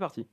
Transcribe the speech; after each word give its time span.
parti. 0.00 0.26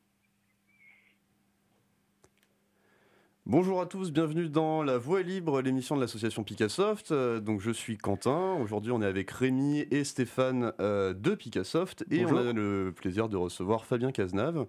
Bonjour 3.50 3.80
à 3.80 3.86
tous, 3.86 4.12
bienvenue 4.12 4.50
dans 4.50 4.84
La 4.84 4.98
Voix 4.98 5.22
libre, 5.22 5.62
l'émission 5.62 5.96
de 5.96 6.02
l'association 6.02 6.44
Picassoft. 6.44 7.14
Euh, 7.14 7.40
donc 7.40 7.62
je 7.62 7.72
suis 7.72 7.98
Quentin, 7.98 8.56
aujourd'hui 8.56 8.92
on 8.92 9.02
est 9.02 9.06
avec 9.06 9.32
Rémi 9.32 9.88
et 9.90 10.04
Stéphane 10.04 10.74
euh, 10.82 11.14
de 11.14 11.34
Picassoft 11.34 12.04
et 12.12 12.26
on 12.26 12.36
a 12.36 12.52
le 12.52 12.94
plaisir 12.94 13.30
de 13.30 13.38
recevoir 13.38 13.86
Fabien 13.86 14.12
Cazenave 14.12 14.68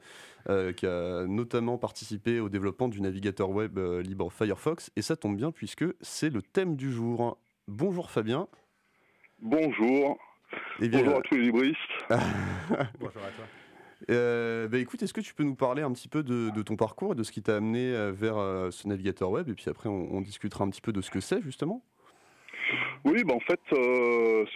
euh, 0.49 0.73
qui 0.73 0.87
a 0.87 1.27
notamment 1.27 1.77
participé 1.77 2.39
au 2.39 2.49
développement 2.49 2.87
du 2.87 3.01
navigateur 3.01 3.51
web 3.51 3.79
libre 3.79 4.31
Firefox 4.31 4.93
et 4.95 5.03
ça 5.03 5.17
tombe 5.17 5.37
bien 5.37 5.51
puisque 5.51 5.85
c'est 6.01 6.31
le 6.31 6.41
thème 6.41 6.77
du 6.77 6.93
jour. 6.93 7.37
Bonjour 7.67 8.13
Fabien. 8.13 8.47
Bonjour. 9.41 10.19
Eh 10.81 10.89
Bonjour 10.89 11.17
à 11.17 11.21
tous 11.23 11.35
les 11.35 11.43
libristes. 11.43 11.79
Bonjour 12.09 13.23
à 13.25 13.31
toi. 13.33 13.45
Euh, 14.11 14.69
bah 14.69 14.79
écoute, 14.79 15.03
est-ce 15.03 15.13
que 15.13 15.21
tu 15.21 15.35
peux 15.35 15.43
nous 15.43 15.57
parler 15.57 15.83
un 15.83 15.93
petit 15.93 16.09
peu 16.09 16.23
de, 16.23 16.63
ton 16.63 16.77
parcours 16.77 17.13
et 17.13 17.17
de 17.17 17.23
ce 17.23 17.33
qui 17.33 17.43
t'a 17.43 17.57
amené 17.57 17.93
euh, 17.93 18.13
vers 18.13 18.39
euh, 18.39 18.71
ce 18.71 18.87
navigateur 18.87 19.31
web? 19.31 19.49
Et 19.49 19.55
puis 19.55 19.69
après, 19.69 19.89
on, 19.89 20.21
discutera 20.21 20.65
un 20.65 20.71
petit 20.71 20.81
peu 20.81 20.93
de 20.93 21.01
ce 21.01 21.11
que 21.11 21.21
c'est 21.21 21.43
justement. 21.43 21.83
Oui, 23.05 23.23
bah 23.25 23.35
en 23.35 23.41
fait, 23.41 23.61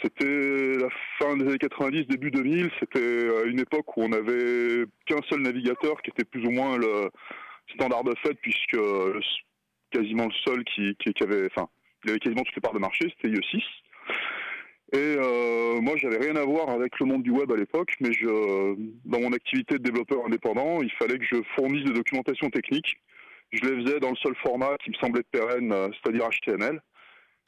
c'était 0.02 0.76
la 0.76 0.88
fin 1.18 1.36
des 1.36 1.46
années 1.46 1.58
90, 1.58 2.06
début 2.06 2.30
2000. 2.30 2.70
C'était 2.78 3.46
une 3.46 3.60
époque 3.60 3.96
où 3.96 4.02
on 4.02 4.08
n'avait 4.08 4.84
qu'un 5.06 5.22
seul 5.30 5.40
navigateur 5.40 6.02
qui 6.02 6.10
était 6.10 6.24
plus 6.24 6.44
ou 6.46 6.50
moins 6.50 6.76
le 6.76 7.08
standard 7.74 8.04
de 8.04 8.14
fait, 8.22 8.34
puisque 8.42 8.76
quasiment 9.90 10.26
le 10.26 10.32
seul 10.44 10.64
qui, 10.64 10.94
avait, 11.22 11.46
enfin, 11.46 11.68
il 12.04 12.10
avait 12.10 12.18
quasiment 12.18 12.42
toutes 12.42 12.56
les 12.56 12.60
parts 12.60 12.74
de 12.74 12.80
marché, 12.80 13.12
c'était 13.16 13.34
IE6. 13.34 13.62
Et 14.92 15.16
euh, 15.18 15.80
moi, 15.80 15.94
j'avais 15.96 16.18
rien 16.18 16.36
à 16.36 16.44
voir 16.44 16.68
avec 16.68 16.98
le 17.00 17.06
monde 17.06 17.22
du 17.22 17.30
web 17.30 17.50
à 17.50 17.56
l'époque, 17.56 17.94
mais 18.00 18.12
je, 18.12 18.26
dans 19.06 19.20
mon 19.20 19.32
activité 19.32 19.78
de 19.78 19.82
développeur 19.82 20.26
indépendant, 20.26 20.82
il 20.82 20.92
fallait 20.92 21.18
que 21.18 21.24
je 21.24 21.36
fournisse 21.56 21.84
des 21.84 21.94
documentations 21.94 22.50
techniques. 22.50 22.98
Je 23.52 23.64
les 23.64 23.82
faisais 23.82 24.00
dans 24.00 24.10
le 24.10 24.16
seul 24.16 24.34
format 24.42 24.76
qui 24.84 24.90
me 24.90 24.94
semblait 24.96 25.22
pérenne, 25.30 25.72
euh, 25.72 25.88
c'est-à-dire 25.92 26.28
HTML. 26.28 26.78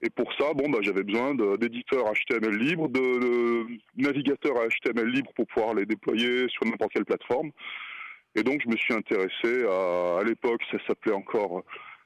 Et 0.01 0.09
pour 0.09 0.33
ça, 0.39 0.55
bon, 0.55 0.71
bah, 0.71 0.79
j'avais 0.81 1.03
besoin 1.03 1.35
d'éditeurs 1.57 2.11
HTML 2.13 2.57
libres, 2.57 2.89
de, 2.89 3.67
navigateurs 3.97 4.57
HTML 4.69 5.09
libres 5.09 5.33
pour 5.37 5.47
pouvoir 5.47 5.75
les 5.75 5.85
déployer 5.85 6.49
sur 6.49 6.65
n'importe 6.65 6.93
quelle 6.93 7.05
plateforme. 7.05 7.51
Et 8.35 8.43
donc, 8.43 8.61
je 8.65 8.71
me 8.71 8.77
suis 8.77 8.95
intéressé 8.95 9.65
à, 9.67 10.19
à 10.21 10.25
l'époque, 10.25 10.63
ça 10.71 10.79
s'appelait 10.87 11.15
encore 11.15 11.63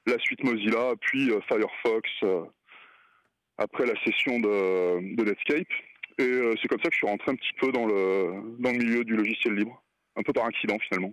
la 0.07 0.19
suite 0.19 0.43
Mozilla, 0.43 0.95
puis 1.01 1.31
euh, 1.31 1.41
Firefox 1.49 2.11
après 3.59 3.85
la 3.85 3.95
session 4.05 4.39
de, 4.39 5.23
Netscape. 5.23 5.67
Et 6.19 6.23
euh, 6.23 6.55
c'est 6.61 6.69
comme 6.69 6.81
ça 6.81 6.89
que 6.89 6.95
je 6.95 6.99
suis 6.99 7.07
rentré 7.07 7.31
un 7.31 7.37
petit 7.37 7.53
peu 7.61 7.71
dans 7.71 7.87
le, 7.87 8.57
dans 8.59 8.73
le 8.73 8.79
milieu 8.79 9.05
du 9.05 9.17
logiciel 9.17 9.55
libre, 9.55 9.83
un 10.17 10.23
peu 10.23 10.33
par 10.33 10.47
accident 10.47 10.79
finalement. 10.89 11.13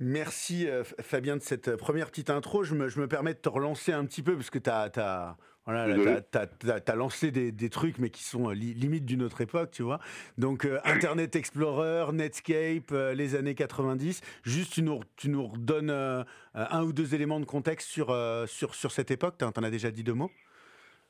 Merci 0.00 0.66
euh, 0.66 0.82
Fabien 1.00 1.36
de 1.36 1.42
cette 1.42 1.68
euh, 1.68 1.76
première 1.76 2.08
petite 2.08 2.28
intro. 2.28 2.64
Je 2.64 2.74
me, 2.74 2.88
je 2.88 2.98
me, 2.98 3.06
permets 3.06 3.34
de 3.34 3.38
te 3.38 3.48
relancer 3.48 3.92
un 3.92 4.04
petit 4.04 4.22
peu 4.22 4.34
parce 4.34 4.50
que 4.50 4.58
tu 4.58 4.68
as, 4.68 4.90
as, 4.96 5.36
voilà, 5.64 6.20
as, 6.34 6.94
lancé 6.96 7.30
des, 7.30 7.52
des, 7.52 7.70
trucs 7.70 7.98
mais 7.98 8.10
qui 8.10 8.24
sont 8.24 8.50
limite 8.50 9.06
d'une 9.06 9.22
autre 9.22 9.40
époque, 9.40 9.70
tu 9.70 9.82
vois. 9.82 10.00
Donc 10.36 10.68
Internet 10.84 11.36
Explorer, 11.36 12.12
Netscape, 12.12 12.90
les 13.14 13.34
années 13.36 13.54
90. 13.54 14.20
Juste 14.42 14.74
tu 14.74 14.82
nous, 14.82 15.00
tu 15.16 15.30
nous 15.30 15.46
redonnes 15.46 16.24
un 16.54 16.82
ou 16.82 16.92
deux 16.92 17.14
éléments 17.14 17.40
de 17.40 17.46
contexte 17.46 17.88
sur, 17.88 18.14
sur, 18.46 18.74
sur 18.74 18.90
cette 18.90 19.10
époque. 19.10 19.36
Tu 19.38 19.44
en 19.44 19.62
as 19.62 19.70
déjà 19.70 19.90
dit 19.90 20.02
deux 20.02 20.12
mots? 20.12 20.32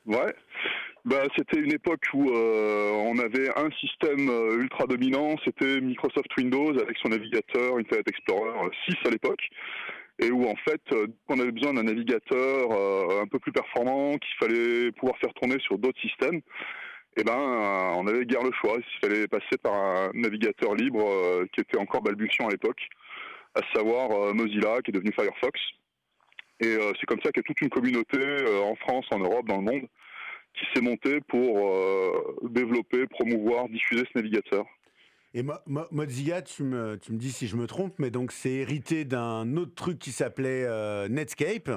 Ouais. 0.07 0.35
Bah, 1.05 1.25
c'était 1.37 1.61
une 1.61 1.73
époque 1.73 2.05
où 2.15 2.31
euh, 2.31 2.91
on 2.93 3.19
avait 3.19 3.51
un 3.59 3.71
système 3.73 4.31
euh, 4.31 4.57
ultra 4.57 4.87
dominant, 4.87 5.37
c'était 5.45 5.79
Microsoft 5.83 6.35
Windows 6.39 6.71
avec 6.79 6.97
son 7.03 7.11
navigateur 7.11 7.77
Internet 7.77 8.09
Explorer 8.09 8.71
6 8.89 8.97
à 9.05 9.11
l'époque, 9.11 9.43
et 10.19 10.31
où 10.31 10.49
en 10.49 10.57
fait 10.67 10.81
euh, 10.93 11.07
on 11.29 11.39
avait 11.39 11.53
besoin 11.53 11.75
d'un 11.75 11.83
navigateur 11.83 12.71
un 13.21 13.27
peu 13.27 13.39
plus 13.39 13.53
performant 13.53 14.17
qu'il 14.17 14.35
fallait 14.39 14.93
pouvoir 14.93 15.19
faire 15.19 15.35
tourner 15.35 15.59
sur 15.61 15.77
d'autres 15.77 16.01
systèmes. 16.01 16.41
Et 17.17 17.21
eh 17.21 17.25
ben, 17.25 17.93
on 17.97 18.09
avait 18.09 18.25
guère 18.25 18.43
le 18.43 18.51
choix. 18.61 18.77
Il 18.77 19.09
fallait 19.09 19.29
passer 19.29 19.57
par 19.63 19.73
un 19.75 20.11
navigateur 20.15 20.75
libre 20.75 21.07
qui 21.53 21.61
était 21.61 21.79
encore 21.79 22.03
balbutiant 22.03 22.49
à 22.49 22.51
l'époque, 22.51 22.89
à 23.55 23.61
savoir 23.73 24.35
Mozilla, 24.35 24.81
qui 24.83 24.91
est 24.91 24.95
devenu 24.95 25.13
Firefox. 25.13 25.61
Et 26.61 26.69
euh, 26.69 26.93
c'est 26.99 27.07
comme 27.07 27.21
ça 27.23 27.31
qu'il 27.31 27.39
y 27.39 27.41
a 27.41 27.49
toute 27.49 27.61
une 27.61 27.71
communauté 27.71 28.19
euh, 28.19 28.63
en 28.63 28.75
France, 28.77 29.07
en 29.11 29.19
Europe, 29.19 29.47
dans 29.47 29.57
le 29.57 29.65
monde, 29.65 29.89
qui 30.55 30.65
s'est 30.73 30.81
montée 30.81 31.21
pour 31.29 31.69
euh, 31.69 32.37
développer, 32.43 33.07
promouvoir, 33.07 33.69
diffuser 33.69 34.05
ce 34.13 34.19
navigateur. 34.19 34.65
Et 35.37 35.43
Mozilla, 35.91 36.43
tu 36.43 36.63
me, 36.63 36.97
dis 37.09 37.33
si 37.33 37.49
je 37.49 37.57
me 37.57 37.67
trompe, 37.67 37.95
mais 37.99 38.13
donc 38.13 38.31
c'est 38.31 38.53
hérité 38.53 39.05
d'un 39.05 39.57
autre 39.57 39.75
truc 39.75 39.99
qui 39.99 40.13
s'appelait 40.13 40.65
Netscape. 41.09 41.69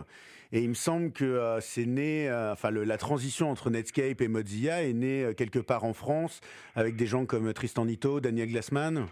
Et 0.52 0.62
il 0.62 0.70
me 0.70 0.76
semble 0.76 1.12
que 1.12 1.58
c'est 1.60 1.88
né, 1.88 2.32
enfin 2.52 2.70
la 2.70 2.98
transition 3.00 3.50
entre 3.50 3.72
Netscape 3.72 4.22
et 4.22 4.28
Mozilla 4.28 4.84
est 4.84 4.94
née 4.94 5.32
quelque 5.36 5.58
part 5.58 5.86
en 5.86 5.94
France 5.94 6.40
avec 6.76 6.96
des 6.96 7.08
gens 7.08 7.26
comme 7.26 7.52
Tristan 7.52 7.86
Nito, 7.86 8.20
Daniel 8.20 8.50
Glassman. 8.50 9.08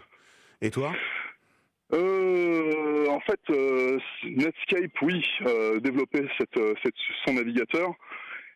Et 0.62 0.70
toi? 0.70 0.92
Euh, 1.92 3.06
en 3.08 3.20
fait, 3.20 3.40
euh, 3.50 3.98
Netscape, 4.24 5.02
oui, 5.02 5.24
euh, 5.46 5.78
développait 5.80 6.26
cette, 6.38 6.56
euh, 6.56 6.74
cette, 6.82 6.94
son 7.24 7.34
navigateur. 7.34 7.92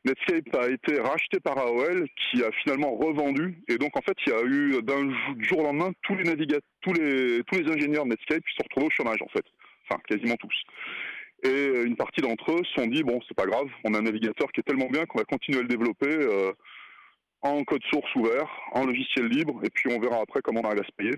Netscape 0.05 0.55
a 0.55 0.69
été 0.69 0.99
racheté 0.99 1.41
par 1.41 1.59
AOL, 1.59 2.09
qui 2.17 2.43
a 2.43 2.51
finalement 2.63 2.97
revendu. 2.97 3.59
Et 3.69 3.77
donc, 3.77 3.97
en 3.97 4.01
fait, 4.01 4.17
il 4.27 4.33
y 4.33 4.35
a 4.35 4.43
eu 4.43 4.83
d'un 4.83 5.11
jour 5.41 5.61
au 5.61 5.63
lendemain 5.65 5.93
tous 6.03 6.17
les 6.17 6.25
navigateurs, 6.25 6.63
tous 6.81 6.95
les 6.95 7.43
tous 7.45 7.61
les 7.61 7.71
ingénieurs 7.71 8.05
de 8.05 8.11
Netscape 8.11 8.43
qui 8.43 8.55
sont 8.57 8.65
retrouvés 8.65 8.87
au 8.87 8.91
chômage, 8.91 9.21
en 9.23 9.29
fait. 9.29 9.45
Enfin, 9.89 10.01
quasiment 10.09 10.37
tous. 10.37 10.65
Et 11.43 11.83
une 11.85 11.97
partie 11.97 12.21
d'entre 12.21 12.53
eux 12.53 12.65
se 12.65 12.83
sont 12.83 12.87
dit 12.87 13.03
bon, 13.03 13.21
c'est 13.27 13.37
pas 13.37 13.47
grave, 13.47 13.69
on 13.85 13.95
a 13.95 13.99
un 13.99 14.03
navigateur 14.03 14.53
qui 14.53 14.61
est 14.61 14.65
tellement 14.65 14.89
bien 14.91 15.07
qu'on 15.07 15.19
va 15.19 15.25
continuer 15.25 15.59
à 15.59 15.63
le 15.63 15.69
développer 15.69 16.11
euh, 16.11 16.53
en 17.41 17.65
code 17.65 17.83
source 17.91 18.15
ouvert, 18.15 18.47
en 18.73 18.85
logiciel 18.85 19.27
libre, 19.27 19.59
et 19.65 19.71
puis 19.71 19.91
on 19.91 19.99
verra 20.01 20.21
après 20.21 20.41
comment 20.43 20.61
on 20.63 20.67
arrive 20.67 20.83
à 20.83 20.87
se 20.87 20.93
payer. 20.93 21.15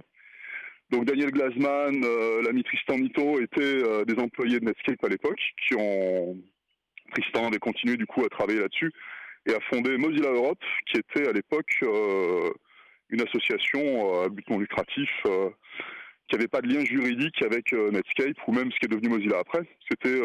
Donc 0.93 1.07
Daniel 1.07 1.31
Glasman, 1.31 2.05
euh, 2.05 2.43
l'ami 2.43 2.63
Tristan 2.65 2.99
Nito 2.99 3.41
étaient 3.41 3.63
euh, 3.63 4.05
des 4.05 4.19
employés 4.19 4.61
de 4.61 4.67
Netscape 4.67 5.03
à 5.03 5.09
l'époque, 5.09 5.41
qui 5.67 5.75
ont 5.75 6.37
Tristan 7.13 7.47
avait 7.47 7.59
continué 7.59 7.97
du 7.97 8.05
coup 8.05 8.23
à 8.23 8.29
travailler 8.29 8.61
là-dessus 8.61 8.93
et 9.47 9.55
a 9.55 9.61
fondé 9.71 9.97
Mozilla 9.97 10.29
Europe, 10.29 10.63
qui 10.87 10.99
était 10.99 11.27
à 11.27 11.33
l'époque 11.33 11.73
euh, 11.83 12.51
une 13.09 13.23
association 13.23 14.23
à 14.23 14.29
but 14.29 14.49
non 14.51 14.59
lucratif 14.59 15.11
qui 16.29 16.37
n'avait 16.37 16.49
pas 16.49 16.61
de 16.61 16.69
lien 16.69 16.85
juridique 16.85 17.43
avec 17.43 17.73
Netscape 17.73 18.37
ou 18.47 18.53
même 18.53 18.71
ce 18.71 18.79
qui 18.79 18.85
est 18.85 18.89
devenu 18.89 19.09
Mozilla 19.09 19.39
après. 19.39 19.63
C'était 19.91 20.21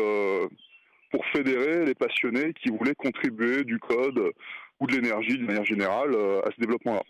pour 1.12 1.26
fédérer 1.28 1.86
les 1.86 1.96
passionnés 1.96 2.54
qui 2.54 2.70
voulaient 2.70 2.96
contribuer 2.96 3.64
du 3.64 3.80
code 3.80 4.32
ou 4.80 4.88
de 4.88 4.96
l'énergie 4.96 5.38
d'une 5.38 5.48
manière 5.48 5.66
générale 5.66 6.16
à 6.46 6.50
ce 6.56 6.62
développement-là. 6.62 7.04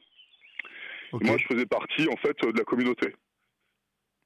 Moi, 1.13 1.37
je 1.37 1.45
faisais 1.45 1.65
partie 1.65 2.07
en 2.09 2.17
fait 2.17 2.37
de 2.41 2.57
la 2.57 2.63
communauté. 2.63 3.13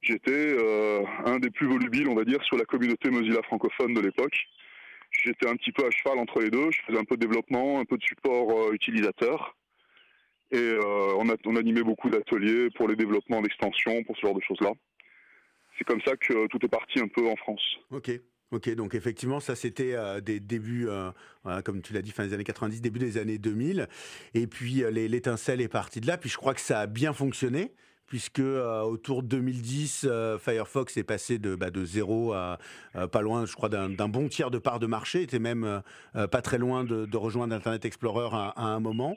J'étais 0.01 0.31
euh, 0.31 1.03
un 1.25 1.37
des 1.37 1.51
plus 1.51 1.67
volubiles, 1.67 2.07
on 2.07 2.15
va 2.15 2.25
dire, 2.25 2.43
sur 2.43 2.57
la 2.57 2.65
communauté 2.65 3.09
Mozilla 3.11 3.41
francophone 3.43 3.93
de 3.93 4.01
l'époque. 4.01 4.35
J'étais 5.11 5.47
un 5.47 5.55
petit 5.55 5.71
peu 5.71 5.85
à 5.85 5.91
cheval 5.91 6.17
entre 6.17 6.39
les 6.39 6.49
deux. 6.49 6.71
Je 6.71 6.79
faisais 6.87 6.97
un 6.97 7.03
peu 7.03 7.15
de 7.17 7.21
développement, 7.21 7.79
un 7.79 7.85
peu 7.85 7.97
de 7.97 8.03
support 8.03 8.49
euh, 8.49 8.73
utilisateur. 8.73 9.55
Et 10.51 10.57
euh, 10.57 11.13
on, 11.45 11.55
animait 11.55 11.83
beaucoup 11.83 12.09
d'ateliers 12.09 12.69
pour 12.71 12.87
les 12.87 12.95
développements 12.95 13.41
d'extensions, 13.41 14.03
pour 14.03 14.17
ce 14.17 14.21
genre 14.21 14.35
de 14.35 14.41
choses-là. 14.41 14.71
C'est 15.77 15.85
comme 15.85 16.01
ça 16.01 16.15
que 16.17 16.47
tout 16.47 16.65
est 16.65 16.69
parti 16.69 16.99
un 16.99 17.07
peu 17.07 17.27
en 17.27 17.35
France. 17.35 17.63
Ok. 17.91 18.11
Ok, 18.51 18.69
donc 18.75 18.95
effectivement, 18.95 19.39
ça 19.39 19.55
c'était 19.55 19.95
des 20.21 20.41
débuts, 20.41 20.89
comme 21.63 21.81
tu 21.81 21.93
l'as 21.93 22.01
dit, 22.01 22.11
fin 22.11 22.27
des 22.27 22.33
années 22.33 22.43
90, 22.43 22.81
début 22.81 22.99
des 22.99 23.17
années 23.17 23.37
2000. 23.37 23.87
Et 24.33 24.45
puis 24.45 24.83
l'étincelle 24.91 25.61
est 25.61 25.69
partie 25.69 26.01
de 26.01 26.07
là. 26.07 26.17
Puis 26.17 26.29
je 26.29 26.35
crois 26.35 26.53
que 26.53 26.59
ça 26.59 26.81
a 26.81 26.85
bien 26.85 27.13
fonctionné 27.13 27.71
puisque 28.11 28.39
euh, 28.39 28.81
autour 28.81 29.23
de 29.23 29.29
2010, 29.29 30.05
euh, 30.05 30.37
Firefox 30.37 30.97
est 30.97 31.03
passé 31.03 31.39
de, 31.39 31.55
bah, 31.55 31.69
de 31.69 31.85
zéro 31.85 32.33
à 32.33 32.57
euh, 32.97 33.07
pas 33.07 33.21
loin, 33.21 33.45
je 33.45 33.53
crois, 33.55 33.69
d'un 33.69 34.09
bon 34.09 34.27
tiers 34.27 34.51
de 34.51 34.57
part 34.57 34.81
de 34.81 34.85
marché, 34.85 35.21
était 35.21 35.39
même 35.39 35.81
pas 36.13 36.41
très 36.41 36.57
loin 36.57 36.83
de, 36.83 37.17
rejoindre 37.17 37.55
Internet 37.55 37.85
Explorer 37.85 38.27
à 38.33 38.65
un 38.65 38.81
moment. 38.81 39.15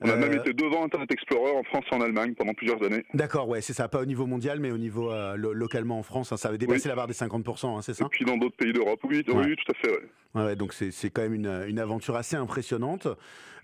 On 0.00 0.10
a 0.10 0.16
même 0.16 0.32
été 0.32 0.52
devant 0.52 0.84
Internet 0.84 1.12
Explorer 1.12 1.52
en 1.52 1.62
France 1.62 1.84
et 1.92 1.94
en 1.94 2.00
Allemagne 2.00 2.34
pendant 2.34 2.54
plusieurs 2.54 2.82
années. 2.82 3.04
D'accord, 3.14 3.48
ouais, 3.48 3.60
c'est 3.60 3.72
ça. 3.72 3.86
Pas 3.86 4.00
au 4.00 4.04
niveau 4.04 4.26
mondial, 4.26 4.58
mais 4.58 4.72
au 4.72 4.78
niveau 4.78 5.12
euh, 5.12 5.36
localement 5.36 6.00
en 6.00 6.02
France. 6.02 6.32
Hein, 6.32 6.36
ça 6.36 6.48
avait 6.48 6.58
dépassé 6.58 6.88
la 6.88 6.96
barre 6.96 7.06
des 7.06 7.14
50%, 7.14 7.78
hein, 7.78 7.82
c'est 7.82 7.94
ça? 7.94 8.04
Et 8.04 8.08
puis 8.08 8.24
dans 8.24 8.36
d'autres 8.36 8.56
pays 8.56 8.72
d'Europe, 8.72 8.98
oui, 9.04 9.24
oui, 9.28 9.56
tout 9.56 9.72
à 9.72 9.74
fait. 9.74 9.92
Ouais. 9.92 10.42
Ouais, 10.42 10.56
donc 10.56 10.72
c'est 10.72 11.10
quand 11.10 11.22
même 11.22 11.34
une, 11.34 11.64
une, 11.68 11.78
aventure 11.78 12.16
assez 12.16 12.34
impressionnante. 12.34 13.06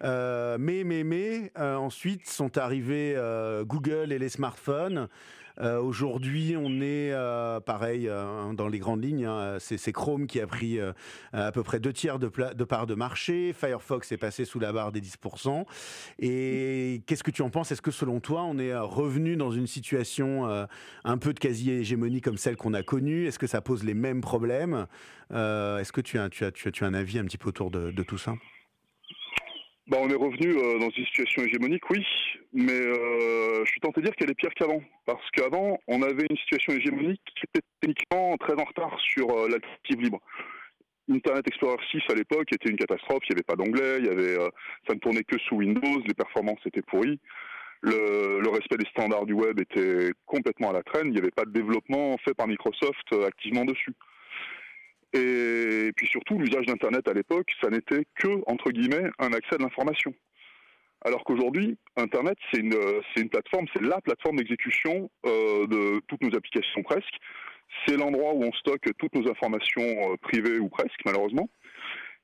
Euh, 0.03 0.57
mais 0.59 0.85
mais 0.85 1.05
mais 1.05 1.53
ensuite 1.57 2.29
sont 2.29 2.57
arrivés 2.59 3.17
Google 3.65 4.13
et 4.13 4.19
les 4.19 4.29
smartphones. 4.29 5.09
Aujourd'hui, 5.59 6.55
on 6.57 6.81
est 6.81 7.13
pareil 7.67 8.11
dans 8.55 8.69
les 8.69 8.79
grandes 8.79 9.05
lignes. 9.05 9.27
Hein, 9.27 9.59
c'est 9.59 9.93
Chrome 9.93 10.27
qui 10.27 10.41
a 10.41 10.47
pris 10.47 10.79
à 11.33 11.53
peu 11.53 11.63
près 11.63 11.81
deux 11.81 11.93
tiers 11.93 12.19
de, 12.19 12.31
de 12.55 12.65
part 12.65 12.87
de 12.87 12.95
marché. 12.95 13.53
Firefox 13.53 14.11
est 14.11 14.17
passé 14.17 14.47
sous 14.47 14.59
la 14.59 14.73
barre 14.73 14.91
des 14.91 15.03
10%. 15.03 15.67
Et 16.19 17.03
qu'est-ce 17.07 17.23
que 17.23 17.31
tu 17.31 17.43
en 17.43 17.51
penses? 17.51 17.73
Est-ce 17.73 17.83
que 17.83 17.91
selon 17.91 18.21
toi, 18.21 18.43
on 18.43 18.59
est 18.59 18.75
revenu 18.75 19.37
dans 19.37 19.51
une 19.51 19.67
situation 19.67 20.49
un 21.05 21.19
peu 21.19 21.35
de 21.35 21.39
quasi-hégémonie 21.39 22.23
comme 22.23 22.39
celle 22.39 22.57
qu'on 22.57 22.73
a 22.73 22.83
connue? 22.83 23.27
Est-ce 23.27 23.39
que 23.39 23.47
ça 23.47 23.61
pose 23.61 23.85
les 23.85 23.95
mêmes 23.95 24.23
problèmes? 24.23 24.87
Est-ce 25.31 25.93
que 25.93 26.01
tu 26.01 26.19
as, 26.19 26.31
tu, 26.31 26.45
as, 26.47 26.53
tu, 26.53 26.69
as, 26.69 26.87
un 26.87 26.95
avis 26.95 27.19
un 27.19 27.25
petit 27.25 27.39
peu 27.39 27.51
autour 27.51 27.71
de 27.71 28.03
tout 28.03 28.19
ça? 28.19 28.33
Bah, 29.91 29.99
on 30.01 30.09
est 30.09 30.15
revenu 30.15 30.57
euh, 30.57 30.79
dans 30.79 30.89
une 30.91 31.05
situation 31.05 31.43
hégémonique, 31.43 31.83
oui, 31.91 32.07
mais 32.53 32.81
euh, 32.81 33.65
je 33.65 33.71
suis 33.73 33.81
tenté 33.81 34.01
de 34.01 34.07
dire 34.07 34.15
qu'elle 34.15 34.31
est 34.31 34.35
pire 34.35 34.55
qu'avant. 34.55 34.81
Parce 35.05 35.29
qu'avant, 35.33 35.81
on 35.89 36.03
avait 36.03 36.27
une 36.31 36.37
situation 36.37 36.75
hégémonique 36.75 37.21
qui 37.35 37.43
était 37.49 37.67
techniquement 37.81 38.37
très 38.37 38.55
en 38.55 38.65
retard 38.65 38.97
sur 39.01 39.29
euh, 39.31 39.49
l'alternative 39.49 40.01
libre. 40.01 40.21
Internet 41.11 41.45
Explorer 41.49 41.83
6 41.91 42.03
à 42.09 42.15
l'époque 42.15 42.53
était 42.53 42.71
une 42.71 42.77
catastrophe, 42.77 43.25
il 43.29 43.35
n'y 43.35 43.41
avait 43.41 43.43
pas 43.43 43.57
y 43.59 44.09
avait, 44.09 44.37
ça 44.87 44.95
ne 44.95 45.01
tournait 45.01 45.25
que 45.25 45.37
sous 45.41 45.57
Windows, 45.57 46.03
les 46.07 46.15
performances 46.15 46.65
étaient 46.67 46.83
pourries, 46.83 47.19
le, 47.83 48.49
respect 48.49 48.77
des 48.77 48.89
standards 48.91 49.27
du 49.27 49.33
web 49.33 49.59
était 49.59 50.13
complètement 50.25 50.71
à 50.71 50.75
la 50.75 50.85
traîne, 50.85 51.09
il 51.09 51.15
n'y 51.15 51.19
avait 51.19 51.33
pas 51.33 51.45
de 51.45 51.51
développement 51.51 52.17
fait 52.19 52.35
par 52.35 52.47
Microsoft 52.47 53.13
activement 53.27 53.65
dessus. 53.65 53.93
Et 55.13 55.91
puis 55.97 56.07
surtout, 56.07 56.39
l'usage 56.39 56.67
d'Internet 56.67 57.09
à 57.09 57.13
l'époque, 57.13 57.51
ça 57.61 57.69
n'était 57.69 58.05
que, 58.15 58.43
entre 58.47 58.71
guillemets, 58.71 59.11
un 59.19 59.33
accès 59.33 59.57
à 59.57 59.59
l'information. 59.59 60.15
Alors 61.03 61.25
qu'aujourd'hui, 61.25 61.79
Internet, 61.97 62.37
c'est 62.51 62.61
une, 62.61 62.77
une 63.17 63.31
plateforme, 63.31 63.67
c'est 63.75 63.83
la 63.83 64.01
plateforme 64.01 64.37
d'exécution 64.37 65.11
euh, 65.27 65.67
de 65.67 66.01
toutes 66.09 66.23
nos 66.23 66.37
applications 66.37 66.83
presque. 66.83 67.15
C'est 67.87 67.97
l'endroit 67.97 68.35
où 68.35 68.45
on 68.45 68.53
stocke 68.53 68.89
toutes 68.99 69.15
nos 69.15 69.31
informations 69.31 69.83
euh, 69.83 70.17
privées 70.21 70.59
ou 70.59 70.69
presque, 70.69 71.01
malheureusement. 71.07 71.49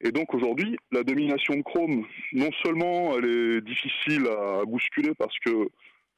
Et 0.03 0.13
donc 0.13 0.35
aujourd'hui, 0.35 0.77
la 0.93 1.03
domination 1.03 1.55
de 1.55 1.63
Chrome, 1.63 2.05
non 2.33 2.51
seulement 2.63 3.17
elle 3.17 3.25
est 3.25 3.61
difficile 3.63 4.27
à 4.29 4.65
bousculer 4.67 5.15
parce 5.15 5.37
que 5.39 5.71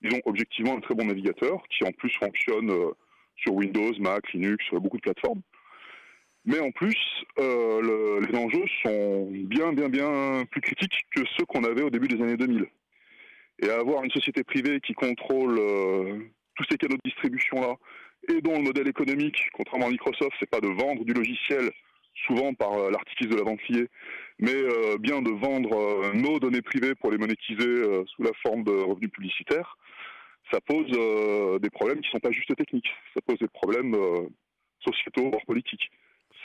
ils 0.02 0.14
ont 0.14 0.20
objectivement 0.26 0.76
un 0.76 0.80
très 0.80 0.94
bon 0.94 1.06
navigateur 1.06 1.62
qui 1.70 1.84
en 1.84 1.92
plus 1.92 2.12
fonctionne 2.18 2.70
euh, 2.70 2.90
sur 3.36 3.54
Windows, 3.54 3.92
Mac, 4.00 4.32
Linux, 4.32 4.64
beaucoup 4.72 4.96
de 4.96 5.02
plateformes. 5.02 5.42
Mais 6.48 6.60
en 6.60 6.70
plus, 6.70 6.96
euh, 7.38 8.26
les 8.26 8.38
enjeux 8.38 8.64
sont 8.82 9.28
bien, 9.30 9.74
bien, 9.74 9.90
bien 9.90 10.46
plus 10.50 10.62
critiques 10.62 11.04
que 11.14 11.20
ceux 11.36 11.44
qu'on 11.44 11.62
avait 11.62 11.82
au 11.82 11.90
début 11.90 12.08
des 12.08 12.22
années 12.22 12.38
2000. 12.38 12.66
Et 13.60 13.68
avoir 13.68 14.02
une 14.02 14.10
société 14.10 14.42
privée 14.44 14.80
qui 14.80 14.94
contrôle 14.94 15.58
euh, 15.58 16.18
tous 16.54 16.64
ces 16.70 16.78
canaux 16.78 16.96
de 16.96 17.02
distribution-là, 17.04 17.76
et 18.30 18.40
dont 18.40 18.56
le 18.56 18.62
modèle 18.62 18.88
économique, 18.88 19.36
contrairement 19.52 19.88
à 19.88 19.90
Microsoft, 19.90 20.32
c'est 20.40 20.48
pas 20.48 20.60
de 20.60 20.68
vendre 20.68 21.04
du 21.04 21.12
logiciel, 21.12 21.70
souvent 22.26 22.54
par 22.54 22.72
euh, 22.72 22.90
l'artifice 22.92 23.28
de 23.28 23.36
la 23.36 23.42
vente 23.42 23.60
liée, 23.68 23.88
mais 24.38 24.56
bien 25.00 25.20
de 25.20 25.30
vendre 25.30 26.14
nos 26.14 26.38
données 26.38 26.62
privées 26.62 26.94
pour 26.94 27.10
les 27.10 27.18
monétiser 27.18 27.82
sous 28.06 28.22
la 28.22 28.30
forme 28.42 28.62
de 28.62 28.70
revenus 28.70 29.10
publicitaires, 29.10 29.76
ça 30.50 30.60
pose 30.60 30.86
des 31.60 31.70
problèmes 31.70 32.00
qui 32.00 32.06
ne 32.06 32.12
sont 32.12 32.20
pas 32.20 32.30
juste 32.30 32.54
techniques, 32.56 32.88
ça 33.14 33.20
pose 33.20 33.38
des 33.38 33.48
problèmes 33.48 33.96
sociétaux, 34.80 35.28
voire 35.28 35.44
politiques. 35.44 35.90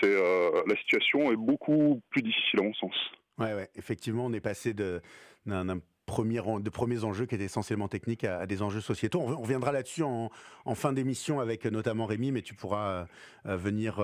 Euh, 0.04 0.64
la 0.68 0.76
situation 0.78 1.32
est 1.32 1.36
beaucoup 1.36 2.02
plus 2.10 2.22
difficile 2.22 2.60
à 2.60 2.64
mon 2.64 2.74
sens. 2.74 2.96
Ouais, 3.38 3.54
ouais, 3.54 3.70
effectivement, 3.76 4.26
on 4.26 4.34
est 4.34 4.42
passé 4.42 4.74
de, 4.74 5.02
d'un, 5.46 5.80
premier, 6.06 6.42
de 6.60 6.70
premiers 6.70 7.04
enjeux 7.04 7.26
qui 7.26 7.36
étaient 7.36 7.46
essentiellement 7.46 7.88
techniques 7.88 8.24
à, 8.24 8.46
des 8.46 8.62
enjeux 8.62 8.82
sociétaux. 8.82 9.22
On, 9.22 9.42
reviendra 9.42 9.72
là-dessus 9.72 10.04
en, 10.04 10.30
fin 10.76 10.94
d'émission 10.94 11.40
avec 11.40 11.66
notamment 11.66 12.06
Rémi, 12.06 12.32
mais 12.32 12.42
tu 12.42 12.54
pourras 12.54 12.90
euh, 12.90 13.06
euh, 13.48 13.58
venir 13.58 14.04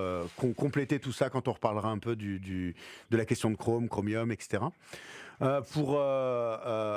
compléter 0.56 1.00
tout 1.00 1.12
ça 1.12 1.30
quand 1.30 1.48
on 1.48 1.54
reparlera 1.54 1.90
un 1.90 2.00
peu 2.00 2.16
de 2.16 2.74
la 3.12 3.26
question 3.26 3.52
de 3.52 3.56
Chrome, 3.56 3.88
Chromium, 3.88 4.32
etc. 4.32 4.64
pour, 5.72 6.00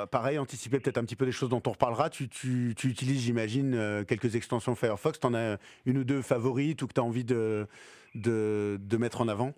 pareil, 0.09 0.39
anticiper 0.39 0.79
peut-être 0.79 0.97
un 0.97 1.03
petit 1.03 1.15
peu 1.15 1.25
des 1.25 1.31
choses 1.31 1.49
dont 1.49 1.61
on 1.67 1.71
reparlera, 1.71 2.09
tu, 2.09 2.29
tu, 2.29 2.73
tu 2.75 2.87
utilises, 2.87 3.21
j'imagine, 3.21 4.05
quelques 4.07 4.35
extensions 4.35 4.75
Firefox. 4.75 5.19
Tu 5.19 5.27
en 5.27 5.35
as 5.35 5.57
une 5.85 5.99
ou 5.99 6.03
deux 6.03 6.21
favorites 6.21 6.81
ou 6.81 6.87
que 6.87 6.93
tu 6.93 7.01
as 7.01 7.03
envie 7.03 7.25
de 7.25 7.67
de, 8.15 8.97
mettre 8.97 9.21
en 9.21 9.27
avant? 9.27 9.53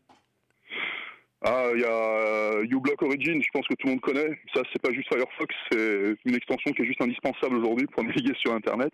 Ah, 1.41 1.69
il 1.73 1.81
y 1.81 1.85
a 1.85 1.89
euh, 1.89 2.63
uBlock 2.63 3.01
Origin, 3.03 3.41
je 3.41 3.49
pense 3.53 3.67
que 3.67 3.75
tout 3.75 3.87
le 3.87 3.91
monde 3.91 4.01
connaît. 4.01 4.39
Ça, 4.53 4.61
c'est 4.71 4.81
pas 4.81 4.91
juste 4.91 5.07
Firefox, 5.13 5.53
c'est 5.71 6.15
une 6.25 6.35
extension 6.35 6.71
qui 6.71 6.81
est 6.81 6.85
juste 6.85 7.01
indispensable 7.01 7.57
aujourd'hui 7.57 7.85
pour 7.87 8.03
naviguer 8.03 8.33
sur 8.39 8.53
Internet. 8.53 8.91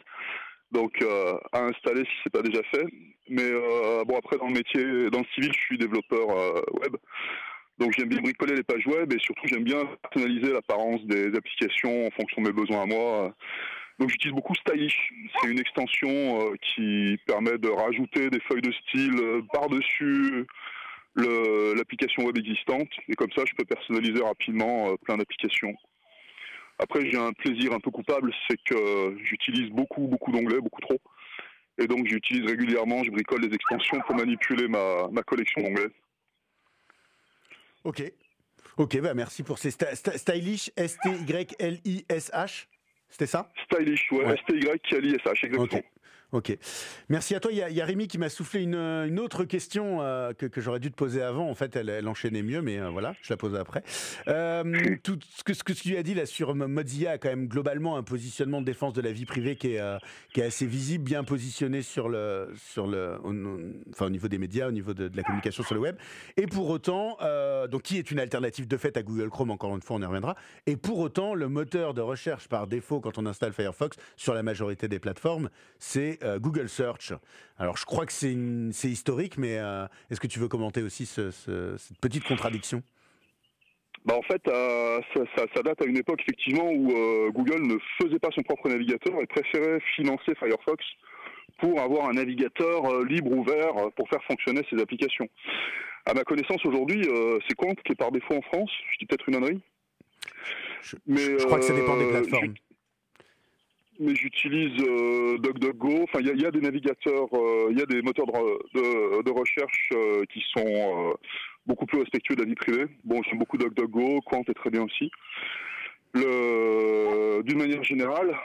Donc, 0.71 1.01
euh, 1.01 1.37
à 1.51 1.65
installer 1.65 2.03
si 2.03 2.11
c'est 2.23 2.33
pas 2.33 2.41
déjà 2.41 2.61
fait. 2.73 2.85
Mais 3.29 3.43
euh, 3.43 4.03
bon, 4.05 4.17
après, 4.17 4.37
dans 4.37 4.47
le 4.47 4.53
métier, 4.53 5.09
dans 5.09 5.19
le 5.19 5.25
civil, 5.33 5.51
je 5.53 5.59
suis 5.59 5.77
développeur 5.77 6.27
web. 6.81 6.95
Donc, 7.77 7.93
j'aime 7.97 8.09
bien 8.09 8.21
bricoler 8.21 8.55
les 8.55 8.63
pages 8.63 8.85
web 8.85 9.11
et 9.13 9.19
surtout, 9.19 9.47
j'aime 9.47 9.63
bien 9.63 9.83
personnaliser 10.03 10.53
l'apparence 10.53 11.03
des 11.05 11.27
applications 11.35 12.07
en 12.07 12.11
fonction 12.11 12.41
de 12.41 12.47
mes 12.47 12.53
besoins 12.53 12.83
à 12.83 12.85
moi. 12.85 13.33
Donc 14.01 14.09
j'utilise 14.09 14.33
beaucoup 14.33 14.56
Stylish. 14.56 15.13
C'est 15.39 15.48
une 15.48 15.59
extension 15.59 16.09
euh, 16.09 16.56
qui 16.59 17.19
permet 17.27 17.59
de 17.59 17.69
rajouter 17.69 18.31
des 18.31 18.39
feuilles 18.39 18.63
de 18.63 18.71
style 18.71 19.13
euh, 19.19 19.44
par-dessus 19.53 20.48
l'application 21.15 22.24
web 22.24 22.36
existante. 22.36 22.88
Et 23.09 23.13
comme 23.13 23.31
ça, 23.36 23.44
je 23.45 23.53
peux 23.53 23.63
personnaliser 23.63 24.24
rapidement 24.24 24.89
euh, 24.89 24.95
plein 25.03 25.18
d'applications. 25.18 25.75
Après, 26.80 27.12
j'ai 27.12 27.18
un 27.19 27.31
plaisir 27.31 27.74
un 27.74 27.80
peu 27.80 27.92
coupable, 27.92 28.33
c'est 28.50 28.57
que 28.63 29.15
j'utilise 29.24 29.69
beaucoup, 29.69 30.07
beaucoup 30.07 30.31
d'onglets, 30.31 30.62
beaucoup 30.62 30.81
trop. 30.81 31.00
Et 31.77 31.86
donc 31.86 32.07
j'utilise 32.07 32.50
régulièrement, 32.50 33.04
je 33.04 33.12
bricole 33.12 33.47
des 33.47 33.54
extensions 33.54 34.00
pour 34.07 34.15
manipuler 34.15 34.68
ma, 34.68 35.21
collection 35.27 35.62
d'onglets. 35.62 35.92
Ok. 37.83 38.01
Ok, 38.77 39.00
bah 39.00 39.13
merci 39.13 39.44
pour 39.44 39.59
ces 39.59 39.69
stylish, 39.69 40.71
S-T-Y-L-I-S-H. 40.75 42.65
C'était 43.11 43.27
ça? 43.27 43.51
Stylish, 43.65 44.11
ouais, 44.11 44.33
S-T-Y-L-I-S-H, 44.33 45.45
exactement. 45.45 45.81
Ok. 46.31 46.57
Merci 47.10 47.36
à 47.36 47.42
toi. 47.42 47.51
Il 47.51 47.57
y 47.57 47.81
a, 47.81 47.86
Rémi 47.86 48.07
qui 48.07 48.18
m'a 48.18 48.30
soufflé 48.30 48.62
une, 48.62 49.19
autre 49.19 49.44
question 49.44 50.01
euh, 50.01 50.31
que, 50.31 50.62
j'aurais 50.62 50.80
dû 50.80 50.89
te 50.89 50.95
poser 50.95 51.22
avant. 51.22 51.50
En 51.50 51.56
fait, 51.56 51.75
elle, 51.75 52.07
enchaînait 52.07 52.42
mieux, 52.42 52.62
mais 52.62 52.80
euh, 52.80 52.89
voilà, 52.89 53.16
je 53.22 53.33
la 53.33 53.38
pose 53.38 53.54
après. 53.56 53.83
Euh, 54.30 54.95
tout 55.04 55.19
ce 55.36 55.44
que, 55.44 55.54
ce 55.54 55.66
que 55.66 55.74
tu 55.74 55.98
as 55.98 56.04
dit 56.04 56.13
là 56.13 56.25
sur 56.25 56.56
Mozilla 56.56 57.12
a 57.12 57.18
quand 57.18 57.28
même 57.28 57.48
globalement 57.48 57.98
un 57.98 58.04
positionnement 58.04 58.62
de 58.62 58.66
défense 58.66 58.94
de 58.94 59.01
la 59.01 59.12
vie 59.12 59.25
privée 59.25 59.57
qui 59.57 59.74
est, 59.74 59.81
qui 60.33 60.39
est 60.39 60.45
assez 60.45 60.66
visible, 60.66 61.04
bien 61.04 61.25
positionné 61.25 61.81
sur 61.81 62.07
le, 62.07 62.54
sur 62.56 62.88
le, 62.88 63.18
au, 63.25 63.33
enfin, 63.89 64.06
au 64.06 64.10
niveau 64.10 64.30
des 64.30 64.38
médias, 64.38 64.69
au 64.69 64.72
niveau 64.72 64.94
de, 64.94 65.10
de, 65.10 65.18
la 65.18 65.24
communication 65.24 65.63
sur 65.63 65.75
le 65.75 65.81
web. 65.81 65.98
Et 66.38 66.48
pour 66.48 66.69
autant, 66.69 67.18
donc 67.69 67.81
qui 67.81 67.98
est 67.98 68.10
une 68.10 68.19
alternative 68.19 68.69
de 68.69 68.78
fait 68.78 68.95
à 68.95 69.04
Google 69.04 69.30
Chrome, 69.30 69.51
encore 69.51 69.75
une 69.75 69.81
fois, 69.81 69.98
on 69.98 70.01
y 70.01 70.06
reviendra. 70.06 70.38
Et 70.66 70.78
pour 70.78 71.00
autant, 71.00 71.36
le 71.36 71.50
moteur 71.50 71.94
de 71.94 72.01
recherche 72.01 72.48
par 72.48 72.68
défaut 72.68 73.01
quand 73.01 73.18
on 73.18 73.25
installe 73.25 73.51
Firefox 73.51 73.98
sur 74.16 74.33
la 74.33 74.44
majorité 74.44 74.88
des 74.88 75.00
plateformes, 75.00 75.50
c'est 75.78 76.20
euh, 76.23 76.39
Google 76.39 76.69
Search. 76.69 77.13
Alors 77.57 77.77
je 77.77 77.85
crois 77.85 78.06
que 78.06 78.12
c'est 78.12 78.89
historique, 78.89 79.37
mais 79.37 79.57
euh, 79.57 79.85
est-ce 80.09 80.19
que 80.19 80.28
tu 80.28 80.40
veux 80.40 80.47
commenter 80.47 80.81
aussi 80.81 81.06
cette 81.06 81.99
petite 82.01 82.23
contradiction? 82.23 82.81
Bah 84.04 84.16
en 84.18 84.21
fait, 84.23 84.42
euh, 84.47 84.99
ça, 85.35 85.61
date 85.61 85.81
à 85.81 85.85
une 85.85 85.97
époque 85.97 86.21
effectivement 86.21 86.71
où 86.71 86.87
Google 87.31 87.61
ne 87.68 87.78
faisait 88.01 88.18
pas 88.18 88.30
son 88.33 88.42
propre 88.42 88.68
navigateur 88.68 89.13
et 89.21 89.28
préférait 89.28 89.80
financer 89.95 90.33
Firefox 90.40 90.83
pour 91.59 91.80
avoir 91.80 92.09
un 92.09 92.13
navigateur 92.13 93.04
libre, 93.04 93.31
ouvert, 93.31 93.73
pour 93.95 94.09
faire 94.09 94.23
fonctionner 94.23 94.61
ses 94.71 94.81
applications. 94.81 95.30
À 96.07 96.16
ma 96.16 96.23
connaissance 96.23 96.66
aujourd'hui, 96.66 97.07
c'est 97.47 97.56
Quant 97.56 97.75
qui 97.75 97.92
est 97.92 97.95
par 97.95 98.11
défaut 98.11 98.33
en 98.33 98.42
France. 98.42 98.71
Je 98.94 98.97
dis 98.97 99.06
peut-être 99.06 99.30
une 99.30 99.35
ânerie. 99.35 99.61
Je, 100.81 100.95
mais, 101.06 101.37
je 101.37 101.45
crois 101.45 101.59
que 101.59 101.66
ça 101.66 101.75
dépend 101.75 101.95
des 101.95 102.09
plateformes 102.09 102.56
mais 104.01 104.15
j'utilise 104.15 104.81
euh, 104.81 105.37
DuckDuckGo. 105.37 106.03
Enfin, 106.03 106.19
il 106.19 106.41
y, 106.41 106.45
a 106.45 106.51
des 106.51 106.59
navigateurs, 106.59 107.27
euh, 107.33 107.67
il 107.69 107.77
y 107.77 107.81
a 107.81 107.85
des 107.85 108.01
moteurs 108.01 108.25
de, 108.25 109.31
recherche 109.31 109.89
euh, 109.93 110.23
qui 110.33 110.43
sont 110.55 110.65
euh, 110.65 111.13
beaucoup 111.67 111.85
plus 111.85 111.99
respectueux 111.99 112.35
de 112.35 112.41
la 112.41 112.47
vie 112.47 112.55
privée. 112.55 112.87
Bon, 113.03 113.21
j'aime 113.23 113.37
beaucoup 113.37 113.57
DuckDuckGo, 113.57 114.21
Quant 114.21 114.43
est 114.47 114.53
très 114.53 114.71
bien 114.71 114.83
aussi. 114.83 115.11
D'une 116.15 117.57
manière 117.57 117.83
générale, 117.83 118.35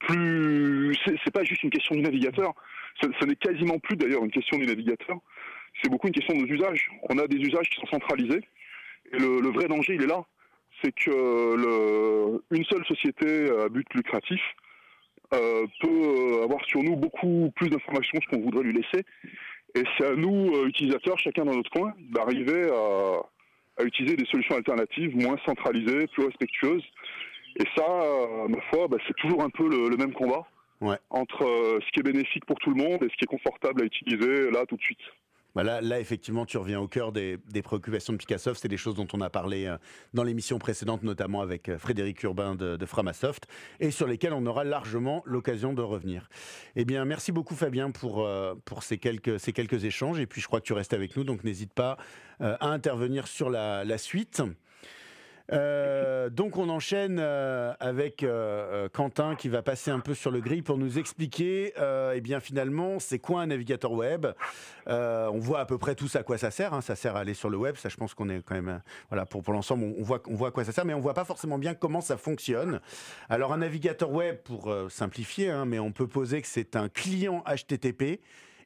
plus, 0.00 0.96
c'est 1.24 1.32
pas 1.32 1.44
juste 1.44 1.62
une 1.62 1.70
question 1.70 1.94
du 1.94 2.02
navigateur. 2.02 2.52
Ce, 3.00 3.24
n'est 3.24 3.36
quasiment 3.36 3.78
plus 3.78 3.96
d'ailleurs 3.96 4.24
une 4.24 4.30
question 4.30 4.58
du 4.58 4.66
navigateur. 4.66 5.16
C'est 5.82 5.90
beaucoup 5.90 6.06
une 6.06 6.12
question 6.12 6.34
de 6.34 6.40
nos 6.40 6.46
usages. 6.46 6.90
On 7.08 7.18
a 7.18 7.26
des 7.26 7.38
usages 7.38 7.68
qui 7.70 7.80
sont 7.80 7.86
centralisés. 7.86 8.42
Et 9.12 9.18
le, 9.18 9.50
vrai 9.50 9.66
danger, 9.68 9.94
il 9.94 10.02
est 10.02 10.06
là. 10.06 10.22
C'est 10.82 10.92
que 10.92 12.40
une 12.50 12.64
seule 12.64 12.84
société 12.84 13.50
à 13.50 13.68
but 13.68 13.86
lucratif 13.94 14.40
peut 15.80 15.88
euh, 15.88 16.44
avoir 16.44 16.64
sur 16.66 16.82
nous 16.82 16.96
beaucoup 16.96 17.50
plus 17.56 17.68
d'informations 17.68 18.18
que 18.18 18.24
ce 18.24 18.28
qu'on 18.28 18.42
voudrait 18.42 18.64
lui 18.64 18.72
laisser. 18.72 19.04
Et 19.74 19.82
c'est 19.96 20.06
à 20.06 20.14
nous, 20.14 20.54
euh, 20.54 20.66
utilisateurs, 20.66 21.18
chacun 21.18 21.44
dans 21.44 21.54
notre 21.54 21.70
coin, 21.70 21.92
d'arriver 22.10 22.70
à, 22.70 23.84
utiliser 23.84 24.16
des 24.16 24.26
solutions 24.26 24.54
alternatives 24.54 25.16
moins 25.16 25.36
centralisées, 25.46 26.06
plus 26.08 26.26
respectueuses. 26.26 26.84
Et 27.56 27.64
ça, 27.74 27.86
ma 28.48 28.60
foi, 28.70 28.86
bah, 28.86 28.98
c'est 29.06 29.16
toujours 29.16 29.42
un 29.42 29.50
peu 29.50 29.68
le, 29.68 29.96
même 29.96 30.12
combat. 30.12 30.46
entre 31.10 31.44
ce 31.80 31.90
qui 31.92 32.00
est 32.00 32.02
bénéfique 32.02 32.44
pour 32.44 32.58
tout 32.58 32.70
le 32.70 32.76
monde 32.76 33.02
et 33.02 33.08
ce 33.08 33.16
qui 33.16 33.24
est 33.24 33.26
confortable 33.26 33.82
à 33.82 33.84
utiliser 33.84 34.50
là 34.50 34.66
tout 34.66 34.76
de 34.76 34.82
suite. 34.82 35.00
Bah 35.54 35.62
là, 35.64 36.00
effectivement, 36.00 36.46
tu 36.46 36.56
reviens 36.56 36.80
au 36.80 36.88
cœur 36.88 37.12
des, 37.12 37.38
préoccupations 37.62 38.14
de 38.14 38.18
Picassoft. 38.18 38.62
C'est 38.62 38.68
des 38.68 38.78
choses 38.78 38.94
dont 38.94 39.06
on 39.12 39.20
a 39.20 39.28
parlé 39.28 39.66
euh, 39.66 39.76
dans 40.14 40.22
l'émission 40.22 40.58
précédente, 40.58 41.02
notamment 41.02 41.42
avec 41.42 41.68
euh, 41.68 41.78
Frédéric 41.78 42.22
Urbain 42.22 42.54
de, 42.54 42.86
Framasoft, 42.86 43.46
et 43.78 43.90
sur 43.90 44.06
lesquelles 44.06 44.32
on 44.32 44.46
aura 44.46 44.64
largement 44.64 45.22
l'occasion 45.26 45.74
de 45.74 45.82
revenir. 45.82 46.28
Eh 46.74 46.84
bien, 46.84 47.04
merci 47.04 47.32
beaucoup 47.32 47.54
Fabien 47.54 47.90
pour, 47.90 48.24
euh, 48.24 48.54
pour 48.64 48.82
ces, 48.82 48.96
quelques, 48.96 49.38
ces 49.38 49.52
quelques 49.52 49.84
échanges. 49.84 50.18
Et 50.18 50.26
puis, 50.26 50.40
je 50.40 50.46
crois 50.46 50.60
que 50.60 50.66
tu 50.66 50.72
restes 50.72 50.94
avec 50.94 51.16
nous, 51.16 51.24
donc 51.24 51.44
n'hésite 51.44 51.72
pas 51.72 51.96
à 52.40 52.70
intervenir 52.70 53.28
sur 53.28 53.50
la, 53.50 53.84
la 53.84 53.98
suite. 53.98 54.42
Euh, 55.52 56.30
donc 56.30 56.56
on 56.56 56.68
enchaîne 56.68 57.18
euh, 57.20 57.74
avec 57.80 58.22
euh, 58.22 58.88
Quentin 58.92 59.34
qui 59.34 59.48
va 59.48 59.62
passer 59.62 59.90
un 59.90 60.00
peu 60.00 60.14
sur 60.14 60.30
le 60.30 60.40
gris 60.40 60.62
pour 60.62 60.78
nous 60.78 60.98
expliquer, 60.98 61.74
eh 62.14 62.20
bien 62.20 62.40
finalement, 62.40 62.98
c'est 62.98 63.18
quoi 63.18 63.42
un 63.42 63.46
navigateur 63.46 63.92
web? 63.92 64.26
On 64.86 65.38
voit 65.38 65.60
à 65.60 65.66
peu 65.66 65.78
près 65.78 65.94
tous 65.94 66.16
à 66.16 66.22
quoi 66.22 66.38
ça 66.38 66.50
sert. 66.50 66.74
Hein. 66.74 66.80
Ça 66.80 66.96
sert 66.96 67.16
à 67.16 67.20
aller 67.20 67.34
sur 67.34 67.50
le 67.50 67.56
web. 67.56 67.76
Ça, 67.76 67.88
je 67.88 67.96
pense 67.96 68.14
qu'on 68.14 68.28
est 68.28 68.42
quand 68.42 68.54
même, 68.54 68.80
voilà, 69.10 69.26
pour 69.26 69.42
pour 69.42 69.52
l'ensemble, 69.52 69.94
on, 69.98 70.02
voit 70.02 70.22
on 70.28 70.34
voit 70.34 70.48
à 70.48 70.50
quoi 70.50 70.64
ça 70.64 70.72
sert, 70.72 70.84
mais 70.84 70.94
on 70.94 71.00
voit 71.00 71.14
pas 71.14 71.24
forcément 71.24 71.58
bien 71.58 71.74
comment 71.74 72.00
ça 72.00 72.16
fonctionne. 72.16 72.80
Alors 73.28 73.52
un 73.52 73.58
navigateur 73.58 74.10
web, 74.10 74.36
pour 74.42 74.74
simplifier, 74.88 75.50
hein, 75.50 75.64
mais 75.64 75.78
on 75.78 75.92
peut 75.92 76.06
poser 76.06 76.42
que 76.42 76.48
c'est 76.48 76.76
un 76.76 76.88
client 76.88 77.44
HTTP 77.46 78.20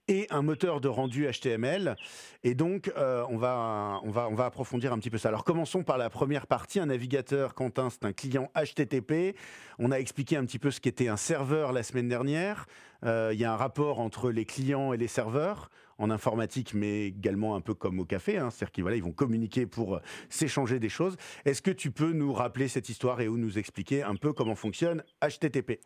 et 0.09 0.27
un 0.31 0.43
moteur 0.43 0.81
de 0.81 0.89
rendu 0.89 1.27
HTML. 1.27 1.97
Et 2.45 2.55
donc, 2.55 2.93
euh, 2.97 3.25
on, 3.29 3.37
va, 3.37 4.01
on, 4.05 4.11
va, 4.11 4.29
on 4.29 4.35
va 4.35 4.47
approfondir 4.47 4.93
un 4.93 4.99
petit 4.99 5.11
peu 5.11 5.19
ça. 5.19 5.29
Alors, 5.29 5.45
commençons 5.45 5.83
par 5.83 5.99
la 5.99 6.11
première 6.11 6.47
partie. 6.47 6.79
Un 6.79 6.87
navigateur, 6.87 7.55
Quentin, 7.55 7.91
c'est 7.91 8.05
un 8.05 8.13
client 8.13 8.51
HTTP. 8.55 9.37
On 9.79 9.91
a 9.91 9.97
expliqué 9.97 10.37
un 10.37 10.45
petit 10.45 10.59
peu 10.59 10.71
ce 10.71 10.81
qu'était 10.81 11.09
un 11.09 11.17
serveur 11.17 11.73
la 11.73 11.83
semaine 11.83 12.09
dernière. 12.09 12.67
Euh, 13.05 13.31
il 13.33 13.41
y 13.41 13.45
a 13.45 13.53
un 13.53 13.57
rapport 13.57 14.01
entre 14.01 14.31
les 14.31 14.45
clients 14.45 14.93
et 14.93 14.97
les 14.97 15.09
serveurs 15.09 15.71
en 15.99 16.11
informatique, 16.11 16.75
mais 16.75 17.07
également 17.07 17.57
un 17.57 17.61
peu 17.61 17.75
comme 17.75 17.99
au 17.99 18.05
café. 18.05 18.39
Hein. 18.39 18.51
C'est-à-dire 18.51 18.73
qu'ils 18.73 19.03
vont 19.03 19.13
communiquer 19.13 19.67
pour 19.67 19.97
euh, 19.97 20.01
s'échanger 20.29 20.79
des 20.79 20.89
choses. 20.89 21.17
Est-ce 21.45 21.63
que 21.63 21.71
tu 21.71 21.91
peux 21.91 22.13
nous 22.13 22.33
rappeler 22.33 22.69
cette 22.69 22.89
histoire 22.89 23.21
et 23.21 23.29
ou 23.29 23.39
nous 23.39 23.59
expliquer 23.59 24.03
un 24.03 24.17
peu 24.17 24.33
comment 24.33 24.55
fonctionne 24.55 25.03
HTTP 25.23 25.81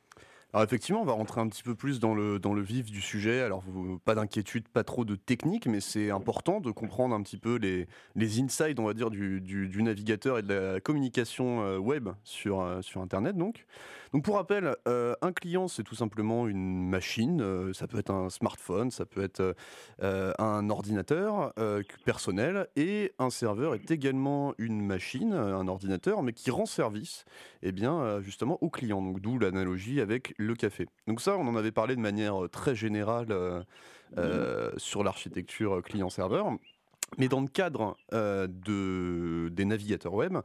alors 0.53 0.65
effectivement, 0.65 1.01
on 1.01 1.05
va 1.05 1.13
rentrer 1.13 1.41
un 1.41 1.49
petit 1.49 1.63
peu 1.63 1.77
plus 1.77 2.01
dans 2.01 2.15
le, 2.15 2.41
dans 2.41 2.53
le 2.53 2.63
vif 2.63 2.91
du 2.91 3.01
sujet. 3.01 3.41
Alors 3.41 3.63
pas 4.05 4.15
d'inquiétude, 4.17 4.69
pas 4.69 4.83
trop 4.83 5.05
de 5.05 5.15
technique, 5.15 5.67
mais 5.67 5.81
c'est 5.81 6.11
important 6.11 6.61
de 6.61 6.73
comprendre 6.73 7.15
un 7.15 7.23
petit 7.23 7.37
peu 7.37 7.57
les, 7.57 7.87
les 8.17 8.41
insides, 8.41 8.81
on 8.81 8.85
va 8.85 8.95
dire, 8.95 9.11
du, 9.11 9.41
du, 9.41 9.83
navigateur 9.83 10.39
et 10.39 10.43
de 10.43 10.53
la 10.53 10.81
communication 10.81 11.63
euh, 11.63 11.79
web 11.79 12.09
sur, 12.25 12.61
euh, 12.61 12.83
sur 12.83 13.01
Internet. 13.01 13.37
Donc. 13.37 13.67
Donc 14.13 14.25
pour 14.25 14.37
rappel, 14.37 14.75
euh, 14.89 15.15
un 15.23 15.33
client 15.33 15.69
c'est 15.69 15.85
tout 15.85 15.95
simplement 15.95 16.49
une 16.49 16.89
machine, 16.89 17.41
euh, 17.41 17.73
ça 17.73 17.87
peut 17.87 17.99
être 17.99 18.11
un 18.11 18.29
smartphone, 18.29 18.91
ça 18.91 19.07
peut 19.07 19.23
être 19.23 19.55
euh, 20.03 20.33
un 20.39 20.69
ordinateur 20.69 21.53
personnel, 22.05 22.67
et 22.77 23.13
un 23.19 23.31
serveur 23.31 23.75
est 23.75 23.91
également 23.91 24.55
une 24.59 24.85
machine, 24.85 25.33
un 25.33 25.69
ordinateur, 25.69 26.23
mais 26.23 26.33
qui 26.33 26.51
rend 26.51 26.67
service 26.67 27.25
eh 27.63 27.73
bien, 27.73 28.21
justement 28.21 28.59
au 28.63 28.71
client. 28.71 29.01
Donc 29.01 29.21
d'où 29.21 29.39
l'analogie 29.39 30.01
avec 30.01 30.35
le 30.39 30.55
café. 30.55 30.87
Donc 31.07 31.21
ça, 31.21 31.37
on 31.37 31.47
en 31.47 31.57
avait 31.57 31.73
parlé 31.73 31.95
de 31.97 32.01
manière 32.01 32.49
très 32.51 32.75
générale 32.75 33.65
sur 34.77 35.05
l'architecture 35.05 35.83
client-serveur. 35.83 36.47
Mais 37.19 37.29
dans 37.29 37.41
le 37.41 37.49
cadre 37.49 37.97
de, 38.13 39.49
des 39.53 39.65
navigateurs 39.65 40.15
web, 40.15 40.39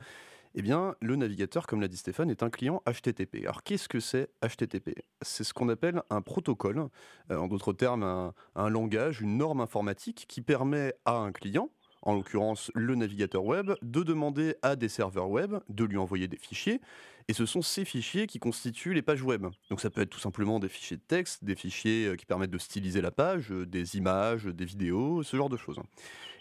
eh 0.58 0.62
bien, 0.62 0.96
le 1.02 1.18
navigateur, 1.18 1.68
comme 1.68 1.82
l'a 1.82 1.90
dit 1.90 1.98
Stéphane, 1.98 2.30
est 2.30 2.42
un 2.42 2.50
client 2.50 2.82
HTTP. 2.88 3.42
Alors, 3.44 3.62
qu'est-ce 3.62 3.90
que 3.90 4.00
c'est 4.00 4.30
HTTP 4.42 5.04
C'est 5.22 5.44
ce 5.44 5.54
qu'on 5.54 5.68
appelle 5.68 6.02
un 6.10 6.22
protocole, 6.22 6.88
euh, 7.30 7.38
en 7.38 7.48
d'autres 7.48 7.74
termes, 7.74 8.04
un, 8.04 8.34
un 8.56 8.70
langage, 8.70 9.20
une 9.22 9.38
norme 9.38 9.60
informatique 9.60 10.26
qui 10.30 10.42
permet 10.42 10.94
à 11.04 11.18
un 11.18 11.34
client, 11.34 11.70
en 12.04 12.14
l'occurrence 12.14 12.72
le 12.74 12.96
navigateur 12.96 13.44
web, 13.44 13.74
de 13.82 14.04
demander 14.04 14.56
à 14.62 14.78
des 14.78 14.88
serveurs 14.88 15.30
web 15.30 15.56
de 15.68 15.84
lui 15.84 15.98
envoyer 15.98 16.30
des 16.30 16.38
fichiers. 16.38 16.80
Et 17.28 17.34
ce 17.34 17.48
sont 17.48 17.64
ces 17.64 17.86
fichiers 17.86 18.28
qui 18.28 18.38
constituent 18.38 18.94
les 18.94 19.02
pages 19.02 19.24
web. 19.24 19.48
Donc 19.70 19.82
ça 19.82 19.90
peut 19.90 20.02
être 20.02 20.12
tout 20.12 20.20
simplement 20.20 20.60
des 20.60 20.70
fichiers 20.70 20.98
de 20.98 21.02
texte, 21.02 21.44
des 21.44 21.56
fichiers 21.56 22.08
euh, 22.08 22.16
qui 22.16 22.26
permettent 22.26 22.52
de 22.52 22.60
styliser 22.60 23.02
la 23.02 23.10
page, 23.10 23.52
euh, 23.52 23.66
des 23.66 23.98
images, 23.98 24.46
des 24.46 24.66
vidéos, 24.66 25.24
ce 25.24 25.36
genre 25.36 25.50
de 25.50 25.58
choses. 25.58 25.80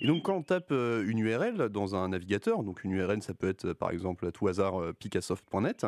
Et 0.02 0.06
donc 0.06 0.24
quand 0.24 0.34
on 0.34 0.42
tape 0.42 0.72
euh, 0.72 1.06
une 1.08 1.20
URL 1.20 1.70
dans 1.70 1.94
un 1.96 2.08
navigateur, 2.08 2.62
donc 2.62 2.84
une 2.84 2.92
URL 2.92 3.22
ça 3.22 3.32
peut 3.32 3.48
être 3.48 3.72
par 3.72 3.92
exemple 3.92 4.26
à 4.26 4.32
tout 4.32 4.46
hasard 4.46 4.92
picassoft.net, 4.98 5.86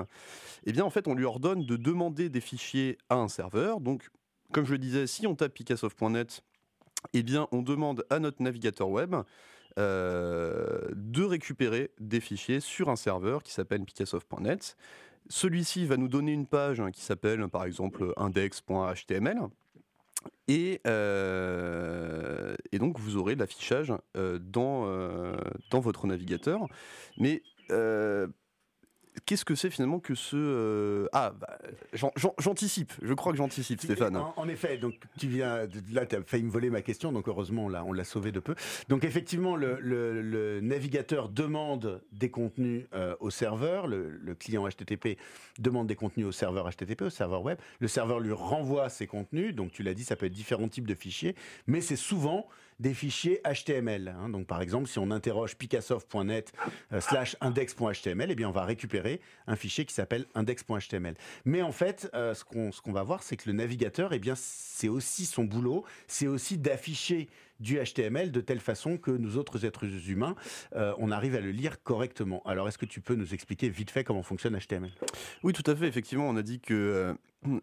eh 0.64 0.72
bien 0.72 0.84
en 0.84 0.90
fait 0.90 1.08
on 1.08 1.14
lui 1.14 1.24
ordonne 1.24 1.66
de 1.66 1.76
demander 1.76 2.30
des 2.30 2.40
fichiers 2.40 2.96
à 3.10 3.16
un 3.16 3.28
serveur. 3.28 3.80
Donc 3.80 4.08
comme 4.52 4.64
je 4.64 4.76
disais, 4.76 5.06
si 5.06 5.26
on 5.26 5.34
tape 5.34 5.52
picassoft.net, 5.52 6.42
eh 7.12 7.22
bien 7.22 7.48
on 7.52 7.60
demande 7.60 8.06
à 8.08 8.18
notre 8.18 8.42
navigateur 8.42 8.88
web 8.88 9.14
euh, 9.78 10.80
de 10.94 11.22
récupérer 11.22 11.90
des 12.00 12.20
fichiers 12.20 12.60
sur 12.60 12.88
un 12.88 12.96
serveur 12.96 13.42
qui 13.42 13.52
s'appelle 13.52 13.84
picassoft.net. 13.84 14.76
Celui-ci 15.28 15.86
va 15.86 15.96
nous 15.96 16.08
donner 16.08 16.32
une 16.32 16.46
page 16.46 16.82
qui 16.92 17.02
s'appelle 17.02 17.48
par 17.48 17.64
exemple 17.64 18.12
index.html. 18.16 19.48
Et, 20.48 20.80
euh, 20.86 22.54
et, 22.72 22.78
donc 22.78 22.98
vous 22.98 23.16
aurez 23.16 23.34
l'affichage 23.34 23.92
euh, 24.16 24.38
dans, 24.40 24.86
dans 25.70 25.80
votre 25.80 26.06
navigateur. 26.06 26.60
Mais 27.18 27.42
qu'est-ce 29.26 29.44
que 29.44 29.54
c'est 29.54 29.70
finalement 29.70 29.98
que 29.98 30.14
ce 30.14 30.36
euh, 30.36 31.08
ah 31.12 31.34
bah, 31.38 31.58
j'anticipe. 32.38 32.92
Je 33.02 33.12
crois 33.12 33.32
que 33.32 33.38
j'anticipe 33.38 33.80
Stéphane. 33.80 34.16
en, 34.16 34.48
effet 34.48 34.78
donc 34.78 34.94
tu 35.18 35.26
viens 35.26 35.66
là 35.92 36.06
tu 36.06 36.16
as 36.16 36.22
failli 36.22 36.44
me 36.44 36.50
voler 36.50 36.70
ma 36.70 36.80
question 36.80 37.12
donc 37.12 37.28
heureusement 37.28 37.68
là 37.68 37.84
on 37.84 37.92
l'a 37.92 38.04
sauvé 38.04 38.32
de 38.32 38.40
peu. 38.40 38.54
Donc 38.88 39.04
effectivement 39.04 39.56
le, 39.56 40.60
navigateur 40.62 41.28
demande 41.28 42.00
des 42.12 42.30
contenus 42.30 42.86
euh, 42.94 43.16
au 43.20 43.30
serveur. 43.30 43.86
Le, 43.86 44.34
client 44.38 44.68
HTTP 44.68 45.18
demande 45.58 45.86
des 45.86 45.96
contenus 45.96 46.26
au 46.26 46.32
serveur 46.32 46.70
HTTP 46.70 47.02
au 47.02 47.10
serveur 47.10 47.42
web. 47.42 47.58
Le 47.80 47.88
serveur 47.88 48.20
lui 48.20 48.32
renvoie 48.32 48.88
ses 48.88 49.06
contenus. 49.06 49.54
Donc 49.54 49.72
tu 49.72 49.82
l'as 49.82 49.94
dit 49.94 50.04
ça 50.04 50.14
peut 50.14 50.26
être 50.26 50.32
différents 50.32 50.68
types 50.68 50.86
de 50.86 50.94
fichiers. 50.94 51.34
Mais 51.66 51.80
c'est 51.80 51.96
souvent 51.96 52.46
des 52.80 52.94
fichiers 52.94 53.40
HTML. 53.44 54.08
Hein. 54.08 54.28
Donc, 54.28 54.46
par 54.46 54.60
exemple, 54.60 54.88
si 54.88 54.98
on 54.98 55.10
interroge 55.10 55.56
picassoft.net 55.56 56.52
euh, 56.92 57.00
slash 57.00 57.36
index.html, 57.40 58.30
eh 58.30 58.34
bien, 58.34 58.48
on 58.48 58.52
va 58.52 58.64
récupérer 58.64 59.20
un 59.46 59.56
fichier 59.56 59.84
qui 59.84 59.94
s'appelle 59.94 60.26
index.html. 60.34 61.14
Mais 61.44 61.62
en 61.62 61.72
fait, 61.72 62.10
euh, 62.14 62.34
ce 62.34 62.44
qu'on 62.44 62.92
va 62.92 63.02
voir, 63.02 63.22
c'est 63.22 63.36
que 63.36 63.48
le 63.48 63.54
navigateur, 63.54 64.12
eh 64.12 64.18
bien, 64.18 64.34
c'est 64.36 64.88
aussi 64.88 65.26
son 65.26 65.44
boulot, 65.44 65.84
c'est 66.06 66.26
aussi 66.26 66.58
d'afficher 66.58 67.28
du 67.60 67.78
HTML 67.78 68.32
de 68.32 68.40
telle 68.42 68.60
façon 68.60 68.98
que 68.98 69.10
nous 69.10 69.38
autres 69.38 69.64
êtres 69.64 69.86
humains, 70.10 70.34
euh, 70.74 70.92
on 70.98 71.10
arrive 71.10 71.34
à 71.34 71.40
le 71.40 71.50
lire 71.50 71.82
correctement. 71.82 72.42
Alors, 72.44 72.68
est-ce 72.68 72.76
que 72.76 72.84
tu 72.84 73.00
peux 73.00 73.14
nous 73.14 73.32
expliquer 73.32 73.70
vite 73.70 73.90
fait 73.90 74.04
comment 74.04 74.22
fonctionne 74.22 74.58
HTML 74.58 74.92
Oui, 75.42 75.54
tout 75.54 75.68
à 75.70 75.74
fait. 75.74 75.86
Effectivement, 75.86 76.28
on 76.28 76.36
a 76.36 76.42
dit 76.42 76.60
que 76.60 77.16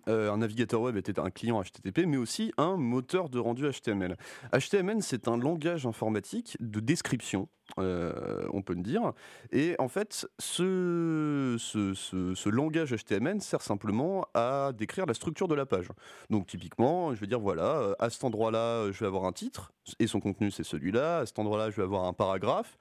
euh, 0.08 0.32
un 0.32 0.38
navigateur 0.38 0.82
web 0.82 0.98
était 0.98 1.20
un 1.20 1.30
client 1.30 1.62
HTTP, 1.62 2.06
mais 2.06 2.18
aussi 2.18 2.52
un 2.58 2.78
moteur 2.78 3.30
de 3.30 3.40
rendu 3.40 3.70
HTML. 3.70 4.18
HTML, 4.54 5.02
c'est 5.02 5.28
un 5.28 5.38
langage 5.38 5.86
informatique 5.86 6.58
de 6.60 6.80
description 6.80 7.48
euh, 7.80 8.46
on 8.52 8.62
peut 8.62 8.74
le 8.74 8.82
dire. 8.82 9.13
Et 9.52 9.75
en 9.80 9.88
fait, 9.88 10.28
ce, 10.38 11.56
ce, 11.58 12.50
langage 12.50 12.94
HTML 12.94 13.42
sert 13.42 13.62
simplement 13.62 14.28
à 14.34 14.72
décrire 14.74 15.06
la 15.06 15.13
structure 15.13 15.48
de 15.48 15.56
la 15.56 15.66
page. 15.66 15.88
Donc 16.30 16.46
typiquement, 16.46 17.16
je 17.16 17.20
vais 17.20 17.28
dire, 17.28 17.40
voilà, 17.40 17.78
euh, 17.78 17.96
à 18.00 18.10
cet 18.10 18.24
endroit-là, 18.25 18.92
je 18.92 19.00
vais 19.00 19.08
avoir 19.08 19.25
un 19.25 19.32
titre, 19.32 19.72
et 20.00 20.08
son 20.08 20.20
contenu 20.20 20.52
c'est 20.52 20.63
celui-là, 20.63 21.20
à 21.20 21.25
cet 21.25 21.40
endroit-là, 21.40 21.72
je 21.72 21.78
vais 21.78 21.84
avoir 21.84 22.04
un 22.04 22.13
paragraphe, 22.13 22.78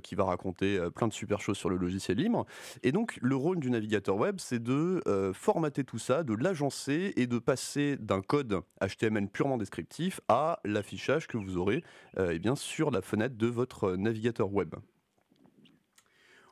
qui 0.00 0.14
va 0.14 0.24
raconter 0.24 0.78
euh, 0.78 0.90
plein 0.90 1.08
de 1.08 1.12
super 1.12 1.40
choses 1.40 1.56
sur 1.56 1.70
le 1.70 1.76
logiciel 1.76 2.18
libre. 2.18 2.46
Et 2.82 2.92
donc, 2.92 3.18
le 3.20 3.36
rôle 3.36 3.60
du 3.60 3.70
navigateur 3.70 4.16
web, 4.16 4.36
c'est 4.38 4.62
de 4.62 5.02
euh, 5.06 5.32
formater 5.32 5.84
tout 5.84 5.98
ça, 5.98 6.22
de 6.22 6.34
l'agencer 6.34 7.12
et 7.16 7.26
de 7.26 7.38
passer 7.38 7.96
d'un 7.98 8.22
code 8.22 8.60
HTML 8.80 9.28
purement 9.28 9.58
descriptif 9.58 10.20
à 10.28 10.60
l'affichage 10.64 11.26
que 11.26 11.36
vous 11.36 11.56
aurez 11.56 11.82
eh 12.18 12.38
bien, 12.38 12.56
sur 12.56 12.90
la 12.90 13.02
fenêtre 13.02 13.36
de 13.36 13.46
votre 13.46 13.96
navigateur 13.96 14.52
web. 14.52 14.74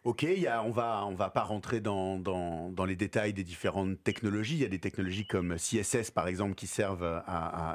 Ok, 0.04 0.26
on 0.64 0.70
va 0.70 1.06
on 1.06 1.14
va 1.14 1.30
pas 1.30 1.44
rentrer 1.44 1.80
dans, 1.80 2.18
dans, 2.18 2.84
les 2.84 2.94
détails 2.94 3.32
des 3.32 3.42
différentes 3.42 3.96
technologies. 4.04 4.56
Il 4.56 4.60
y 4.60 4.64
a 4.66 4.68
des 4.68 4.78
technologies 4.78 5.24
comme 5.26 5.56
CSS 5.56 6.10
par 6.10 6.28
exemple 6.28 6.54
qui 6.54 6.66
servent 6.66 7.22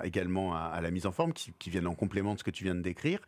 également 0.04 0.56
à, 0.56 0.80
la 0.80 0.92
mise 0.92 1.08
en 1.08 1.12
forme, 1.12 1.34
qui, 1.34 1.70
viennent 1.72 1.88
en 1.88 1.96
complément 1.96 2.36
de 2.36 2.40
ce 2.40 2.44
que 2.44 2.52
tu 2.52 2.64
viens 2.64 2.76
de 2.76 2.82
décrire. 2.82 3.20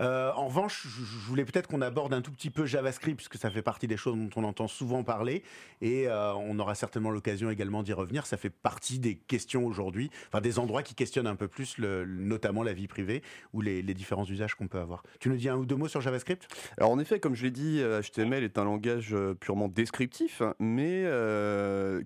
Euh, 0.00 0.32
en 0.32 0.48
revanche, 0.48 0.88
je, 0.88 1.18
voulais 1.28 1.44
peut-être 1.44 1.68
qu'on 1.68 1.82
aborde 1.82 2.12
un 2.12 2.20
tout 2.20 2.32
petit 2.32 2.50
peu 2.50 2.66
JavaScript 2.66 3.16
puisque 3.16 3.36
ça 3.36 3.48
fait 3.48 3.62
partie 3.62 3.86
des 3.86 3.96
choses 3.96 4.16
dont 4.16 4.30
on 4.34 4.42
entend 4.42 4.66
souvent 4.66 5.04
parler 5.04 5.44
et 5.80 6.08
euh, 6.08 6.34
on 6.34 6.58
aura 6.58 6.74
certainement 6.74 7.10
l'occasion 7.10 7.50
également 7.50 7.84
d'y 7.84 7.92
revenir. 7.92 8.26
Ça 8.26 8.36
fait 8.36 8.50
partie 8.50 8.98
des 8.98 9.14
questions 9.14 9.66
aujourd'hui, 9.66 10.10
enfin 10.32 10.40
des 10.40 10.58
endroits 10.58 10.82
qui 10.82 10.96
questionnent 10.96 11.28
un 11.28 11.36
peu 11.36 11.46
plus, 11.46 11.78
le, 11.78 12.04
notamment 12.06 12.64
la 12.64 12.72
vie 12.72 12.88
privée 12.88 13.22
ou 13.52 13.60
les, 13.60 13.82
les 13.82 13.94
différents 13.94 14.26
usages 14.26 14.56
qu'on 14.56 14.66
peut 14.66 14.80
avoir. 14.80 15.04
Tu 15.20 15.28
nous 15.28 15.36
dis 15.36 15.48
un 15.48 15.56
ou 15.56 15.64
deux 15.64 15.76
mots 15.76 15.86
sur 15.86 16.00
JavaScript? 16.00 16.48
Alors 16.76 16.90
en 16.90 16.98
effet, 16.98 17.20
comme 17.20 17.36
je 17.36 17.44
l'ai 17.44 17.52
dit, 17.52 17.80
HTML 17.80 18.47
est 18.48 18.58
un 18.58 18.64
langage 18.64 19.14
purement 19.40 19.68
descriptif, 19.68 20.42
mais 20.58 21.04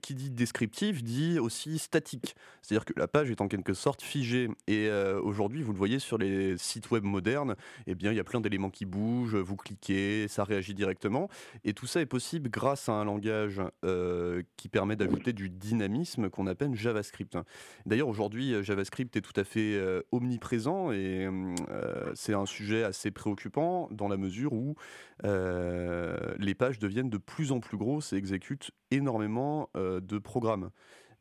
qui 0.02 0.14
dit 0.14 0.30
descriptif 0.30 1.02
dit 1.02 1.38
aussi 1.38 1.78
statique. 1.78 2.34
C'est-à-dire 2.60 2.84
que 2.84 2.92
la 2.96 3.08
page 3.08 3.30
est 3.30 3.40
en 3.40 3.48
quelque 3.48 3.74
sorte 3.74 4.02
figée. 4.02 4.48
Et 4.66 4.90
aujourd'hui, 5.22 5.62
vous 5.62 5.72
le 5.72 5.78
voyez 5.78 5.98
sur 5.98 6.18
les 6.18 6.58
sites 6.58 6.90
web 6.90 7.04
modernes, 7.04 7.56
eh 7.86 7.94
bien, 7.94 8.12
il 8.12 8.16
y 8.16 8.20
a 8.20 8.24
plein 8.24 8.40
d'éléments 8.40 8.70
qui 8.70 8.84
bougent, 8.84 9.36
vous 9.36 9.56
cliquez, 9.56 10.28
ça 10.28 10.44
réagit 10.44 10.74
directement. 10.74 11.28
Et 11.64 11.72
tout 11.72 11.86
ça 11.86 12.00
est 12.00 12.06
possible 12.06 12.50
grâce 12.50 12.88
à 12.88 12.92
un 12.92 13.04
langage 13.04 13.62
qui 14.56 14.68
permet 14.68 14.96
d'ajouter 14.96 15.32
du 15.32 15.48
dynamisme 15.48 16.28
qu'on 16.28 16.46
appelle 16.46 16.74
JavaScript. 16.74 17.38
D'ailleurs, 17.86 18.08
aujourd'hui, 18.08 18.54
JavaScript 18.62 19.16
est 19.16 19.20
tout 19.20 19.38
à 19.40 19.44
fait 19.44 19.80
omniprésent 20.10 20.92
et 20.92 21.28
c'est 22.14 22.34
un 22.34 22.46
sujet 22.46 22.82
assez 22.82 23.10
préoccupant 23.10 23.88
dans 23.90 24.08
la 24.08 24.16
mesure 24.16 24.52
où 24.52 24.74
les 26.38 26.54
pages 26.54 26.78
deviennent 26.78 27.10
de 27.10 27.18
plus 27.18 27.52
en 27.52 27.60
plus 27.60 27.76
grosses 27.76 28.12
et 28.12 28.16
exécutent 28.16 28.70
énormément 28.90 29.70
de 29.74 30.18
programmes. 30.18 30.70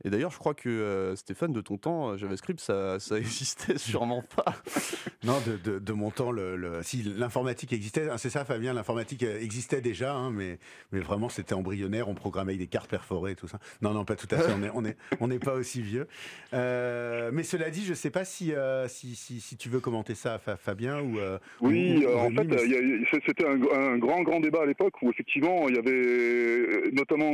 Et 0.03 0.09
d'ailleurs, 0.09 0.31
je 0.31 0.37
crois 0.37 0.53
que 0.53 0.69
euh, 0.69 1.15
Stéphane, 1.15 1.53
de 1.53 1.61
ton 1.61 1.77
temps, 1.77 2.09
euh, 2.09 2.17
JavaScript, 2.17 2.59
ça, 2.59 2.99
ça 2.99 3.17
existait 3.19 3.77
sûrement 3.77 4.23
pas. 4.35 4.55
non, 5.23 5.37
de, 5.45 5.79
de, 5.79 5.93
mon 5.93 6.09
temps, 6.09 6.31
le, 6.31 6.79
si 6.81 7.03
l'informatique 7.03 7.73
existait, 7.73 8.09
hein, 8.09 8.17
c'est 8.17 8.29
ça, 8.29 8.45
Fabien, 8.45 8.73
l'informatique 8.73 9.23
euh, 9.23 9.39
existait 9.39 9.81
déjà, 9.81 10.13
hein, 10.13 10.31
mais, 10.31 10.57
mais 10.91 10.99
vraiment 10.99 11.29
c'était 11.29 11.53
embryonnaire, 11.53 12.09
on 12.09 12.15
programmait 12.15 12.53
avec 12.53 12.59
des 12.59 12.67
cartes 12.67 12.89
perforées 12.89 13.31
et 13.31 13.35
tout 13.35 13.47
ça. 13.47 13.59
Non, 13.81 13.93
non, 13.93 14.05
pas 14.05 14.15
tout 14.15 14.27
à 14.31 14.37
fait, 14.37 14.51
on 14.53 14.59
n'est 14.59 14.71
on 14.73 14.85
est, 14.85 14.97
on 15.19 15.29
est 15.29 15.39
pas 15.39 15.53
aussi 15.53 15.81
vieux. 15.81 16.07
mais 16.51 17.43
cela 17.43 17.69
dit, 17.69 17.83
je 17.83 17.91
ne 17.91 17.95
sais 17.95 18.11
pas 18.11 18.25
si, 18.25 18.53
si, 18.87 19.15
si, 19.15 19.57
tu 19.57 19.69
veux 19.69 19.79
commenter 19.79 20.15
ça, 20.15 20.39
Fabien 20.39 21.01
ou. 21.01 21.17
oui, 21.61 22.05
en 22.07 22.29
fait, 22.31 23.21
c'était 23.25 23.45
un, 23.45 23.61
un, 23.73 23.97
grand, 23.97 24.23
grand 24.23 24.39
débat 24.39 24.63
à 24.63 24.65
l'époque 24.65 25.01
où 25.01 25.09
effectivement 25.09 25.67
il 25.67 25.75
y 25.75 25.79
avait 25.79 26.91
notamment 26.91 27.31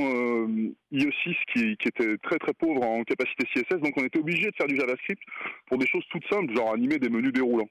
IE6 0.91 1.35
qui, 1.53 1.77
qui 1.77 1.87
était 1.87 2.17
très, 2.17 2.37
très 2.39 2.53
pauvre 2.59 2.83
en 2.83 3.03
capacité 3.03 3.45
CSS, 3.53 3.81
donc 3.81 3.93
on 3.97 4.05
était 4.05 4.19
obligé 4.19 4.49
de 4.49 4.55
faire 4.55 4.67
du 4.67 4.75
JavaScript 4.75 5.21
pour 5.67 5.77
des 5.77 5.87
choses 5.87 6.03
toutes 6.09 6.27
simples, 6.29 6.55
genre 6.55 6.73
animer 6.73 6.97
des 6.97 7.09
menus 7.09 7.33
déroulants. 7.33 7.69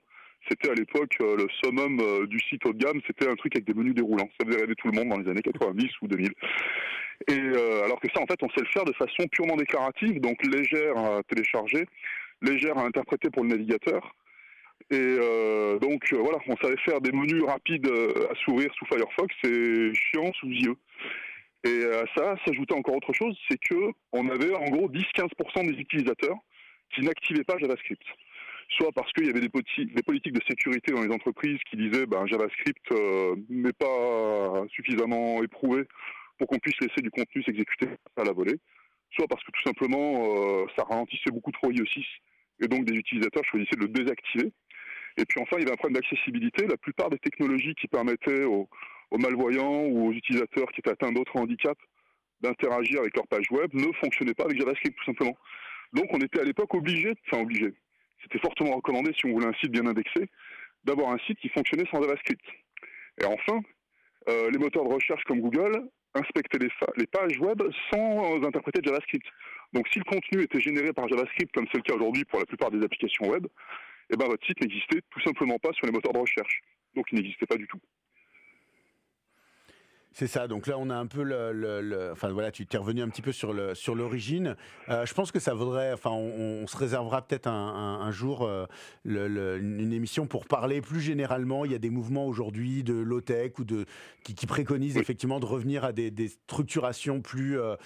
C'était 0.48 0.70
à 0.70 0.74
l'époque 0.74 1.16
euh, 1.20 1.36
le 1.36 1.46
summum 1.60 1.98
euh, 2.00 2.26
du 2.26 2.38
site 2.38 2.64
haut 2.66 2.72
de 2.72 2.78
gamme, 2.78 3.00
c'était 3.06 3.28
un 3.28 3.34
truc 3.34 3.56
avec 3.56 3.66
des 3.66 3.74
menus 3.74 3.94
déroulants. 3.94 4.28
Ça 4.38 4.46
faisait 4.46 4.60
rêver 4.60 4.74
tout 4.76 4.88
le 4.88 4.96
monde 4.96 5.08
dans 5.08 5.18
les 5.18 5.28
années 5.28 5.42
90 5.42 5.88
ou 6.02 6.08
2000. 6.08 6.32
Et 7.28 7.32
euh, 7.32 7.84
alors 7.84 7.98
que 7.98 8.08
ça, 8.14 8.22
en 8.22 8.26
fait, 8.26 8.38
on 8.42 8.48
sait 8.50 8.60
le 8.60 8.66
faire 8.66 8.84
de 8.84 8.92
façon 8.92 9.26
purement 9.32 9.56
déclarative, 9.56 10.20
donc 10.20 10.44
légère 10.44 10.96
à 10.96 11.22
télécharger, 11.24 11.86
légère 12.42 12.78
à 12.78 12.82
interpréter 12.82 13.30
pour 13.30 13.42
le 13.42 13.50
navigateur. 13.50 14.14
Et 14.90 15.16
donc 15.80 16.12
voilà, 16.12 16.38
on 16.46 16.56
savait 16.58 16.76
faire 16.84 17.00
des 17.00 17.10
menus 17.10 17.42
rapides 17.42 17.88
à 17.88 18.34
s'ouvrir 18.44 18.70
sous 18.74 18.84
Firefox 18.84 19.34
et 19.44 19.92
chiant 19.94 20.32
sous 20.34 20.48
IE. 20.48 20.68
Et 21.66 21.84
à 21.84 22.04
ça 22.14 22.36
s'ajoutait 22.44 22.74
encore 22.74 22.96
autre 22.96 23.12
chose, 23.12 23.36
c'est 23.50 23.58
que 23.58 23.90
on 24.12 24.28
avait 24.28 24.54
en 24.54 24.66
gros 24.66 24.88
10-15% 24.88 25.66
des 25.66 25.80
utilisateurs 25.80 26.36
qui 26.94 27.00
n'activaient 27.00 27.44
pas 27.44 27.58
JavaScript. 27.58 28.04
Soit 28.78 28.92
parce 28.92 29.12
qu'il 29.12 29.26
y 29.26 29.30
avait 29.30 29.40
des, 29.40 29.48
politiques 29.48 30.32
de 30.32 30.42
sécurité 30.48 30.92
dans 30.92 31.02
les 31.02 31.12
entreprises 31.12 31.58
qui 31.68 31.76
disaient 31.76 32.06
ben, 32.06 32.26
JavaScript 32.26 32.92
euh, 32.92 33.34
n'est 33.48 33.72
pas 33.72 34.64
suffisamment 34.70 35.42
éprouvé 35.42 35.84
pour 36.38 36.46
qu'on 36.48 36.58
puisse 36.58 36.78
laisser 36.80 37.00
du 37.00 37.10
contenu 37.10 37.42
s'exécuter 37.42 37.88
à 38.16 38.24
la 38.24 38.32
volée, 38.32 38.58
soit 39.12 39.26
parce 39.26 39.42
que 39.42 39.50
tout 39.50 39.62
simplement 39.64 40.36
euh, 40.36 40.66
ça 40.76 40.84
ralentissait 40.84 41.30
beaucoup 41.32 41.52
trop 41.52 41.70
IE6 41.70 42.04
et 42.60 42.68
donc 42.68 42.84
des 42.84 42.94
utilisateurs 42.94 43.44
choisissaient 43.44 43.76
de 43.76 43.86
le 43.86 43.88
désactiver. 43.88 44.52
Et 45.16 45.24
puis 45.24 45.40
enfin, 45.40 45.56
il 45.56 45.60
y 45.60 45.62
avait 45.62 45.72
un 45.72 45.76
problème 45.76 46.00
d'accessibilité. 46.00 46.66
La 46.66 46.76
plupart 46.76 47.08
des 47.08 47.18
technologies 47.18 47.74
qui 47.74 47.88
permettaient 47.88 48.44
aux, 48.44 48.68
aux 49.10 49.18
malvoyants 49.18 49.84
ou 49.84 50.08
aux 50.08 50.12
utilisateurs 50.12 50.70
qui 50.72 50.80
étaient 50.80 50.90
atteints 50.90 51.12
d'autres 51.12 51.36
handicaps 51.36 51.80
d'interagir 52.40 53.00
avec 53.00 53.16
leur 53.16 53.26
page 53.26 53.50
web 53.50 53.72
ne 53.72 53.92
fonctionnait 54.00 54.34
pas 54.34 54.44
avec 54.44 54.58
JavaScript 54.58 54.96
tout 54.98 55.04
simplement. 55.04 55.36
Donc 55.92 56.06
on 56.10 56.18
était 56.18 56.40
à 56.40 56.44
l'époque 56.44 56.74
obligé, 56.74 57.14
enfin 57.26 57.42
obligé, 57.42 57.72
c'était 58.22 58.38
fortement 58.38 58.76
recommandé 58.76 59.12
si 59.16 59.26
on 59.26 59.32
voulait 59.32 59.46
un 59.46 59.54
site 59.54 59.70
bien 59.70 59.86
indexé, 59.86 60.28
d'avoir 60.84 61.10
un 61.10 61.18
site 61.26 61.38
qui 61.38 61.48
fonctionnait 61.48 61.86
sans 61.90 62.02
JavaScript. 62.02 62.44
Et 63.20 63.24
enfin, 63.24 63.60
euh, 64.28 64.50
les 64.50 64.58
moteurs 64.58 64.84
de 64.84 64.92
recherche 64.92 65.22
comme 65.24 65.40
Google 65.40 65.88
inspectaient 66.14 66.58
les, 66.58 67.06
pages 67.06 67.38
web 67.38 67.62
sans 67.90 68.42
interpréter 68.42 68.80
JavaScript. 68.82 69.26
Donc 69.72 69.86
si 69.88 69.98
le 69.98 70.04
contenu 70.04 70.42
était 70.42 70.60
généré 70.60 70.92
par 70.92 71.08
JavaScript, 71.08 71.54
comme 71.54 71.66
c'est 71.70 71.78
le 71.78 71.82
cas 71.82 71.94
aujourd'hui 71.94 72.24
pour 72.24 72.38
la 72.38 72.46
plupart 72.46 72.70
des 72.70 72.82
applications 72.82 73.28
web, 73.28 73.46
eh 74.10 74.16
ben, 74.16 74.26
votre 74.26 74.44
site 74.46 74.60
n'existait 74.60 75.00
tout 75.10 75.20
simplement 75.20 75.58
pas 75.58 75.72
sur 75.72 75.86
les 75.86 75.92
moteurs 75.92 76.12
de 76.12 76.18
recherche. 76.18 76.60
Donc 76.94 77.06
il 77.12 77.16
n'existait 77.16 77.46
pas 77.46 77.56
du 77.56 77.66
tout. 77.66 77.80
C'est 80.18 80.28
ça. 80.28 80.48
Donc 80.48 80.66
là, 80.66 80.78
on 80.78 80.88
a 80.88 80.96
un 80.96 81.06
peu 81.06 81.22
le, 81.22 82.08
enfin 82.10 82.30
voilà, 82.30 82.50
tu 82.50 82.64
t'es 82.64 82.78
revenu 82.78 83.02
un 83.02 83.08
petit 83.10 83.20
peu 83.20 83.32
sur 83.32 83.52
le 83.52 83.74
sur 83.74 83.94
l'origine. 83.94 84.56
Euh, 84.88 85.04
je 85.04 85.12
pense 85.12 85.30
que 85.30 85.38
ça 85.38 85.52
vaudrait, 85.52 85.92
enfin, 85.92 86.08
on, 86.08 86.66
se 86.66 86.74
réservera 86.74 87.20
peut-être 87.20 87.46
un, 87.48 88.10
jour 88.12 88.46
euh, 88.46 88.64
une 89.04 89.92
émission 89.92 90.26
pour 90.26 90.46
parler 90.46 90.80
plus 90.80 91.02
généralement. 91.02 91.66
Il 91.66 91.72
y 91.72 91.74
a 91.74 91.78
des 91.78 91.90
mouvements 91.90 92.26
aujourd'hui 92.26 92.82
de 92.82 92.94
low 92.94 93.20
tech 93.20 93.58
ou 93.58 93.64
de 93.64 93.84
qui, 94.24 94.46
préconisent 94.46 94.96
effectivement 94.96 95.38
de 95.38 95.44
revenir 95.44 95.84
à 95.84 95.92
des, 95.92 96.28
structurations 96.28 97.20
plus 97.20 97.60
euh, 97.60 97.76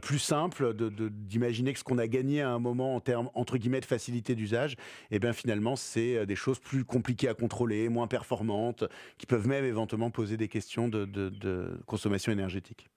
plus 0.00 0.18
simples, 0.18 0.72
d'imaginer 0.72 1.74
que 1.74 1.80
ce 1.80 1.84
qu'on 1.84 1.98
a 1.98 2.06
gagné 2.06 2.40
à 2.40 2.48
un 2.48 2.60
moment 2.60 2.96
en 2.96 3.00
termes 3.00 3.28
entre 3.34 3.58
guillemets 3.58 3.80
de 3.80 3.84
facilité 3.84 4.34
d'usage, 4.34 4.72
et 4.72 5.16
eh 5.16 5.18
bien 5.18 5.34
finalement 5.34 5.76
c'est 5.76 6.24
des 6.24 6.36
choses 6.36 6.60
plus 6.60 6.86
compliquées 6.86 7.28
à 7.28 7.34
contrôler, 7.34 7.90
moins 7.90 8.06
performantes, 8.06 8.84
qui 9.18 9.26
peuvent 9.26 9.46
même 9.46 9.66
éventuellement 9.66 10.10
poser 10.10 10.38
des 10.38 10.48
questions 10.48 10.88
de 10.88 11.73
consommation 11.86 12.32
énergétique. 12.32 12.88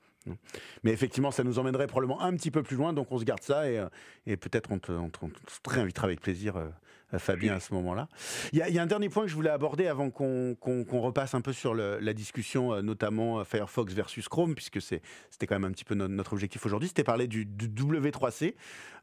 Mais 0.84 0.92
effectivement, 0.92 1.32
ça 1.32 1.44
nous 1.44 1.58
emmènerait 1.58 1.88
probablement 1.88 2.22
un 2.22 2.36
petit 2.36 2.52
peu 2.52 2.64
plus 2.64 2.76
loin, 2.76 2.92
donc 2.92 3.12
on 3.12 3.18
se 3.18 3.24
garde 3.24 3.42
ça 3.42 3.70
et, 3.70 3.82
et 4.26 4.36
peut-être 4.36 4.72
on 4.72 4.80
on, 4.94 5.10
te, 5.10 5.70
réinvitera 5.70 6.06
avec 6.06 6.20
plaisir 6.20 6.58
euh, 6.58 6.68
euh, 7.07 7.07
Fabien 7.18 7.56
à 7.56 7.60
ce 7.62 7.74
moment-là. 7.74 8.10
Il 8.52 8.60
y, 8.60 8.80
a 8.80 8.82
un 8.82 8.86
dernier 8.86 9.08
point 9.08 9.24
que 9.24 9.30
je 9.30 9.36
voulais 9.36 9.50
aborder 9.50 9.88
avant 9.88 10.10
qu'on 10.10 10.56
repasse 10.92 11.34
un 11.36 11.42
peu 11.42 11.54
sur 11.54 11.74
la 11.74 12.14
discussion, 12.14 12.74
euh, 12.74 12.82
notamment 12.82 13.40
euh, 13.40 13.44
Firefox 13.46 13.94
versus 13.94 14.28
Chrome, 14.28 14.56
puisque 14.56 14.82
c'était 14.82 15.48
quand 15.48 15.56
même 15.56 15.64
un 15.64 15.72
petit 15.72 15.86
peu 15.86 15.96
notre, 15.96 16.34
objectif 16.34 16.66
aujourd'hui, 16.66 16.90
c'était 16.90 17.06
parler 17.06 17.28
du, 17.28 17.46
W3C. 17.46 18.56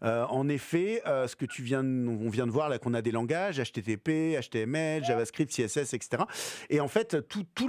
en 0.03 0.49
effet, 0.49 1.03
ce 1.05 1.35
que 1.35 1.47
tu 1.47 1.63
viens, 1.63 1.83
on 1.83 2.29
vient 2.29 2.47
de 2.47 2.53
voir 2.53 2.69
là 2.69 2.79
qu'on 2.79 2.93
a 2.93 3.01
des 3.01 3.11
langages 3.11 3.59
HTTP, 3.59 4.39
HTML, 4.39 5.03
JavaScript, 5.05 5.51
CSS, 5.51 5.95
etc. 5.95 6.25
Et 6.69 6.81
en 6.81 6.89
fait, 6.89 7.17
tous 7.29 7.69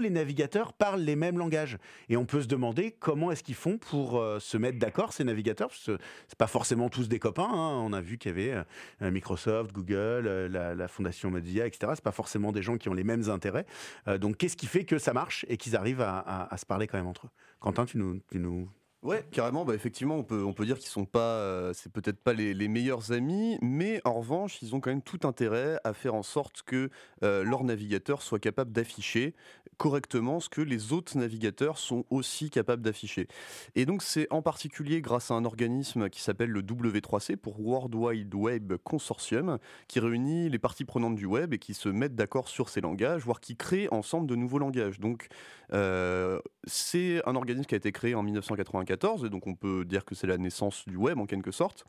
les, 0.00 0.10
navigateurs 0.10 0.72
parlent 0.72 1.02
les 1.02 1.16
mêmes 1.16 1.38
langages. 1.38 1.76
Et 2.08 2.16
on 2.16 2.24
peut 2.24 2.40
se 2.40 2.48
demander 2.48 2.92
comment 2.92 3.30
est-ce 3.30 3.42
qu'ils 3.42 3.54
font 3.54 3.76
pour 3.76 4.24
se 4.38 4.56
mettre 4.56 4.78
d'accord 4.78 5.12
ces 5.12 5.24
navigateurs. 5.24 5.70
C'est 5.74 6.38
pas 6.38 6.46
forcément 6.46 6.88
tous 6.88 7.08
des 7.08 7.18
copains. 7.18 7.48
Hein. 7.48 7.82
On 7.84 7.92
a 7.92 8.00
vu 8.00 8.16
qu'il 8.16 8.30
y 8.30 8.34
avait 8.34 8.64
Microsoft 9.10 9.65
Google, 9.72 10.26
euh, 10.26 10.74
la, 10.74 10.88
fondation 10.88 11.30
Mozilla, 11.30 11.66
etc. 11.66 11.92
C'est 11.94 12.04
pas 12.04 12.12
forcément 12.12 12.52
des 12.52 12.62
gens 12.62 12.76
qui 12.76 12.88
ont 12.88 12.94
les 12.94 13.04
mêmes 13.04 13.28
intérêts. 13.28 13.66
Euh, 14.08 14.18
donc, 14.18 14.36
qu'est-ce 14.36 14.56
qui 14.56 14.66
fait 14.66 14.84
que 14.84 14.98
ça 14.98 15.12
marche 15.12 15.44
et 15.48 15.56
qu'ils 15.56 15.76
arrivent 15.76 16.00
à, 16.00 16.54
se 16.56 16.66
parler 16.66 16.86
quand 16.86 16.98
même 16.98 17.06
entre 17.06 17.26
eux? 17.26 17.30
Quentin, 17.60 17.84
tu 17.84 17.98
nous, 17.98 18.20
tu 18.30 18.38
nous 18.38 18.68
Ouais, 19.06 19.24
carrément. 19.30 19.64
Bah, 19.64 19.72
effectivement, 19.76 20.16
on 20.16 20.24
peut, 20.24 20.42
on 20.42 20.52
peut 20.52 20.66
dire 20.66 20.80
qu'ils 20.80 20.88
sont 20.88 21.04
pas, 21.04 21.20
euh, 21.20 21.72
peut-être 21.92 22.18
pas 22.18 22.32
les, 22.32 22.66
meilleurs 22.66 23.12
amis, 23.12 23.56
mais 23.62 24.00
en 24.04 24.14
revanche, 24.14 24.60
ils 24.62 24.74
ont 24.74 24.80
quand 24.80 24.90
même 24.90 25.00
tout 25.00 25.20
intérêt 25.22 25.78
à 25.84 25.92
faire 25.92 26.16
en 26.16 26.24
sorte 26.24 26.62
que 26.62 26.90
euh, 27.22 27.44
leur 27.44 27.62
navigateur 27.62 28.20
soit 28.20 28.40
capable 28.40 28.72
d'afficher 28.72 29.36
correctement 29.76 30.40
ce 30.40 30.48
que 30.48 30.60
les 30.60 30.92
autres 30.92 31.16
navigateurs 31.18 31.78
sont 31.78 32.04
aussi 32.10 32.50
capables 32.50 32.82
d'afficher. 32.82 33.28
Et 33.74 33.86
donc, 33.86 34.02
c'est 34.02 34.26
en 34.30 34.42
particulier 34.42 35.00
grâce 35.00 35.30
à 35.30 35.34
un 35.34 35.44
organisme 35.44 36.08
qui 36.08 36.20
s'appelle 36.20 36.50
le 36.50 36.62
W3C 36.62 37.36
pour 37.36 37.60
World 37.60 37.94
Wide 37.94 38.34
Web 38.34 38.74
Consortium, 38.82 39.58
qui 39.86 40.00
réunit 40.00 40.48
les 40.48 40.58
parties 40.58 40.84
prenantes 40.84 41.14
du 41.14 41.26
web 41.26 41.54
et 41.54 41.58
qui 41.58 41.74
se 41.74 41.88
mettent 41.88 42.16
d'accord 42.16 42.48
sur 42.48 42.68
ces 42.68 42.80
langages, 42.80 43.22
voire 43.22 43.40
qui 43.40 43.56
créent 43.56 43.88
ensemble 43.92 44.26
de 44.26 44.34
nouveaux 44.34 44.58
langages. 44.58 44.98
Donc, 44.98 45.28
euh, 45.72 46.40
c'est 46.66 47.22
un 47.26 47.36
organisme 47.36 47.66
qui 47.66 47.74
a 47.74 47.78
été 47.78 47.92
créé 47.92 48.14
en 48.14 48.22
1994, 48.22 49.24
et 49.24 49.30
donc 49.30 49.46
on 49.46 49.54
peut 49.54 49.84
dire 49.84 50.04
que 50.04 50.14
c'est 50.14 50.26
la 50.26 50.38
naissance 50.38 50.84
du 50.86 50.96
web 50.96 51.18
en 51.18 51.26
quelque 51.26 51.52
sorte. 51.52 51.84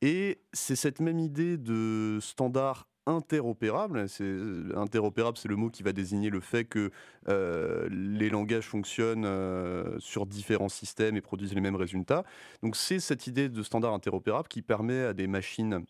Et 0.00 0.40
c'est 0.52 0.76
cette 0.76 1.00
même 1.00 1.18
idée 1.18 1.56
de 1.58 2.18
standard 2.20 2.86
interopérable. 3.06 4.08
C'est 4.08 4.36
interopérable, 4.74 5.36
c'est 5.38 5.48
le 5.48 5.56
mot 5.56 5.70
qui 5.70 5.82
va 5.82 5.92
désigner 5.92 6.30
le 6.30 6.40
fait 6.40 6.64
que 6.64 6.90
euh, 7.28 7.88
les 7.90 8.28
langages 8.28 8.66
fonctionnent 8.66 9.24
euh, 9.24 9.98
sur 9.98 10.26
différents 10.26 10.68
systèmes 10.68 11.16
et 11.16 11.20
produisent 11.20 11.54
les 11.54 11.60
mêmes 11.60 11.76
résultats. 11.76 12.24
Donc 12.62 12.76
c'est 12.76 13.00
cette 13.00 13.26
idée 13.26 13.48
de 13.48 13.62
standard 13.62 13.94
interopérable 13.94 14.48
qui 14.48 14.62
permet 14.62 15.02
à 15.02 15.14
des 15.14 15.26
machines 15.26 15.84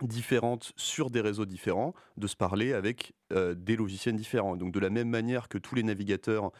différentes 0.00 0.72
sur 0.76 1.10
des 1.10 1.20
réseaux 1.20 1.44
différents 1.44 1.92
de 2.16 2.26
se 2.26 2.34
parler 2.34 2.72
avec 2.72 3.12
des 3.30 3.76
logiciels 3.76 4.16
différents. 4.16 4.56
Donc 4.56 4.72
de 4.72 4.80
la 4.80 4.88
même 4.88 5.10
manière 5.10 5.48
que 5.48 5.58
tous 5.58 5.74
les 5.74 5.82
navigateurs 5.82 6.52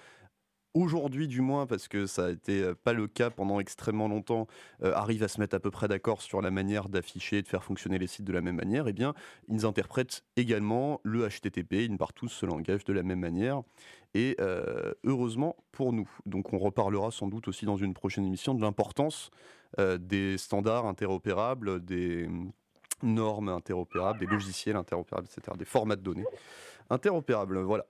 aujourd'hui 0.75 1.29
du 1.29 1.41
moins, 1.41 1.67
parce 1.67 1.89
que 1.89 2.07
ça 2.07 2.27
a 2.27 2.31
été 2.31 2.73
pas 2.85 2.93
le 2.93 3.07
cas 3.07 3.31
pendant 3.31 3.61
extrêmement 3.61 4.09
longtemps, 4.09 4.47
arrivent 4.83 5.23
à 5.23 5.29
se 5.29 5.41
mettre 5.41 5.57
à 5.57 5.61
peu 5.61 5.71
près 5.71 5.89
d'accord 5.89 6.23
sur 6.23 6.41
la 6.43 6.51
manière 6.51 6.89
d'afficher 6.89 7.39
et 7.39 7.43
de 7.43 7.49
faire 7.49 7.65
fonctionner 7.65 7.99
les 7.99 8.07
sites 8.07 8.25
de 8.25 8.33
la 8.33 8.41
même 8.41 8.57
manière, 8.57 8.89
eh 8.89 8.93
bien, 8.93 9.15
ils 9.49 9.67
interprètent 9.67 10.25
également 10.37 11.01
le 11.03 11.29
HTTP, 11.29 11.73
ils 11.73 11.97
partent 11.97 12.17
tous 12.17 12.29
ce 12.29 12.47
langage 12.47 12.85
de 12.85 12.93
la 12.93 13.03
même 13.03 13.21
manière, 13.21 13.63
et 14.15 14.37
heureusement 15.05 15.57
pour 15.73 15.93
nous. 15.93 16.09
Donc 16.27 16.53
on 16.53 16.59
reparlera 16.59 17.11
sans 17.11 17.29
doute 17.29 17.49
aussi 17.49 17.65
dans 17.65 17.77
une 17.77 17.95
prochaine 17.95 18.25
émission 18.25 18.55
de 18.55 18.61
l'importance 18.61 19.31
des 19.79 20.37
standards 20.39 20.87
interopérables, 20.87 21.85
des 21.85 22.27
mm, 22.27 22.51
normes 23.03 23.49
interopérables, 23.49 24.19
des 24.19 24.27
logiciels 24.27 24.77
interopérables, 24.77 25.27
etc., 25.27 25.57
des 25.59 25.65
formats 25.65 25.97
de 25.97 26.03
données 26.03 26.27
interopérables. 26.91 27.61
Voilà. 27.61 27.87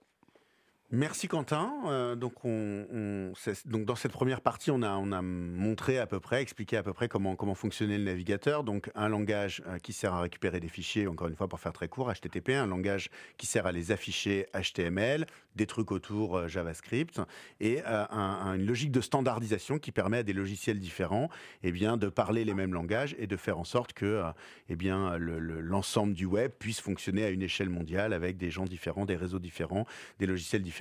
Merci 0.92 1.28
Quentin. 1.28 1.72
Euh, 1.86 2.16
donc, 2.16 2.44
on, 2.44 3.32
donc 3.66 3.84
dans 3.84 3.94
cette 3.94 4.10
première 4.10 4.40
partie, 4.40 4.72
on 4.72 4.82
a, 4.82 4.88
a 4.88 5.22
montré 5.22 6.00
à 6.00 6.06
peu 6.08 6.18
près, 6.18 6.42
expliqué 6.42 6.76
à 6.76 6.82
peu 6.82 6.92
près 6.92 7.06
comment, 7.06 7.36
comment 7.36 7.54
fonctionnait 7.54 7.96
le 7.96 8.02
navigateur. 8.02 8.64
Donc 8.64 8.90
un 8.96 9.08
langage 9.08 9.62
euh, 9.68 9.78
qui 9.78 9.92
sert 9.92 10.12
à 10.14 10.20
récupérer 10.20 10.58
des 10.58 10.66
fichiers, 10.66 11.06
encore 11.06 11.28
une 11.28 11.36
fois 11.36 11.46
pour 11.46 11.60
faire 11.60 11.72
très 11.72 11.86
court, 11.86 12.12
HTTP, 12.12 12.50
un 12.50 12.66
langage 12.66 13.08
qui 13.36 13.46
sert 13.46 13.66
à 13.66 13.72
les 13.72 13.92
afficher 13.92 14.48
HTML, 14.52 15.26
des 15.54 15.66
trucs 15.66 15.92
autour 15.92 16.36
euh, 16.36 16.48
JavaScript, 16.48 17.20
et 17.60 17.82
une 17.84 18.66
logique 18.66 18.90
de 18.90 19.00
standardisation 19.00 19.78
qui 19.78 19.92
permet 19.92 20.18
à 20.18 20.22
des 20.24 20.32
logiciels 20.32 20.80
différents 20.80 21.28
eh 21.62 21.70
bien, 21.70 21.98
de 21.98 22.08
parler 22.08 22.44
les 22.44 22.54
mêmes 22.54 22.74
langages 22.74 23.14
et 23.20 23.28
de 23.28 23.36
faire 23.36 23.60
en 23.60 23.64
sorte 23.64 23.92
que 23.92 24.22
eh 24.68 24.74
bien, 24.74 25.16
l'ensemble 25.18 26.14
du 26.14 26.26
web 26.26 26.50
puisse 26.58 26.80
fonctionner 26.80 27.24
à 27.24 27.30
une 27.30 27.42
échelle 27.42 27.68
mondiale 27.70 28.12
avec 28.12 28.36
des 28.36 28.50
gens 28.50 28.64
différents, 28.64 29.06
des 29.06 29.16
réseaux 29.16 29.38
différents, 29.38 29.86
des 30.18 30.26
logiciels 30.26 30.62
différents 30.62 30.79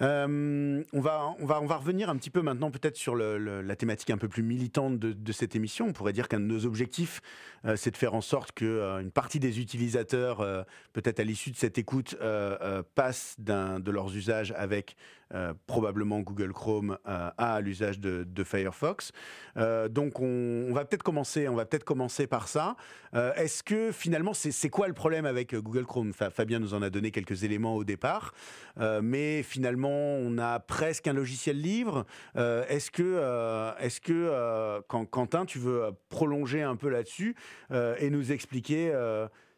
Euh, 0.00 0.82
on, 0.92 1.00
va, 1.00 1.34
on, 1.38 1.46
va, 1.46 1.60
on 1.60 1.66
va 1.66 1.76
revenir 1.76 2.10
un 2.10 2.16
petit 2.16 2.30
peu 2.30 2.42
maintenant 2.42 2.70
peut-être 2.70 2.96
sur 2.96 3.16
la 3.16 3.76
thématique 3.76 4.10
un 4.10 4.18
peu 4.18 4.28
plus 4.28 4.42
militante 4.42 4.98
de, 4.98 5.32
cette 5.32 5.56
émission. 5.56 5.86
On 5.86 5.92
pourrait 5.92 6.12
dire 6.12 6.28
qu'un 6.28 6.40
de 6.40 6.44
nos 6.44 6.66
objectifs, 6.66 7.20
euh, 7.64 7.76
c'est 7.76 7.90
de 7.90 7.96
faire 7.96 8.14
en 8.14 8.20
sorte 8.20 8.52
qu'une 8.52 8.68
euh, 8.68 9.10
partie 9.10 9.40
des 9.40 9.60
utilisateurs, 9.60 10.38
peut-être 10.92 11.20
à 11.20 11.24
l'issue 11.24 11.50
de 11.50 11.56
cette 11.56 11.78
écoute, 11.78 12.16
passent 12.94 13.36
de 13.38 13.90
leurs 13.90 14.14
usages 14.16 14.52
avec 14.56 14.96
probablement 15.66 16.20
Google 16.20 16.52
Chrome 16.52 16.98
à 17.04 17.60
l'usage 17.60 17.98
de, 18.00 18.44
Firefox. 18.44 19.12
donc 19.90 20.20
on, 20.20 20.72
va 20.72 20.84
peut-être 20.84 21.02
commencer, 21.02 21.48
on 21.48 21.54
va 21.54 21.64
peut-être 21.64 21.84
commencer 21.84 22.26
par 22.26 22.48
ça. 22.48 22.76
Est-ce 23.14 23.62
que 23.62 23.92
finalement 23.92 24.34
c'est 24.34 24.70
quoi 24.70 24.88
le 24.88 24.94
problème 24.94 25.26
avec 25.26 25.54
Google 25.54 25.86
Chrome? 25.86 26.12
Fabien 26.12 26.58
nous 26.58 26.74
en 26.74 26.82
a 26.82 26.90
donné 26.90 27.10
quelques 27.10 27.44
éléments 27.44 27.74
au 27.74 27.84
départ. 27.84 28.32
Euh, 28.80 29.00
mais 29.02 29.42
finalement, 29.42 29.90
on 29.90 30.38
a 30.38 30.60
presque 30.60 31.06
un 31.06 31.12
logiciel 31.12 31.60
libre. 31.60 32.04
Euh, 32.36 32.64
est-ce 32.68 32.90
que, 32.90 33.02
euh, 33.02 33.72
est-ce 33.78 34.00
que 34.00 34.80
Quentin, 34.88 35.44
tu 35.44 35.58
veux 35.58 35.90
prolonger 36.08 36.62
un 36.62 36.76
peu 36.76 36.88
là-dessus 36.88 37.34
et 37.72 38.10
nous 38.10 38.32
expliquer 38.32 38.92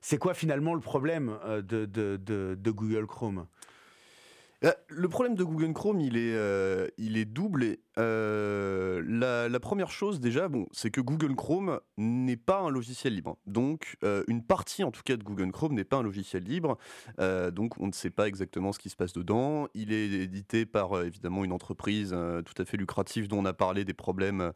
c'est 0.01 0.19
quoi 0.19 0.35
finalement 0.35 0.75
le 0.75 0.81
problème 0.81 1.39
de 1.63 2.71
Google 2.71 3.07
Chrome? 3.07 3.47
Le 4.89 5.09
problème 5.09 5.35
de 5.35 5.45
Google 5.45 5.73
Chrome, 5.73 6.01
il 6.01 6.17
est, 6.17 6.35
est 7.17 7.25
double. 7.25 7.77
Euh, 7.99 9.03
la, 9.49 9.61
première 9.61 9.91
chose 9.91 10.21
déjà, 10.21 10.49
bon, 10.49 10.67
c'est 10.71 10.91
que 10.91 11.01
Google 11.01 11.35
Chrome 11.35 11.81
n'est 11.97 12.37
pas 12.37 12.61
un 12.61 12.71
logiciel 12.71 13.15
libre. 13.15 13.39
Donc 13.47 13.97
euh, 14.05 14.23
une 14.29 14.43
partie 14.43 14.85
en 14.85 14.91
tout 14.91 15.03
cas 15.03 15.17
de 15.17 15.25
Google 15.25 15.51
Chrome 15.51 15.75
n'est 15.75 15.85
pas 15.85 15.97
un 15.97 16.03
logiciel 16.03 16.45
libre. 16.45 16.77
Euh, 17.21 17.51
donc 17.51 17.79
on 17.81 17.87
ne 17.87 17.93
sait 17.93 18.11
pas 18.11 18.29
exactement 18.29 18.73
ce 18.73 18.79
qui 18.79 18.91
se 18.91 18.97
passe 18.97 19.13
dedans. 19.13 19.69
Il 19.75 19.93
est 19.93 20.11
édité 20.11 20.67
par 20.67 21.03
évidemment 21.03 21.45
une 21.45 21.53
entreprise 21.53 22.15
tout 22.45 22.63
à 22.63 22.65
fait 22.65 22.77
lucrative 22.77 23.29
dont 23.29 23.39
on 23.39 23.45
a 23.45 23.55
parlé 23.55 23.85
des 23.85 23.95
problèmes 23.95 24.53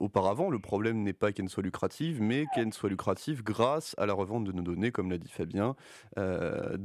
auparavant. 0.00 0.50
Le 0.50 0.58
problème 0.58 1.02
n'est 1.02 1.12
pas 1.12 1.32
qu'elle 1.32 1.48
soit 1.48 1.62
lucrative, 1.62 2.20
mais 2.20 2.46
qu'elle 2.54 2.72
soit 2.74 2.90
lucrative 2.90 3.42
grâce 3.42 3.94
à 3.98 4.06
la 4.06 4.12
revente 4.12 4.44
de 4.44 4.52
nos 4.52 4.62
données, 4.62 4.90
comme 4.90 5.10
l'a 5.10 5.18
dit 5.18 5.30
Fabien, 5.30 5.76
à 6.16 6.76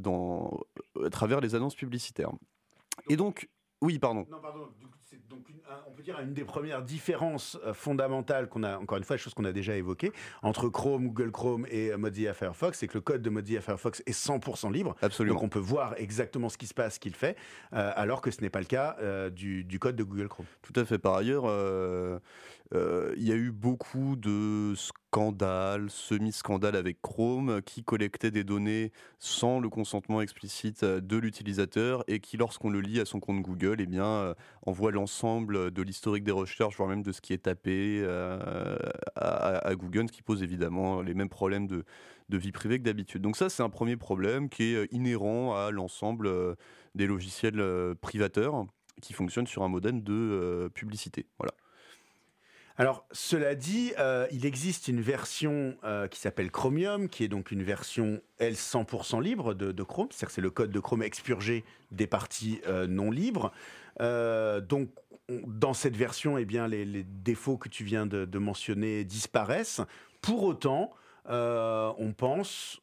travers 1.12 1.42
les 1.42 1.56
annonces 1.56 1.76
publicitaires. 1.76 2.32
Et 3.10 3.16
donc, 3.16 3.50
oui, 3.82 4.00
pardon. 4.00 4.26
Non, 4.30 4.40
pardon 4.40 4.68
donc 5.30 5.46
on 5.88 5.92
peut 5.92 6.04
dire 6.04 6.20
une 6.20 6.34
des 6.34 6.44
premières 6.44 6.82
différences 6.82 7.58
euh, 7.66 7.74
fondamentales 7.74 8.48
qu'on 8.48 8.64
a, 8.64 8.78
encore 8.78 8.98
une 8.98 9.04
fois, 9.04 9.18
chose 9.18 9.34
qu'on 9.34 9.46
a 9.46 9.52
déjà 9.52 9.76
évoquée, 9.76 10.12
entre 10.42 10.70
Chrome, 10.70 11.08
Google 11.08 11.32
Chrome 11.32 11.66
et 11.70 11.92
euh, 11.92 11.98
Mozilla 11.98 12.34
Firefox, 12.34 12.80
c'est 12.80 12.88
que 12.88 12.96
le 12.96 13.02
code 13.02 13.22
de 13.22 13.30
Mozilla 13.30 13.62
Firefox 13.62 14.02
est 14.06 14.12
100% 14.12 14.72
libre. 14.72 14.96
Absolument. 15.02 15.36
Donc 15.36 15.44
on 15.44 15.50
peut 15.50 15.60
voir 15.60 15.96
exactement 15.98 16.50
ce 16.50 16.58
qui 16.58 16.68
se 16.68 16.74
passe, 16.74 16.96
ce 16.96 17.00
qu'il 17.00 17.16
fait, 17.16 17.36
euh, 17.74 17.92
alors 17.96 18.22
que 18.22 18.32
ce 18.32 18.42
n'est 18.42 18.50
pas 18.50 18.60
le 18.60 18.66
cas 18.66 18.98
du, 19.30 19.64
du, 19.64 19.80
code 19.80 19.96
de 19.96 20.04
Google 20.04 20.28
Chrome. 20.28 20.46
Tout 20.62 20.80
à 20.80 20.86
fait. 20.86 20.98
Par 20.98 21.16
ailleurs, 21.16 21.46
il 22.74 23.24
y 23.24 23.32
a 23.32 23.36
eu 23.36 23.52
beaucoup 23.52 24.16
de 24.16 24.74
scandale, 24.76 25.90
semi-scandale 25.90 26.76
avec 26.76 27.02
Chrome, 27.02 27.62
qui 27.62 27.84
collectait 27.84 28.32
des 28.32 28.44
données 28.44 28.92
sans 29.20 29.60
le 29.60 29.70
consentement 29.70 30.22
explicite 30.22 30.84
de 30.84 31.18
l'utilisateur 31.18 32.04
et 32.08 32.20
qui, 32.20 32.38
lorsqu'on 32.38 32.70
le 32.70 32.82
lit 32.82 33.00
à 33.00 33.06
son 33.06 33.20
compte 33.20 33.42
Google, 33.42 33.78
eh 33.80 33.86
bien, 33.86 34.36
envoie 34.66 34.92
l'ensemble 34.92 35.72
de 35.72 35.82
l'historique 35.82 36.24
des 36.24 36.32
recherches, 36.32 36.76
voire 36.78 36.90
même 36.90 37.04
de 37.04 37.12
ce 37.12 37.22
qui 37.22 37.34
est 37.34 37.44
tapé 37.44 38.06
à, 39.16 39.76
Google, 39.76 40.08
ce 40.08 40.14
qui 40.14 40.22
pose 40.22 40.44
évidemment 40.44 41.02
les 41.02 41.14
mêmes 41.14 41.30
problèmes 41.30 41.68
de, 41.68 41.86
de 42.30 42.38
vie 42.38 42.52
privée 42.52 42.80
que 42.80 42.84
d'habitude. 42.84 43.22
Donc 43.22 43.38
ça, 43.38 43.50
c'est 43.50 43.64
un 43.64 43.70
premier 43.70 43.98
problème 43.98 44.50
qui 44.50 44.76
est 44.76 44.92
inhérent 44.92 45.56
à 45.56 45.72
l'ensemble 45.72 46.30
des 46.96 47.08
logiciels 47.08 47.64
privateurs 48.02 48.66
qui 49.02 49.14
fonctionnent 49.14 49.48
sur 49.48 49.64
un 49.64 49.70
modèle 49.70 50.04
de 50.04 50.70
publicité. 50.74 51.28
Voilà. 51.40 51.54
Alors, 52.80 53.08
cela 53.12 53.56
dit, 53.56 53.94
euh, 53.98 54.28
il 54.32 54.46
existe 54.46 54.88
une 54.88 55.02
version 55.02 55.76
euh, 55.84 56.08
qui 56.08 56.20
s'appelle 56.20 56.52
Chromium, 56.52 57.10
qui 57.10 57.24
est 57.24 57.28
donc 57.28 57.50
une 57.50 57.64
version, 57.64 58.22
elle, 58.38 58.54
100% 58.54 59.20
libre 59.20 59.56
de, 59.56 59.84
Chrome. 59.84 60.08
C'est-à-dire 60.12 60.28
que 60.28 60.34
c'est 60.34 60.42
le 60.42 60.52
code 60.52 60.70
de 60.70 60.80
Chrome 60.80 61.02
expurgé 61.02 61.64
des 61.92 62.06
parties 62.06 62.62
euh, 62.68 62.86
non 62.86 63.10
libres. 63.10 63.52
donc, 64.00 64.90
dans 65.48 65.74
cette 65.74 65.98
version, 65.98 66.38
eh 66.38 66.46
bien, 66.46 66.68
les, 66.68 67.04
défauts 67.04 67.58
que 67.58 67.68
tu 67.68 67.84
viens 67.84 68.06
de, 68.06 68.38
mentionner 68.38 69.04
disparaissent. 69.04 69.82
Pour 70.22 70.44
autant, 70.44 70.92
on 71.26 72.14
pense 72.16 72.80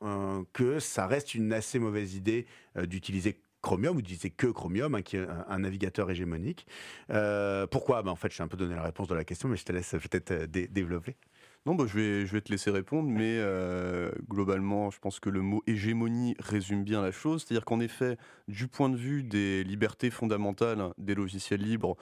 que 0.53 0.81
ça 0.81 1.07
reste 1.07 1.37
une 1.37 1.53
assez 1.53 1.79
mauvaise 1.79 2.17
idée 2.17 2.47
d'utiliser 2.77 3.41
Chromium, 3.65 3.95
vous 3.95 4.03
disiez 4.03 4.29
que 4.29 4.47
Chromium, 4.47 4.95
hein, 4.95 5.01
qui 5.01 5.17
est 5.17 5.27
un, 5.49 5.59
navigateur 5.59 6.11
hégémonique. 6.11 6.67
Euh, 7.09 7.67
pourquoi? 7.67 8.03
Ben, 8.03 8.11
En 8.11 8.15
fait, 8.15 8.31
je 8.31 8.37
t'ai 8.37 8.43
un 8.43 8.49
peu 8.49 8.59
donné 8.59 8.75
la 8.75 8.83
réponse 8.83 9.09
de 9.09 9.15
la 9.15 9.25
question, 9.25 9.49
mais 9.49 9.57
je 9.57 9.65
te 9.65 9.73
laisse 9.73 9.93
peut-être 9.93 10.33
euh, 10.33 10.47
développer. 10.47 11.17
Non, 11.65 11.75
bah, 11.75 11.85
je, 11.89 11.99
vais, 11.99 12.27
je 12.27 12.33
vais 12.33 12.43
te 12.43 12.53
laisser 12.53 12.71
répondre, 12.71 13.09
mais 13.09 13.39
euh, 13.39 14.11
globalement, 14.29 14.91
je 14.91 14.99
pense 14.99 15.19
que 15.19 15.31
le 15.31 15.41
mot 15.41 15.63
hégémonie 15.67 16.37
résume 16.41 16.85
bien 16.85 17.01
la 17.01 17.11
chose. 17.11 17.43
C'est-à-dire 17.43 17.65
qu'en 17.65 17.81
effet, 17.81 18.19
du 18.49 18.69
point 18.69 18.91
de 18.91 18.97
vue 18.97 19.23
des 19.23 19.65
libertés 19.65 20.11
fondamentales 20.11 20.91
des 20.99 21.15
logiciels 21.15 21.63
libres, 21.63 21.97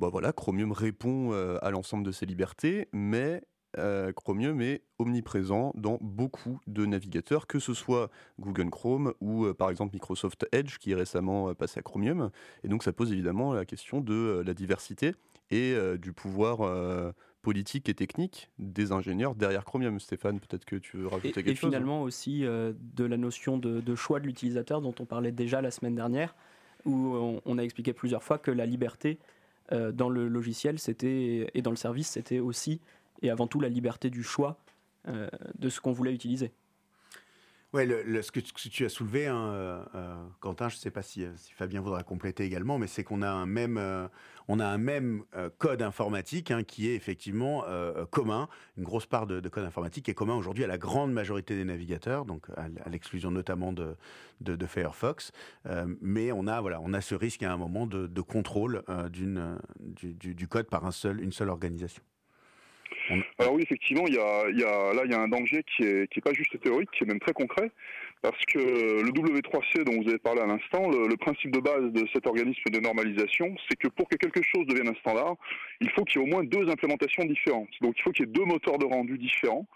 bah 0.00 0.08
voilà, 0.10 0.32
Chromium 0.32 0.72
répond 0.72 1.32
à 1.60 1.70
l'ensemble 1.70 2.04
de 2.04 2.10
ces 2.10 2.24
libertés, 2.24 2.88
mais 2.94 3.42
euh, 3.78 4.12
Chromium 4.12 4.60
est 4.60 4.82
omniprésent 4.98 5.72
dans 5.74 5.98
beaucoup 6.00 6.60
de 6.66 6.84
navigateurs, 6.84 7.46
que 7.46 7.58
ce 7.58 7.72
soit 7.72 8.10
Google 8.38 8.70
Chrome 8.70 9.14
ou 9.20 9.46
euh, 9.46 9.54
par 9.54 9.70
exemple 9.70 9.94
Microsoft 9.94 10.46
Edge 10.52 10.76
qui 10.78 10.92
est 10.92 10.94
récemment 10.94 11.48
euh, 11.48 11.54
passé 11.54 11.80
à 11.80 11.82
Chromium. 11.82 12.30
Et 12.64 12.68
donc 12.68 12.82
ça 12.82 12.92
pose 12.92 13.12
évidemment 13.12 13.54
la 13.54 13.64
question 13.64 14.00
de 14.00 14.42
la 14.44 14.54
diversité 14.54 15.12
et 15.50 15.76
du 15.98 16.14
pouvoir 16.14 17.12
politique 17.42 17.90
et 17.90 17.94
technique 17.94 18.50
des 18.58 18.90
ingénieurs 18.90 19.34
derrière 19.34 19.66
Chromium. 19.66 20.00
Stéphane, 20.00 20.40
peut-être 20.40 20.64
que 20.64 20.76
tu 20.76 20.96
veux 20.96 21.08
rajouter 21.08 21.42
quelque 21.42 21.48
chose. 21.48 21.68
Et 21.68 21.76
finalement 21.76 22.02
aussi 22.02 22.40
de 22.40 23.04
la 23.04 23.16
notion 23.18 23.58
de, 23.58 23.94
choix 23.94 24.18
de 24.18 24.26
l'utilisateur 24.26 24.80
dont 24.80 24.94
on 24.98 25.04
parlait 25.04 25.32
déjà 25.32 25.60
la 25.60 25.70
semaine 25.70 25.94
dernière, 25.94 26.34
où 26.86 27.40
on, 27.44 27.58
a 27.58 27.62
expliqué 27.62 27.92
plusieurs 27.92 28.22
fois 28.22 28.38
que 28.38 28.50
la 28.50 28.64
liberté 28.64 29.18
dans 29.70 30.08
le 30.08 30.26
logiciel 30.26 30.78
c'était 30.78 31.50
et 31.52 31.60
dans 31.60 31.70
le 31.70 31.76
service, 31.76 32.08
c'était 32.08 32.38
aussi 32.38 32.80
et 33.22 33.30
avant 33.30 33.46
tout 33.46 33.60
la 33.60 33.68
liberté 33.68 34.10
du 34.10 34.22
choix 34.22 34.58
euh, 35.08 35.26
de 35.58 35.68
ce 35.68 35.80
qu'on 35.80 35.90
voulait 35.90 36.14
utiliser. 36.14 36.52
Le, 37.74 38.22
ce, 38.22 38.30
que, 38.30 38.38
tu 38.38 38.84
as 38.84 38.88
soulevé, 38.88 39.26
hein, 39.26 39.48
euh, 39.48 39.82
euh, 39.94 40.14
Quentin, 40.40 40.68
je 40.68 40.76
ne 40.76 40.80
sais 40.80 40.90
pas 40.92 41.02
si, 41.02 41.26
Fabien 41.56 41.80
voudra 41.80 42.04
compléter 42.04 42.44
également, 42.44 42.78
mais 42.78 42.86
c'est 42.86 43.02
qu'on 43.02 43.22
a 43.22 43.30
un 43.30 43.46
même, 43.46 43.80
on 44.46 44.60
a 44.60 44.66
un 44.66 44.78
même 44.78 45.24
code 45.58 45.82
informatique 45.82 46.52
hein, 46.52 46.62
qui 46.62 46.88
est 46.88 46.94
effectivement 46.94 47.64
commun. 48.10 48.48
Une 48.76 48.84
grosse 48.84 49.06
part 49.06 49.26
de, 49.26 49.40
code 49.48 49.64
informatique 49.64 50.08
est 50.08 50.14
commun 50.14 50.36
aujourd'hui 50.36 50.62
à 50.62 50.66
la 50.68 50.78
grande 50.78 51.12
majorité 51.12 51.56
des 51.56 51.64
navigateurs, 51.64 52.26
donc 52.26 52.46
à, 52.56 52.68
l'exclusion 52.90 53.30
notamment 53.30 53.72
de, 53.72 53.96
de, 54.40 54.66
Firefox. 54.66 55.32
mais 56.02 56.30
on 56.30 56.46
a, 56.46 56.60
voilà, 56.60 56.78
on 56.82 56.92
a 56.92 57.00
ce 57.00 57.14
risque 57.14 57.42
à 57.42 57.52
un 57.52 57.56
moment 57.56 57.86
de, 57.86 58.20
contrôle 58.20 58.84
du, 59.10 59.34
du, 60.14 60.46
code 60.46 60.66
par 60.66 60.84
un 60.84 60.92
seul, 60.92 61.20
une 61.20 61.32
seule 61.32 61.48
organisation. 61.48 62.02
Alors 63.38 63.54
oui, 63.54 63.62
effectivement, 63.62 64.04
il 64.06 64.14
y 64.14 64.18
a, 64.18 64.92
là, 64.92 65.02
il 65.04 65.10
y 65.10 65.14
a 65.14 65.20
un 65.20 65.28
danger 65.28 65.64
qui 65.64 65.84
est, 65.84 66.10
qui 66.10 66.18
est 66.18 66.22
pas 66.22 66.32
juste 66.32 66.58
théorique, 66.60 66.90
qui 66.92 67.04
est 67.04 67.06
même 67.06 67.20
très 67.20 67.32
concret, 67.32 67.70
parce 68.22 68.44
que 68.46 68.58
le 68.58 69.10
W3C 69.10 69.84
dont 69.84 70.00
vous 70.00 70.08
avez 70.08 70.18
parlé 70.18 70.40
à 70.40 70.46
l'instant, 70.46 70.88
le, 70.88 71.16
principe 71.16 71.50
de 71.50 71.60
base 71.60 71.92
de 71.92 72.06
cet 72.12 72.26
organisme 72.26 72.70
de 72.70 72.78
normalisation, 72.80 73.54
c'est 73.68 73.76
que 73.76 73.88
pour 73.88 74.08
que 74.08 74.16
quelque 74.16 74.40
chose 74.42 74.66
devienne 74.66 74.88
un 74.88 74.94
standard, 75.00 75.34
il 75.80 75.90
faut 75.90 76.04
qu'il 76.04 76.20
y 76.20 76.24
ait 76.24 76.28
au 76.28 76.30
moins 76.30 76.44
deux 76.44 76.68
implémentations 76.68 77.24
différentes. 77.24 77.70
Donc 77.80 77.94
il 77.98 78.02
faut 78.02 78.12
qu'il 78.12 78.26
y 78.26 78.28
ait 78.28 78.32
deux 78.32 78.44
moteurs 78.44 78.78
de 78.78 78.86
rendu 78.86 79.18
différents 79.18 79.66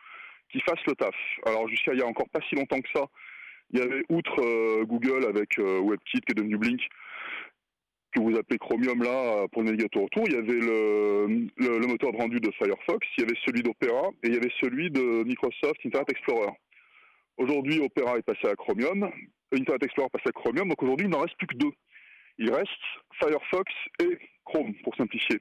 qui 0.50 0.60
fassent 0.60 0.84
le 0.86 0.94
taf. 0.94 1.14
Alors 1.44 1.68
jusqu'à 1.68 1.92
il 1.92 1.98
y 1.98 2.02
a 2.02 2.06
encore 2.06 2.28
pas 2.28 2.40
si 2.48 2.54
longtemps 2.54 2.80
que 2.80 2.88
ça, 2.94 3.06
il 3.72 3.80
y 3.80 3.82
avait 3.82 4.04
outre 4.08 4.40
euh, 4.40 4.84
Google 4.84 5.26
avec 5.28 5.58
euh, 5.58 5.80
WebKit 5.80 6.20
qui 6.20 6.30
est 6.32 6.34
devenu 6.34 6.56
Blink, 6.56 6.80
que 8.16 8.22
vous 8.22 8.36
appelez 8.38 8.58
Chromium 8.58 9.02
là 9.02 9.46
pour 9.52 9.62
le 9.62 9.70
navigateur 9.70 10.02
autour, 10.02 10.24
il 10.26 10.34
y 10.34 10.38
avait 10.38 10.60
le, 10.60 11.48
le, 11.56 11.86
moteur 11.86 12.12
de 12.12 12.16
rendu 12.16 12.40
de 12.40 12.50
Firefox, 12.52 13.06
il 13.18 13.20
y 13.20 13.24
avait 13.24 13.38
celui 13.44 13.62
d'Opera 13.62 14.08
et 14.22 14.28
il 14.28 14.34
y 14.34 14.36
avait 14.36 14.52
celui 14.60 14.90
de 14.90 15.22
Microsoft 15.24 15.84
Internet 15.84 16.10
Explorer. 16.10 16.52
Aujourd'hui, 17.36 17.80
Opera 17.80 18.16
est 18.16 18.22
passé 18.22 18.48
à 18.48 18.56
Chromium, 18.56 19.10
Internet 19.52 19.82
Explorer 19.82 20.06
est 20.06 20.18
passé 20.18 20.28
à 20.28 20.32
Chromium, 20.32 20.68
donc 20.68 20.82
aujourd'hui 20.82 21.06
il 21.06 21.10
n'en 21.10 21.20
reste 21.20 21.36
plus 21.36 21.46
que 21.46 21.56
deux. 21.56 21.72
Il 22.38 22.50
reste 22.50 22.70
Firefox 23.18 23.72
et 24.00 24.18
Chrome 24.44 24.74
pour 24.82 24.94
simplifier. 24.96 25.40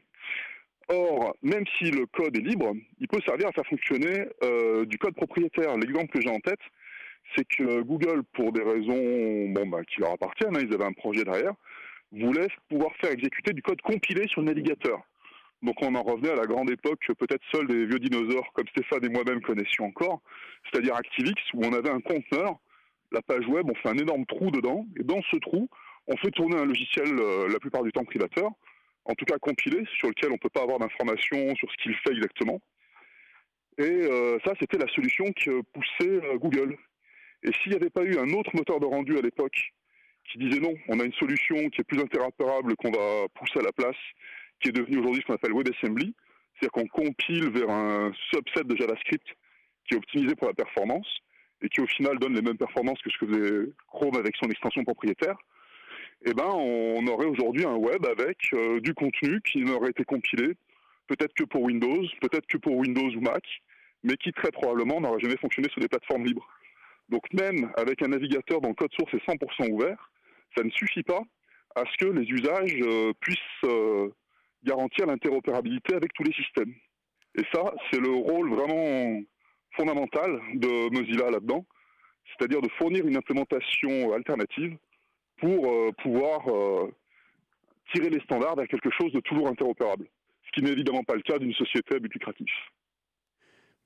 Or, 0.90 1.36
même 1.42 1.64
si 1.78 1.86
le 1.92 2.06
code 2.06 2.38
est 2.38 2.42
libre, 2.42 2.74
il 3.00 3.08
peut 3.08 3.22
servir 3.26 3.48
à 3.48 3.52
faire 3.52 3.66
fonctionner 3.66 4.26
euh, 4.44 4.86
du 4.86 4.98
code 4.98 5.16
propriétaire. 5.16 5.76
L'exemple 5.78 6.10
que 6.10 6.22
j'ai 6.22 6.30
en 6.30 6.40
tête, 6.40 6.60
c'est 7.36 7.46
que 7.48 7.82
Google, 7.82 8.24
pour 8.34 8.52
des 8.52 8.62
raisons 8.62 9.50
bon, 9.50 9.68
bah, 9.68 9.84
qui 9.84 10.02
leur 10.02 10.12
appartiennent, 10.12 10.56
hein, 10.56 10.62
ils 10.62 10.74
avaient 10.74 10.86
un 10.86 10.94
projet 10.94 11.24
derrière, 11.24 11.54
voulait 12.12 12.48
pouvoir 12.70 12.96
faire 12.98 13.12
exécuter 13.12 13.54
du 13.54 13.62
code 13.62 13.82
compilé 13.82 14.28
sur 14.28 14.42
le 14.42 14.48
navigateur. 14.48 15.02
Donc 15.62 15.82
on 15.82 15.96
en 15.96 16.04
revenait 16.04 16.32
à 16.32 16.36
la 16.36 16.46
grande 16.46 16.70
époque 16.70 17.00
que 17.08 17.14
peut-être 17.14 17.44
seuls 17.52 17.68
des 17.68 17.86
vieux 17.86 18.00
dinosaures 18.00 18.52
comme 18.54 18.68
Stéphane 18.68 19.04
et 19.06 19.10
moi-même 19.10 19.42
connaissions 19.42 19.86
encore, 19.86 20.22
c'est-à-dire 20.70 20.96
ActiveX, 20.96 21.42
où 21.54 21.66
on 21.66 21.74
avait 21.74 21.90
un 21.90 22.02
conteneur, 22.02 22.60
la 23.12 23.22
page 23.22 23.48
web, 23.48 23.66
on 23.70 23.76
fait 23.76 23.90
un 23.90 23.98
énorme 23.98 24.26
trou 24.26 24.52
dedans, 24.52 24.86
et 25.00 25.04
dans 25.04 25.22
ce 25.32 25.38
trou, 25.38 25.70
on 26.08 26.18
fait 26.18 26.32
tourner 26.32 26.58
un 26.58 26.66
logiciel 26.66 27.08
euh, 27.20 27.48
la 27.50 27.60
plupart 27.60 27.84
du 27.84 27.92
temps 27.92 28.04
privateur, 28.04 28.52
en 29.06 29.14
tout 29.16 29.26
cas 29.26 29.38
compilé, 29.38 29.84
sur 29.98 30.10
lequel 30.10 30.30
on 30.30 30.34
ne 30.34 30.40
peut 30.40 30.50
pas 30.50 30.62
avoir 30.62 30.80
d'informations 30.80 31.56
sur 31.56 31.72
ce 31.72 31.78
qu'il 31.84 31.96
fait 31.96 32.14
exactement. 32.14 32.62
Et 33.78 33.84
euh, 33.84 34.38
ça, 34.46 34.54
c'était 34.60 34.78
la 34.78 34.88
solution 34.94 35.26
que 35.34 35.62
poussait 35.74 36.26
euh, 36.26 36.38
Google. 36.38 36.78
Et 37.44 37.52
s'il 37.54 37.72
n'y 37.72 37.78
avait 37.78 37.90
pas 37.90 38.04
eu 38.04 38.18
un 38.18 38.30
autre 38.34 38.52
moteur 38.56 38.80
de 38.80 38.86
rendu 38.86 39.18
à 39.18 39.22
l'époque 39.22 39.74
qui 40.32 40.38
disait 40.38 40.60
non, 40.60 40.74
on 40.88 41.00
a 41.00 41.04
une 41.04 41.14
solution 41.14 41.70
qui 41.70 41.82
est 41.82 41.84
plus 41.84 42.00
interopérable 42.00 42.76
qu'on 42.76 42.92
va 42.92 43.28
pousser 43.34 43.60
à 43.60 43.64
la 43.64 43.72
place, 43.72 43.96
qui 44.62 44.70
est 44.70 44.72
devenu 44.72 44.98
aujourd'hui 45.00 45.22
ce 45.22 45.28
qu'on 45.28 45.36
appelle 45.36 45.54
WebAssembly, 45.54 46.14
c'est-à-dire 46.54 46.72
qu'on 46.72 46.88
compile 46.88 47.50
vers 47.50 47.70
un 47.70 48.12
subset 48.32 48.64
de 48.64 48.76
JavaScript 48.76 49.28
qui 49.88 49.94
est 49.94 49.98
optimisé 49.98 50.36
pour 50.36 50.48
la 50.48 50.54
performance 50.54 51.08
et 51.62 51.70
qui 51.70 51.82
au 51.82 51.88
final 51.88 52.18
donne 52.20 52.34
les 52.34 52.42
mêmes 52.42 52.58
performances 52.58 53.02
que 53.02 53.10
ce 53.10 53.18
que 53.18 53.28
faisait 53.28 53.70
Chrome 53.88 54.16
avec 54.16 54.36
son 54.38 54.50
extension 54.50 54.84
propriétaire, 54.84 55.38
eh 56.26 56.34
ben 56.34 56.48
on 56.48 57.06
aurait 57.08 57.28
aujourd'hui 57.28 57.66
un 57.66 57.76
web 57.76 58.06
avec 58.06 58.38
euh, 58.54 58.80
du 58.80 58.94
contenu 58.94 59.42
qui 59.42 59.60
n'aurait 59.60 59.90
été 59.90 60.04
compilé 60.04 60.56
peut-être 61.08 61.34
que 61.34 61.44
pour 61.44 61.62
Windows, 61.62 62.04
peut-être 62.22 62.48
que 62.48 62.58
pour 62.58 62.76
Windows 62.76 63.10
ou 63.10 63.22
Mac, 63.22 63.44
mais 64.04 64.18
qui 64.18 64.32
très 64.32 64.52
probablement 64.52 65.02
n'aurait 65.02 65.20
jamais 65.20 65.38
fonctionné 65.38 65.70
sur 65.70 65.82
des 65.82 65.88
plateformes 65.88 66.26
libres. 66.26 66.48
Donc 67.10 67.32
même 67.34 67.72
avec 67.78 68.02
un 68.02 68.08
navigateur 68.08 68.62
dont 68.62 68.70
le 68.70 68.76
code 68.76 68.92
source 68.98 69.14
est 69.14 69.26
100% 69.26 69.72
ouvert, 69.72 70.12
ça 70.56 70.64
ne 70.64 70.70
suffit 70.70 71.04
pas 71.04 71.22
à 71.76 71.84
ce 71.86 72.06
que 72.06 72.12
les 72.12 72.26
usages 72.30 72.76
euh, 72.82 73.14
puissent 73.20 73.40
euh, 73.66 74.10
garantir 74.64 75.06
l'interopérabilité 75.06 75.96
avec 75.96 76.14
tous 76.14 76.24
les 76.24 76.34
systèmes. 76.34 76.74
Et 77.38 77.44
ça, 77.54 77.74
c'est 77.92 78.00
le 78.00 78.12
rôle 78.12 78.50
vraiment 78.54 79.22
fondamental 79.76 80.40
de 80.54 80.90
Mozilla 80.90 81.30
là-dedans, 81.32 81.66
c'est-à-dire 82.32 82.62
de 82.62 82.70
fournir 82.78 83.06
une 83.06 83.18
implémentation 83.18 84.14
alternative 84.14 84.78
pour 85.38 85.70
euh, 85.70 85.92
pouvoir 86.02 86.44
tirer 87.94 88.10
les 88.10 88.22
standards 88.22 88.56
vers 88.56 88.68
quelque 88.68 88.90
chose 88.90 89.12
de 89.12 89.20
toujours 89.20 89.50
interopérable. 89.50 90.08
Ce 90.46 90.52
qui 90.52 90.64
n'est 90.64 90.72
évidemment 90.72 91.04
pas 91.04 91.16
le 91.16 91.22
cas 91.22 91.38
d'une 91.38 91.54
société 91.54 91.96
à 91.96 92.00
but 92.00 92.14
lucratif. 92.14 92.50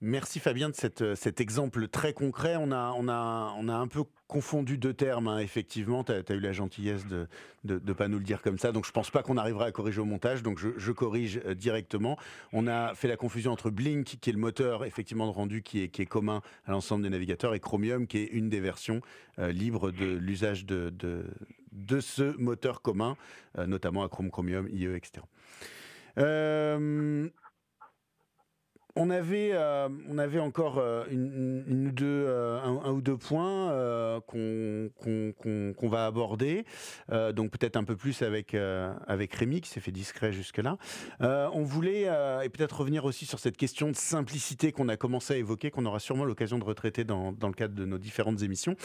Merci 0.02 0.40
Fabien 0.40 0.70
de 0.70 0.76
euh, 1.02 1.16
cet 1.16 1.42
exemple 1.42 1.90
très 1.90 2.14
concret. 2.14 2.56
On 2.58 2.72
a, 2.72 3.74
un 3.74 3.88
peu 3.88 4.04
confondu 4.28 4.78
deux 4.78 4.94
termes, 4.94 5.28
hein, 5.28 5.40
effectivement. 5.40 6.06
Tu 6.06 6.14
as, 6.14 6.34
eu 6.34 6.40
la 6.40 6.54
gentillesse 6.54 7.06
de 7.06 7.28
ne 7.66 7.94
pas 7.94 8.08
nous 8.08 8.18
le 8.18 8.24
dire 8.24 8.42
comme 8.42 8.58
ça. 8.58 8.72
Donc 8.72 8.86
je 8.86 8.92
pense 8.92 9.12
pas 9.12 9.24
qu'on 9.24 9.36
arrivera 9.36 9.66
à 9.66 9.72
corriger 9.74 10.00
au 10.00 10.06
montage. 10.06 10.42
Donc 10.42 10.58
je, 10.58 10.92
corrige 10.94 11.42
euh, 11.46 11.54
directement. 11.54 12.18
On 12.54 12.66
a 12.66 12.96
fait 12.96 13.10
la 13.10 13.18
confusion 13.18 13.52
entre 13.52 13.72
Blink, 13.72 14.20
qui 14.22 14.30
est 14.30 14.34
le 14.34 14.40
moteur 14.40 14.86
effectivement 14.86 15.28
de 15.28 15.32
rendu 15.32 15.64
qui 15.64 15.82
est, 15.82 16.06
commun 16.06 16.42
à 16.66 16.72
l'ensemble 16.72 17.04
des 17.04 17.10
navigateurs, 17.10 17.54
et 17.54 17.60
Chromium, 17.60 18.08
qui 18.08 18.20
est 18.20 18.28
une 18.28 18.48
des 18.48 18.62
versions 18.62 19.02
euh, 19.38 19.52
libres 19.52 19.92
de 19.92 20.06
l'usage 20.06 20.66
de, 20.66 20.94
ce 22.00 22.38
moteur 22.38 22.82
commun, 22.82 23.18
notamment 23.58 24.04
à 24.04 24.08
Chrome, 24.08 24.32
Chromium, 24.32 24.70
IE, 24.70 24.96
etc. 24.96 25.24
Euh, 26.18 27.30
on 29.00 29.10
avait, 29.10 29.52
euh, 29.54 29.88
on 30.10 30.18
avait 30.18 30.40
encore 30.40 30.78
euh, 30.78 31.06
euh, 31.10 32.60
un, 32.62 32.92
ou 32.92 33.02
deux 33.02 33.16
points 33.18 34.20
qu'on 34.28 35.90
va 35.90 36.06
aborder, 36.06 36.66
donc 37.34 37.52
peut-être 37.52 37.78
un 37.78 37.84
peu 37.84 37.96
plus 37.96 38.22
avec, 38.22 38.56
avec 39.08 39.34
Rémi 39.34 39.62
qui 39.62 39.70
s'est 39.70 39.80
fait 39.80 39.92
discret 39.92 40.34
jusque-là. 40.34 40.78
on 41.22 41.64
voulait, 41.64 42.04
et 42.44 42.50
peut-être 42.50 42.80
revenir 42.80 43.06
aussi 43.06 43.26
sur 43.26 43.40
cette 43.40 43.58
question 43.58 43.90
de 43.90 43.96
simplicité 43.96 44.72
qu'on 44.72 44.90
a 44.90 44.98
commencé 44.98 45.34
à 45.34 45.38
évoquer, 45.38 45.72
qu'on 45.72 45.86
aura 45.86 46.00
sûrement 46.00 46.26
l'occasion 46.26 46.60
de 46.60 46.66
retraiter 46.66 47.04
dans, 47.06 47.32
dans, 47.32 47.48
le 47.48 47.54
cadre 47.54 47.76
de 47.76 47.86
nos 47.86 47.98
différentes 47.98 48.42
émissions. 48.42 48.76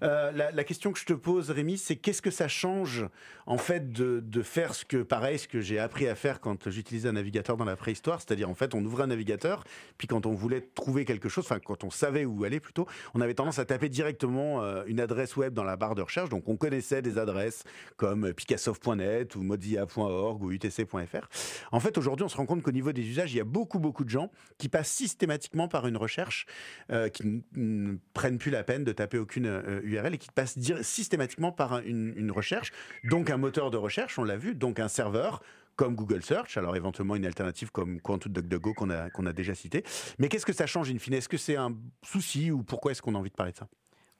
La, 0.00 0.64
question 0.64 0.92
que 0.92 0.98
je 0.98 1.04
te 1.04 1.12
pose, 1.12 1.50
Rémi, 1.50 1.76
c'est 1.76 1.96
qu'est-ce 1.96 2.22
que 2.22 2.30
ça 2.30 2.48
change 2.48 3.06
en 3.46 3.58
fait 3.58 3.92
de, 3.92 4.20
de 4.24 4.42
faire 4.42 4.74
ce 4.74 4.84
que, 4.84 5.02
pareil, 5.02 5.38
ce 5.38 5.48
que 5.48 5.60
j'ai 5.60 5.78
appris 5.78 6.06
à 6.08 6.14
faire 6.14 6.40
quand 6.40 6.70
j'utilisais 6.70 7.08
un 7.08 7.12
navigateur 7.12 7.56
dans 7.56 7.64
la 7.64 7.76
préhistoire, 7.76 8.20
c'est-à-dire 8.20 8.48
en 8.48 8.54
fait 8.54 8.74
on 8.74 8.84
ouvrait 8.84 9.02
un 9.02 9.08
navigateur 9.08 9.63
puis 9.98 10.08
quand 10.08 10.26
on 10.26 10.32
voulait 10.32 10.60
trouver 10.60 11.04
quelque 11.04 11.28
chose, 11.28 11.44
enfin 11.44 11.60
quand 11.60 11.84
on 11.84 11.90
savait 11.90 12.24
où 12.24 12.44
aller 12.44 12.60
plutôt, 12.60 12.86
on 13.14 13.20
avait 13.20 13.34
tendance 13.34 13.58
à 13.58 13.64
taper 13.64 13.88
directement 13.88 14.62
euh, 14.62 14.84
une 14.86 15.00
adresse 15.00 15.36
web 15.36 15.54
dans 15.54 15.64
la 15.64 15.76
barre 15.76 15.94
de 15.94 16.02
recherche. 16.02 16.28
Donc 16.28 16.48
on 16.48 16.56
connaissait 16.56 17.02
des 17.02 17.18
adresses 17.18 17.64
comme 17.96 18.32
picassoft.net 18.32 19.34
ou 19.36 19.42
mozilla.org 19.42 20.42
ou 20.42 20.52
utc.fr. 20.52 21.28
En 21.72 21.80
fait, 21.80 21.98
aujourd'hui, 21.98 22.24
on 22.24 22.28
se 22.28 22.36
rend 22.36 22.46
compte 22.46 22.62
qu'au 22.62 22.72
niveau 22.72 22.92
des 22.92 23.02
usages, 23.02 23.32
il 23.32 23.38
y 23.38 23.40
a 23.40 23.44
beaucoup 23.44 23.78
beaucoup 23.78 24.04
de 24.04 24.10
gens 24.10 24.30
qui 24.58 24.68
passent 24.68 24.90
systématiquement 24.90 25.68
par 25.68 25.86
une 25.86 25.96
recherche, 25.96 26.46
euh, 26.90 27.08
qui 27.08 27.42
ne 27.54 27.96
prennent 28.12 28.38
plus 28.38 28.50
la 28.50 28.64
peine 28.64 28.84
de 28.84 28.92
taper 28.92 29.18
aucune 29.18 29.46
URL 29.84 30.06
euh, 30.06 30.14
et 30.14 30.18
qui 30.18 30.30
passent 30.30 30.58
systématiquement 30.82 31.52
par 31.52 31.80
une 31.80 32.30
recherche, 32.30 32.72
donc 33.04 33.30
un 33.30 33.36
moteur 33.36 33.70
de 33.70 33.76
recherche, 33.76 34.18
on 34.18 34.24
l'a 34.24 34.36
vu, 34.36 34.54
donc 34.54 34.80
un 34.80 34.88
serveur 34.88 35.42
comme 35.76 35.94
Google 35.94 36.22
Search, 36.22 36.56
alors 36.56 36.76
éventuellement 36.76 37.16
une 37.16 37.26
alternative 37.26 37.70
comme 37.70 37.98
DuckDuckGo 37.98 38.74
qu'on 38.74 38.90
a, 38.90 39.10
qu'on 39.10 39.26
a 39.26 39.32
déjà 39.32 39.54
cité. 39.54 39.84
Mais 40.18 40.28
qu'est-ce 40.28 40.46
que 40.46 40.52
ça 40.52 40.66
change 40.66 40.90
in 40.90 40.98
fine? 40.98 41.14
Est-ce 41.14 41.28
que 41.28 41.36
c'est 41.36 41.56
un 41.56 41.74
souci 42.02 42.50
ou 42.50 42.62
pourquoi 42.62 42.92
est-ce 42.92 43.02
qu'on 43.02 43.14
a 43.14 43.18
envie 43.18 43.30
de 43.30 43.34
parler 43.34 43.52
de 43.52 43.58
ça? 43.58 43.68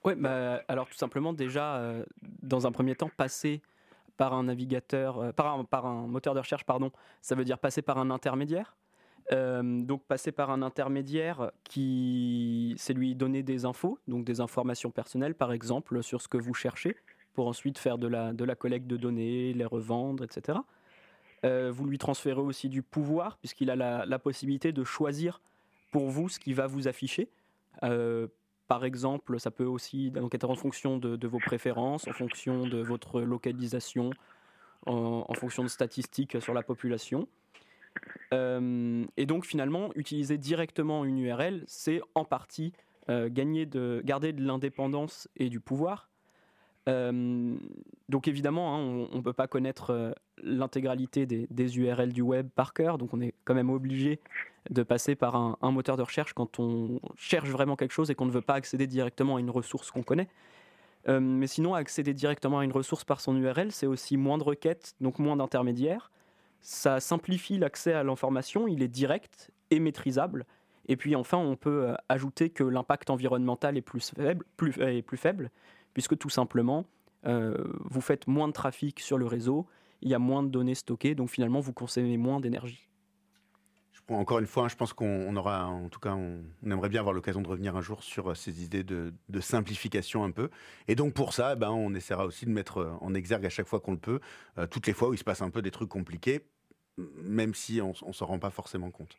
Oui, 0.04 0.14
bah, 0.16 0.62
alors 0.68 0.88
tout 0.88 0.96
simplement 0.96 1.32
déjà, 1.32 1.76
euh, 1.76 2.04
dans 2.42 2.66
un 2.66 2.72
premier 2.72 2.94
temps, 2.94 3.10
passer 3.16 3.62
par 4.16 4.34
un 4.34 4.44
navigateur, 4.44 5.18
euh, 5.18 5.32
par, 5.32 5.58
un, 5.58 5.64
par 5.64 5.86
un 5.86 6.06
moteur 6.06 6.34
de 6.34 6.40
recherche, 6.40 6.64
pardon, 6.64 6.90
ça 7.22 7.34
veut 7.34 7.44
dire 7.44 7.58
passer 7.58 7.82
par 7.82 7.98
un 7.98 8.10
intermédiaire. 8.10 8.76
Euh, 9.32 9.62
donc 9.62 10.04
passer 10.04 10.32
par 10.32 10.50
un 10.50 10.60
intermédiaire 10.60 11.50
qui, 11.64 12.74
c'est 12.76 12.92
lui 12.92 13.14
donner 13.14 13.42
des 13.42 13.64
infos, 13.64 13.98
donc 14.06 14.26
des 14.26 14.42
informations 14.42 14.90
personnelles 14.90 15.34
par 15.34 15.50
exemple 15.50 16.02
sur 16.02 16.20
ce 16.20 16.28
que 16.28 16.36
vous 16.36 16.52
cherchez, 16.52 16.94
pour 17.32 17.48
ensuite 17.48 17.78
faire 17.78 17.96
de 17.96 18.06
la, 18.06 18.34
de 18.34 18.44
la 18.44 18.54
collecte 18.54 18.86
de 18.86 18.98
données, 18.98 19.54
les 19.54 19.64
revendre, 19.64 20.24
etc. 20.24 20.58
Euh, 21.44 21.70
vous 21.70 21.86
lui 21.86 21.98
transférez 21.98 22.40
aussi 22.40 22.68
du 22.68 22.82
pouvoir, 22.82 23.36
puisqu'il 23.38 23.70
a 23.70 23.76
la, 23.76 24.18
possibilité 24.18 24.72
de 24.72 24.82
choisir 24.82 25.40
pour 25.90 26.08
vous 26.08 26.28
ce 26.28 26.38
qui 26.38 26.54
va 26.54 26.66
vous 26.66 26.88
afficher. 26.88 27.28
Euh, 27.82 28.28
par 28.66 28.84
exemple, 28.84 29.38
ça 29.38 29.50
peut 29.50 29.64
aussi 29.64 30.10
donc, 30.10 30.34
être 30.34 30.48
en 30.48 30.54
fonction 30.54 30.96
de, 30.96 31.26
vos 31.26 31.38
préférences, 31.38 32.08
en 32.08 32.12
fonction 32.12 32.66
de 32.66 32.78
votre 32.78 33.20
localisation, 33.20 34.10
en, 34.86 35.34
fonction 35.34 35.62
de 35.62 35.68
statistiques 35.68 36.40
sur 36.40 36.54
la 36.54 36.62
population. 36.62 37.28
Euh, 38.32 39.04
et 39.16 39.26
donc 39.26 39.44
finalement, 39.44 39.90
utiliser 39.94 40.38
directement 40.38 41.04
une 41.04 41.18
URL, 41.18 41.62
c'est 41.66 42.00
en 42.14 42.24
partie 42.24 42.72
gagner 43.06 43.66
de, 43.66 44.00
garder 44.02 44.32
de 44.32 44.42
l'indépendance 44.42 45.28
et 45.36 45.50
du 45.50 45.60
pouvoir, 45.60 46.08
euh, 46.88 47.56
donc 48.08 48.28
évidemment, 48.28 48.74
hein, 48.76 49.08
on 49.12 49.16
ne 49.16 49.22
peut 49.22 49.32
pas 49.32 49.46
connaître 49.46 49.90
euh, 49.90 50.12
l'intégralité 50.42 51.26
des, 51.26 51.78
URL 51.78 52.12
du 52.12 52.22
web 52.22 52.48
par 52.54 52.74
cœur, 52.74 52.98
donc 52.98 53.14
on 53.14 53.20
est 53.20 53.34
quand 53.44 53.54
même 53.54 53.70
obligé 53.70 54.20
de 54.70 54.82
passer 54.82 55.14
par 55.14 55.36
un, 55.36 55.70
moteur 55.70 55.96
de 55.96 56.02
recherche 56.02 56.32
quand 56.32 56.58
on 56.58 57.00
cherche 57.16 57.50
vraiment 57.50 57.76
quelque 57.76 57.92
chose 57.92 58.10
et 58.10 58.14
qu'on 58.14 58.26
ne 58.26 58.30
veut 58.30 58.42
pas 58.42 58.54
accéder 58.54 58.86
directement 58.86 59.36
à 59.36 59.40
une 59.40 59.50
ressource 59.50 59.90
qu'on 59.90 60.02
connaît. 60.02 60.28
Euh, 61.08 61.20
mais 61.20 61.46
sinon, 61.46 61.74
accéder 61.74 62.14
directement 62.14 62.60
à 62.60 62.64
une 62.64 62.72
ressource 62.72 63.04
par 63.04 63.20
son 63.20 63.36
URL, 63.36 63.72
c'est 63.72 63.86
aussi 63.86 64.16
moins 64.16 64.38
de 64.38 64.44
requêtes, 64.44 64.94
donc 65.00 65.18
moins 65.18 65.36
d'intermédiaires. 65.36 66.10
Ça 66.62 66.98
simplifie 66.98 67.58
l'accès 67.58 67.92
à 67.92 68.02
l'information, 68.02 68.66
il 68.66 68.82
est 68.82 68.88
direct 68.88 69.50
est 69.70 69.80
maîtrisable. 69.80 70.46
Et 70.86 70.96
puis 70.96 71.16
enfin, 71.16 71.38
on 71.38 71.56
peut 71.56 71.88
euh, 71.88 71.94
ajouter 72.08 72.50
que 72.50 72.64
l'impact 72.64 73.10
environnemental 73.10 73.76
est 73.76 73.82
plus 73.82 74.12
faible, 74.14 74.44
plus, 74.56 74.78
est 74.78 75.02
plus 75.02 75.16
faible 75.16 75.50
puisque 75.94 76.18
tout 76.18 76.30
simplement, 76.30 76.84
vous 77.24 78.02
faites 78.02 78.26
moins 78.26 78.48
de 78.48 78.52
trafic 78.52 79.00
sur 79.00 79.16
le 79.16 79.26
réseau, 79.26 79.66
il 80.02 80.10
y 80.10 80.14
a 80.14 80.18
moins 80.18 80.42
de 80.42 80.48
données 80.48 80.74
stockées, 80.74 81.14
donc 81.14 81.30
finalement, 81.30 81.60
vous 81.60 81.72
consommez 81.72 82.18
moins 82.18 82.38
d'énergie 82.38 82.86
encore 84.08 84.38
une 84.38 84.46
fois, 84.46 84.68
je 84.68 84.76
pense 84.76 84.92
qu'on 84.92 85.34
aura, 85.36 85.66
en 85.66 85.88
tout 85.88 86.00
cas, 86.00 86.14
on, 86.14 86.42
aimerait 86.64 86.88
bien 86.88 87.00
avoir 87.00 87.14
l'occasion 87.14 87.40
de 87.40 87.48
revenir 87.48 87.76
un 87.76 87.80
jour 87.80 88.02
sur 88.02 88.30
euh, 88.30 88.34
ces 88.34 88.62
idées 88.62 88.84
de, 88.84 89.12
simplification 89.40 90.24
un 90.24 90.30
peu. 90.30 90.50
Et 90.88 90.94
donc 90.94 91.14
pour 91.14 91.32
ça, 91.32 91.54
ben, 91.54 91.70
on 91.70 91.94
essaiera 91.94 92.26
aussi 92.26 92.44
de 92.44 92.50
mettre 92.50 92.78
euh, 92.78 92.92
en 93.00 93.14
exergue 93.14 93.46
à 93.46 93.50
chaque 93.50 93.66
fois 93.66 93.80
qu'on 93.80 93.92
le 93.92 93.98
peut, 93.98 94.20
euh, 94.58 94.66
toutes 94.66 94.86
les 94.86 94.92
fois 94.92 95.08
où 95.08 95.14
il 95.14 95.18
se 95.18 95.24
passe 95.24 95.42
un 95.42 95.50
peu 95.50 95.62
des 95.62 95.70
trucs 95.70 95.88
compliqués, 95.88 96.44
même 97.22 97.54
si 97.54 97.80
on 97.80 97.94
ne 98.06 98.12
s'en 98.12 98.26
rend 98.26 98.38
pas 98.38 98.50
forcément 98.50 98.90
compte. 98.90 99.16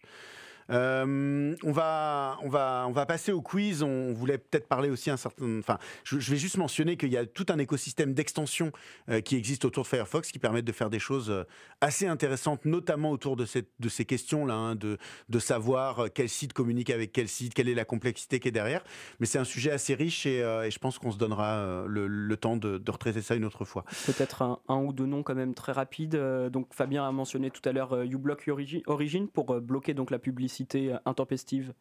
Euh, 0.72 1.56
on, 1.64 1.72
va, 1.72 2.38
on, 2.42 2.50
va, 2.50 2.86
on 2.88 2.92
va 2.92 3.06
passer 3.06 3.32
au 3.32 3.42
quiz. 3.42 3.84
On 3.84 4.14
voulait 4.14 4.38
peut-être 4.38 4.68
parler 4.68 4.90
aussi 4.90 5.10
un 5.10 5.18
certain. 5.18 5.60
Enfin, 5.60 5.78
je, 6.04 6.18
vais 6.18 6.38
juste 6.38 6.58
mentionner 6.58 6.98
qu'il 6.98 7.12
y 7.12 7.18
a 7.18 7.26
tout 7.26 7.46
un 7.50 7.60
écosystème 7.60 8.14
d'extensions 8.14 8.72
euh, 9.10 9.22
qui 9.22 9.36
existe 9.36 9.66
autour 9.66 9.84
de 9.84 9.88
Firefox 9.88 10.32
qui 10.32 10.40
permettent 10.40 10.66
de 10.66 10.72
faire 10.72 10.90
des 10.90 11.00
choses 11.00 11.30
euh, 11.30 11.44
assez 11.82 12.08
intéressantes, 12.08 12.66
notamment 12.66 13.12
autour 13.12 13.36
de, 13.36 13.46
de 13.80 13.90
ces 13.90 14.06
questions-là, 14.06 14.54
hein, 14.54 14.76
de, 14.76 14.98
de 15.30 15.40
savoir 15.40 16.08
quel 16.14 16.30
site 16.30 16.54
communique 16.54 16.90
avec 16.90 17.12
quel 17.12 17.28
site, 17.28 17.54
quelle 17.54 17.70
est 17.70 17.76
la 17.76 17.86
complexité 17.86 18.40
qui 18.40 18.48
est 18.48 18.52
derrière. 18.52 18.84
Mais 19.20 19.26
c'est 19.26 19.40
un 19.40 19.44
sujet 19.44 19.72
assez 19.72 19.94
riche 19.94 20.26
et, 20.26 20.42
je 20.70 20.80
pense 20.80 21.00
qu'on 21.00 21.12
se 21.12 21.18
donnera 21.18 21.86
le, 21.88 22.38
temps 22.38 22.58
de, 22.58 22.78
de, 22.78 22.92
retraiter 22.92 23.22
ça 23.22 23.36
une 23.36 23.46
autre 23.46 23.66
fois. 23.66 23.86
Peut-être 24.06 24.42
un, 24.42 24.60
un, 24.68 24.78
ou 24.78 24.94
deux 24.94 25.06
noms 25.06 25.24
quand 25.24 25.36
même 25.36 25.54
très 25.54 25.72
rapides. 25.72 26.16
donc 26.52 26.74
Fabien 26.74 27.08
a 27.08 27.12
mentionné 27.12 27.52
tout 27.52 27.68
à 27.68 27.72
l'heure 27.72 28.02
uBlock 28.02 28.50
Origin 28.88 29.28
pour 29.28 29.60
bloquer 29.62 29.94
donc 29.94 30.12
la 30.12 30.20
publicité 30.20 30.55
euh, 30.76 30.98
intempestive 31.06 31.74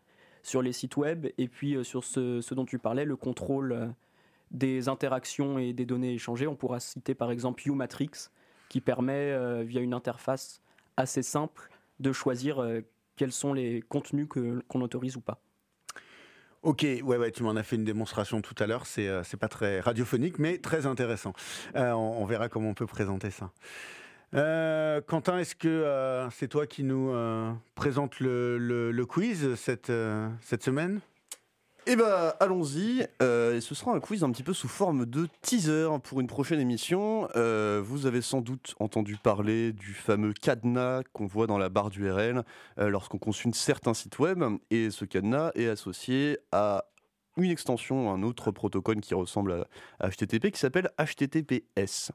sur 0.42 0.62
les 0.62 0.72
sites 0.72 0.96
web 0.96 1.26
et 1.38 1.48
puis 1.48 1.74
euh, 1.74 1.84
sur 1.84 2.04
ce, 2.04 2.54
dont 2.54 2.64
tu 2.64 2.78
parlais, 2.78 3.04
le 3.04 3.16
contrôle 3.16 3.72
euh, 3.72 3.86
des 4.50 4.88
interactions 4.88 5.58
et 5.58 5.72
des 5.72 5.86
données 5.86 6.14
échangées. 6.14 6.46
On 6.46 6.56
pourra 6.56 6.80
citer 6.80 7.14
par 7.14 7.30
exemple 7.30 7.66
Umatrix 7.66 8.10
qui 8.68 8.80
permet 8.80 9.62
via 9.62 9.80
une 9.80 9.94
interface 9.94 10.60
assez 10.96 11.22
simple 11.22 11.70
de 12.00 12.12
choisir 12.12 12.64
quels 13.14 13.30
sont 13.30 13.52
les 13.52 13.82
contenus 13.82 14.26
qu'on 14.26 14.80
autorise 14.80 15.16
ou 15.16 15.20
pas. 15.20 15.38
Ok, 16.62 16.82
ouais, 16.82 17.02
ouais, 17.02 17.30
tu 17.30 17.44
m'en 17.44 17.54
as 17.54 17.62
fait 17.62 17.76
une 17.76 17.84
démonstration 17.84 18.40
tout 18.40 18.54
à 18.58 18.66
l'heure. 18.66 18.86
C'est, 18.86 19.08
c'est 19.22 19.36
pas 19.36 19.48
très 19.48 19.78
radiophonique, 19.78 20.40
mais 20.40 20.58
très 20.58 20.86
intéressant. 20.86 21.34
on, 21.74 22.24
verra 22.24 22.48
comment 22.48 22.70
on 22.70 22.74
peut 22.74 22.86
présenter 22.86 23.30
ça. 23.30 23.52
Euh, 24.34 25.00
Quentin, 25.06 25.38
est-ce 25.38 25.54
que 25.54 25.68
euh, 25.68 26.28
c'est 26.30 26.48
toi 26.48 26.66
qui 26.66 26.82
nous 26.82 27.10
euh, 27.10 27.52
présente 27.74 28.18
le, 28.18 29.04
quiz 29.08 29.54
cette, 29.54 29.92
semaine? 30.62 31.00
Eh 31.86 31.96
bien, 31.96 32.32
allons-y. 32.40 33.06
ce 33.20 33.74
sera 33.74 33.92
un 33.92 34.00
quiz 34.00 34.24
un 34.24 34.30
petit 34.32 34.42
peu 34.42 34.54
sous 34.54 34.68
forme 34.68 35.04
de 35.04 35.28
teaser 35.42 35.88
pour 36.02 36.20
une 36.20 36.26
prochaine 36.26 36.58
émission. 36.58 37.28
vous 37.34 38.06
avez 38.06 38.22
sans 38.22 38.40
doute 38.40 38.74
entendu 38.80 39.16
parler 39.22 39.72
du 39.72 39.92
fameux 39.92 40.32
cadenas 40.32 41.02
qu'on 41.12 41.26
voit 41.26 41.46
dans 41.46 41.58
la 41.58 41.68
barre 41.68 41.90
d'URL 41.90 42.42
lorsqu'on 42.78 43.18
consulte 43.18 43.54
certains 43.54 43.94
sites 43.94 44.18
web. 44.18 44.42
Et 44.70 44.90
ce 44.90 45.04
cadenas 45.04 45.52
est 45.54 45.68
associé 45.68 46.38
à 46.52 46.86
une 47.36 47.50
extension, 47.50 48.12
un 48.12 48.22
autre 48.22 48.50
protocole 48.50 49.00
qui 49.00 49.14
ressemble 49.14 49.66
à 50.00 50.08
HTTP 50.08 50.50
qui 50.50 50.58
s'appelle 50.58 50.90
HTTPS. 50.98 52.12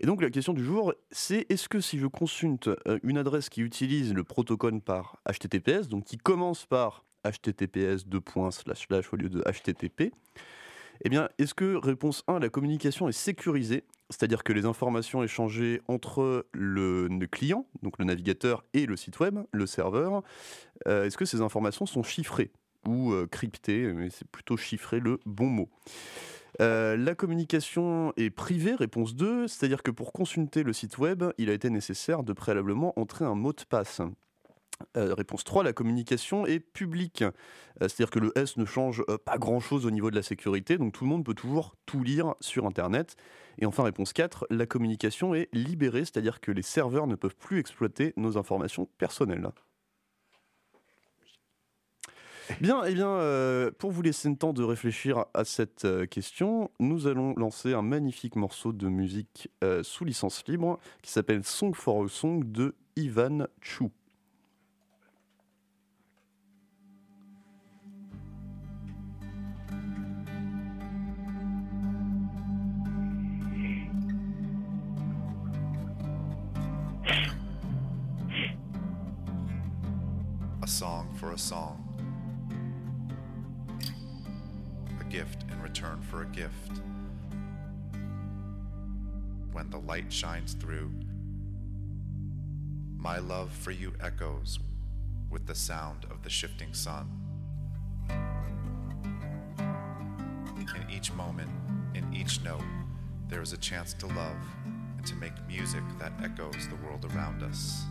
Et 0.00 0.06
donc 0.06 0.22
la 0.22 0.30
question 0.30 0.52
du 0.52 0.64
jour, 0.64 0.94
c'est 1.10 1.46
est-ce 1.48 1.68
que 1.68 1.80
si 1.80 1.98
je 1.98 2.06
consulte 2.06 2.68
euh, 2.86 2.98
une 3.02 3.18
adresse 3.18 3.48
qui 3.48 3.62
utilise 3.62 4.14
le 4.14 4.24
protocole 4.24 4.80
par 4.80 5.20
HTTPS, 5.28 5.88
donc 5.88 6.04
qui 6.04 6.16
commence 6.16 6.66
par 6.66 7.04
HTTPS 7.24 8.04
au 9.12 9.16
lieu 9.16 9.28
de 9.28 9.42
HTTP, 9.42 10.12
eh 11.04 11.08
bien, 11.08 11.28
est-ce 11.38 11.54
que 11.54 11.76
réponse 11.76 12.24
1, 12.26 12.40
la 12.40 12.48
communication 12.48 13.08
est 13.08 13.12
sécurisée, 13.12 13.84
c'est-à-dire 14.10 14.42
que 14.42 14.52
les 14.52 14.64
informations 14.64 15.22
échangées 15.22 15.80
entre 15.86 16.46
le, 16.52 17.08
client, 17.30 17.66
donc 17.82 17.98
le 17.98 18.04
navigateur, 18.04 18.64
et 18.74 18.86
le 18.86 18.96
site 18.96 19.20
web, 19.20 19.38
le 19.52 19.66
serveur, 19.66 20.22
euh, 20.88 21.04
est-ce 21.04 21.16
que 21.16 21.24
ces 21.24 21.40
informations 21.40 21.86
sont 21.86 22.02
chiffrées? 22.02 22.50
Ou 22.86 23.12
euh, 23.12 23.26
cryptées, 23.26 23.92
mais 23.92 24.10
c'est 24.10 24.28
plutôt 24.28 24.56
chiffré 24.56 25.00
le 25.00 25.18
bon 25.26 25.46
mot. 25.46 25.68
Euh, 26.60 26.96
la 26.96 27.14
communication 27.14 28.12
est 28.16 28.30
privée, 28.30 28.74
réponse 28.74 29.14
2, 29.14 29.46
c'est-à-dire 29.46 29.82
que 29.82 29.90
pour 29.90 30.12
consulter 30.12 30.62
le 30.62 30.72
site 30.72 30.98
web, 30.98 31.24
il 31.38 31.50
a 31.50 31.52
été 31.52 31.70
nécessaire 31.70 32.22
de 32.22 32.32
préalablement 32.32 32.98
entrer 32.98 33.24
un 33.24 33.34
mot 33.34 33.52
de 33.52 33.62
passe. 33.68 34.00
Euh, 34.96 35.12
réponse 35.14 35.44
3, 35.44 35.64
la 35.64 35.72
communication 35.72 36.46
est 36.46 36.60
publique. 36.60 37.24
C'est-à-dire 37.80 38.10
que 38.10 38.18
le 38.18 38.32
S 38.36 38.56
ne 38.56 38.64
change 38.64 39.04
pas 39.24 39.38
grand-chose 39.38 39.86
au 39.86 39.90
niveau 39.90 40.10
de 40.10 40.16
la 40.16 40.22
sécurité, 40.22 40.78
donc 40.78 40.92
tout 40.92 41.04
le 41.04 41.10
monde 41.10 41.24
peut 41.24 41.34
toujours 41.34 41.76
tout 41.86 42.02
lire 42.02 42.34
sur 42.40 42.66
Internet. 42.66 43.16
Et 43.58 43.66
enfin, 43.66 43.82
réponse 43.82 44.12
4, 44.12 44.46
la 44.50 44.66
communication 44.66 45.34
est 45.34 45.48
libérée, 45.52 46.00
c'est-à-dire 46.00 46.40
que 46.40 46.52
les 46.52 46.62
serveurs 46.62 47.06
ne 47.06 47.16
peuvent 47.16 47.36
plus 47.36 47.58
exploiter 47.58 48.14
nos 48.16 48.38
informations 48.38 48.88
personnelles. 48.98 49.50
Bien, 52.60 52.84
et 52.84 52.90
eh 52.90 52.94
bien, 52.94 53.08
euh, 53.08 53.70
pour 53.78 53.90
vous 53.90 54.00
laisser 54.00 54.28
le 54.28 54.36
temps 54.36 54.52
de 54.52 54.62
réfléchir 54.62 55.26
à 55.34 55.44
cette 55.44 55.84
euh, 55.84 56.06
question, 56.06 56.70
nous 56.80 57.06
allons 57.06 57.34
lancer 57.36 57.74
un 57.74 57.82
magnifique 57.82 58.36
morceau 58.36 58.72
de 58.72 58.88
musique 58.88 59.50
euh, 59.62 59.82
sous 59.82 60.04
licence 60.04 60.44
libre 60.46 60.78
qui 61.02 61.10
s'appelle 61.10 61.44
Song 61.44 61.74
for 61.74 62.04
a 62.04 62.08
Song 62.08 62.42
de 62.44 62.74
Ivan 62.96 63.46
Chu. 63.60 63.90
A 80.62 80.66
song 80.66 81.06
for 81.14 81.32
a 81.32 81.38
song. 81.38 81.87
Gift 85.08 85.44
in 85.50 85.60
return 85.62 86.00
for 86.02 86.22
a 86.22 86.26
gift. 86.26 86.82
When 89.52 89.70
the 89.70 89.78
light 89.78 90.12
shines 90.12 90.52
through, 90.54 90.90
my 92.96 93.18
love 93.18 93.50
for 93.50 93.70
you 93.70 93.92
echoes 94.00 94.58
with 95.30 95.46
the 95.46 95.54
sound 95.54 96.04
of 96.10 96.22
the 96.22 96.30
shifting 96.30 96.74
sun. 96.74 97.08
In 100.58 100.90
each 100.90 101.12
moment, 101.12 101.50
in 101.94 102.12
each 102.12 102.42
note, 102.42 102.62
there 103.28 103.40
is 103.40 103.52
a 103.52 103.58
chance 103.58 103.94
to 103.94 104.06
love 104.06 104.36
and 104.96 105.06
to 105.06 105.14
make 105.14 105.32
music 105.46 105.82
that 105.98 106.12
echoes 106.22 106.68
the 106.68 106.76
world 106.86 107.06
around 107.14 107.42
us. 107.42 107.84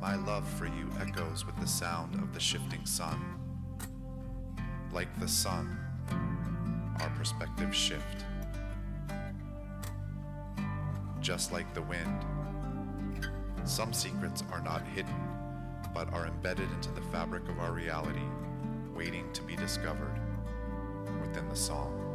My 0.00 0.16
love 0.16 0.46
for 0.46 0.66
you 0.66 0.90
echoes 1.00 1.46
with 1.46 1.56
the 1.56 1.66
sound 1.66 2.14
of 2.16 2.34
the 2.34 2.40
shifting 2.40 2.84
sun 2.84 3.45
like 4.96 5.20
the 5.20 5.28
sun, 5.28 5.78
our 7.00 7.10
perspectives 7.10 7.76
shift. 7.76 8.24
Just 11.20 11.52
like 11.52 11.74
the 11.74 11.82
wind, 11.82 12.24
some 13.64 13.92
secrets 13.92 14.42
are 14.50 14.62
not 14.62 14.80
hidden, 14.94 15.14
but 15.92 16.10
are 16.14 16.26
embedded 16.26 16.70
into 16.70 16.90
the 16.92 17.02
fabric 17.12 17.46
of 17.50 17.58
our 17.58 17.72
reality, 17.72 18.24
waiting 18.94 19.30
to 19.34 19.42
be 19.42 19.54
discovered 19.54 20.18
within 21.20 21.46
the 21.50 21.56
song. 21.56 22.05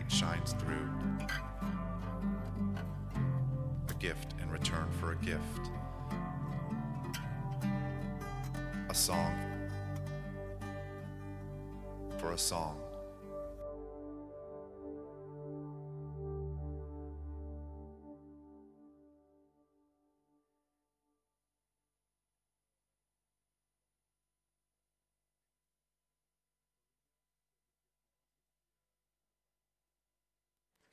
Light 0.00 0.12
shines 0.12 0.52
through. 0.54 0.88
A 3.88 3.94
gift 3.94 4.34
in 4.40 4.50
return 4.50 4.88
for 4.98 5.12
a 5.12 5.16
gift. 5.16 5.70
A 8.88 8.94
song 8.94 9.34
for 12.18 12.32
a 12.32 12.38
song. 12.38 12.79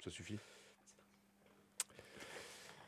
Ça 0.07 0.13
suffit. 0.13 0.37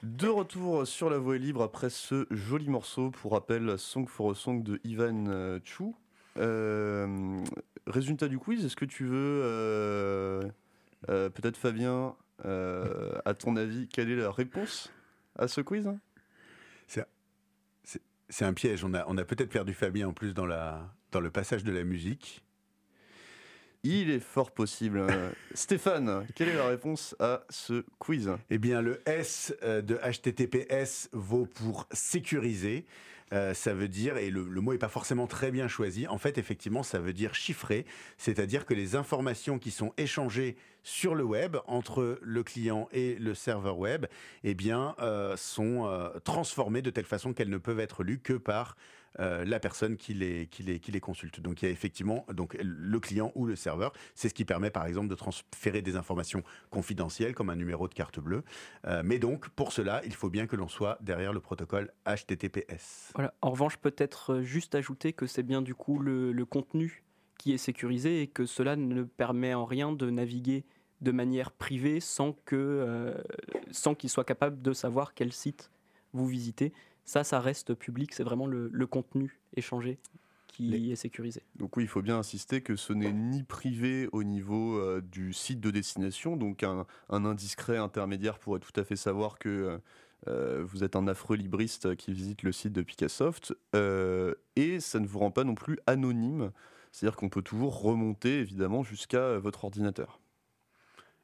De 0.03 0.29
retour 0.29 0.87
sur 0.87 1.09
la 1.09 1.17
voie 1.17 1.37
libre 1.37 1.61
après 1.61 1.89
ce 1.89 2.25
joli 2.31 2.69
morceau, 2.69 3.11
pour 3.11 3.33
rappel, 3.33 3.77
Song 3.77 4.07
for 4.07 4.31
a 4.31 4.35
Song 4.35 4.63
de 4.63 4.79
Ivan 4.85 5.25
euh, 5.27 5.59
Chu. 5.65 5.83
Euh, 6.37 7.43
résultat 7.87 8.29
du 8.29 8.39
quiz, 8.39 8.63
est-ce 8.63 8.77
que 8.77 8.85
tu 8.85 9.03
veux, 9.03 9.41
euh, 9.43 10.49
peut-être 11.07 11.57
Fabien, 11.57 12.15
à 12.45 13.33
ton 13.37 13.57
avis, 13.57 13.89
quelle 13.89 14.09
est 14.09 14.15
la 14.15 14.31
réponse 14.31 14.89
à 15.37 15.49
ce 15.49 15.59
quiz 15.59 15.91
C'est 16.87 18.45
un 18.45 18.53
piège. 18.53 18.85
On 18.85 18.93
a, 18.93 19.25
peut-être 19.25 19.49
perdu 19.49 19.73
Fabien 19.73 20.07
en 20.07 20.13
plus 20.13 20.33
dans 20.33 20.45
le 20.45 21.29
passage 21.29 21.65
de 21.65 21.73
la 21.73 21.83
musique. 21.83 22.45
Il 23.83 24.09
est 24.09 24.19
fort 24.19 24.51
possible. 24.51 25.07
Stéphane, 25.53 26.27
quelle 26.35 26.49
est 26.49 26.57
la 26.57 26.67
réponse 26.67 27.15
à 27.19 27.43
ce 27.49 27.85
quiz? 27.97 28.29
Eh 28.49 28.57
bien, 28.57 28.81
le 28.81 29.01
S 29.05 29.55
euh, 29.63 29.81
de 29.81 29.95
HTTPS 29.95 31.09
vaut 31.13 31.45
pour 31.45 31.87
sécuriser. 31.93 32.85
Euh, 33.31 33.53
ça 33.53 33.73
veut 33.73 33.87
dire, 33.87 34.17
et 34.17 34.31
le, 34.31 34.43
mot 34.43 34.73
n'est 34.73 34.79
pas 34.79 34.89
forcément 34.89 35.27
très 35.27 35.51
bien 35.51 35.67
choisi, 35.67 36.07
en 36.07 36.17
fait, 36.17 36.37
effectivement, 36.37 36.83
ça 36.83 36.99
veut 36.99 37.13
dire 37.13 37.35
chiffré, 37.35 37.85
c'est-à-dire 38.17 38.65
que 38.65 38.73
les 38.73 38.95
informations 38.95 39.59
qui 39.59 39.69
sont 39.69 39.93
échangées 39.97 40.57
sur 40.81 41.13
le 41.13 41.23
web 41.23 41.55
entre 41.67 42.17
le 42.21 42.43
client 42.43 42.89
et 42.91 43.15
le 43.15 43.35
serveur 43.35 43.77
web, 43.77 44.07
eh 44.43 44.55
bien, 44.55 44.95
euh, 44.99 45.37
sont 45.37 46.11
transformées 46.23 46.81
de 46.81 46.89
telle 46.89 47.05
façon 47.05 47.33
qu'elles 47.33 47.49
ne 47.49 47.59
peuvent 47.59 47.79
être 47.79 48.03
lues 48.03 48.19
que 48.19 48.33
par 48.33 48.75
euh, 49.19 49.43
la 49.45 49.59
personne 49.59 49.97
qui 49.97 50.13
les, 50.13 50.99
consulte. 51.01 51.39
Donc 51.39 51.61
il 51.61 51.65
y 51.65 51.67
a 51.67 51.71
effectivement 51.71 52.25
donc, 52.33 52.57
le 52.61 52.99
client 52.99 53.31
ou 53.35 53.45
le 53.45 53.55
serveur. 53.55 53.93
C'est 54.15 54.29
ce 54.29 54.33
qui 54.33 54.45
permet 54.45 54.69
par 54.69 54.85
exemple 54.85 55.07
de 55.07 55.15
transférer 55.15 55.81
des 55.81 55.95
informations 55.95 56.43
confidentielles 56.69 57.33
comme 57.33 57.49
un 57.49 57.55
numéro 57.55 57.87
de 57.87 57.93
carte 57.93 58.19
bleue. 58.19 58.43
Euh, 58.85 59.01
mais 59.03 59.19
donc 59.19 59.49
pour 59.49 59.71
cela, 59.71 60.01
il 60.05 60.13
faut 60.13 60.29
bien 60.29 60.47
que 60.47 60.55
l'on 60.55 60.67
soit 60.67 60.97
derrière 61.01 61.33
le 61.33 61.39
protocole 61.39 61.91
HTTPS. 62.05 63.13
En 63.41 63.51
revanche, 63.51 63.77
peut-être 63.77 64.35
euh, 64.35 64.43
juste 64.43 64.75
ajouter 64.75 65.13
que 65.13 65.25
c'est 65.25 65.43
bien 65.43 65.61
du 65.61 65.75
coup 65.75 65.99
le, 65.99 66.45
contenu 66.49 67.03
qui 67.37 67.53
est 67.53 67.57
sécurisé 67.57 68.21
et 68.21 68.27
que 68.27 68.45
cela 68.45 68.75
ne 68.75 69.03
permet 69.03 69.53
en 69.53 69.65
rien 69.65 69.91
de 69.91 70.09
naviguer 70.09 70.65
de 71.01 71.11
manière 71.11 71.51
privée 71.51 71.99
sans 71.99 72.35
sans 73.71 73.95
qu'il 73.95 74.09
soit 74.09 74.23
capable 74.23 74.61
de 74.61 74.73
savoir 74.73 75.13
quel 75.13 75.31
site 75.31 75.69
vous 76.13 76.27
visitez. 76.27 76.73
Ça, 77.09 77.23
ça 77.23 77.39
reste 77.39 77.73
public. 77.73 78.13
C'est 78.13 78.21
vraiment 78.23 78.45
le, 78.45 78.69
le 78.71 78.85
contenu 78.85 79.39
échangé 79.55 79.97
qui 80.47 80.67
Les- 80.67 80.91
est 80.91 80.95
sécurisé. 80.95 81.41
Donc 81.55 81.75
oui, 81.75 81.85
il 81.85 81.87
faut 81.87 82.03
bien 82.03 82.19
insister 82.19 82.61
que 82.61 82.75
ce 82.75 82.93
n'est 82.93 83.11
ni 83.11 83.41
privé 83.41 84.07
au 84.11 84.21
niveau 84.23 84.77
euh, 84.77 85.01
du 85.01 85.33
site 85.33 85.59
de 85.59 85.71
destination, 85.71 86.37
donc 86.37 86.61
un, 86.61 86.85
un 87.09 87.25
indiscret 87.25 87.77
intermédiaire 87.77 88.37
pourrait 88.37 88.59
tout 88.59 88.79
à 88.79 88.83
fait 88.83 88.95
savoir 88.95 89.39
que 89.39 89.79
euh, 90.27 90.63
vous 90.63 90.83
êtes 90.83 90.95
un 90.95 91.07
affreux 91.07 91.35
libriste 91.35 91.95
qui 91.95 92.13
visite 92.13 92.43
le 92.43 92.51
site 92.51 92.73
de 92.73 92.83
Picassoft, 92.83 93.55
euh, 93.75 94.35
et 94.55 94.79
ça 94.79 94.99
ne 94.99 95.07
vous 95.07 95.17
rend 95.17 95.31
pas 95.31 95.43
non 95.45 95.55
plus 95.55 95.79
anonyme, 95.87 96.51
c'est-à-dire 96.91 97.15
qu'on 97.15 97.29
peut 97.29 97.41
toujours 97.41 97.81
remonter 97.81 98.37
évidemment 98.39 98.83
jusqu'à 98.83 99.17
euh, 99.17 99.39
votre 99.39 99.65
ordinateur. 99.65 100.19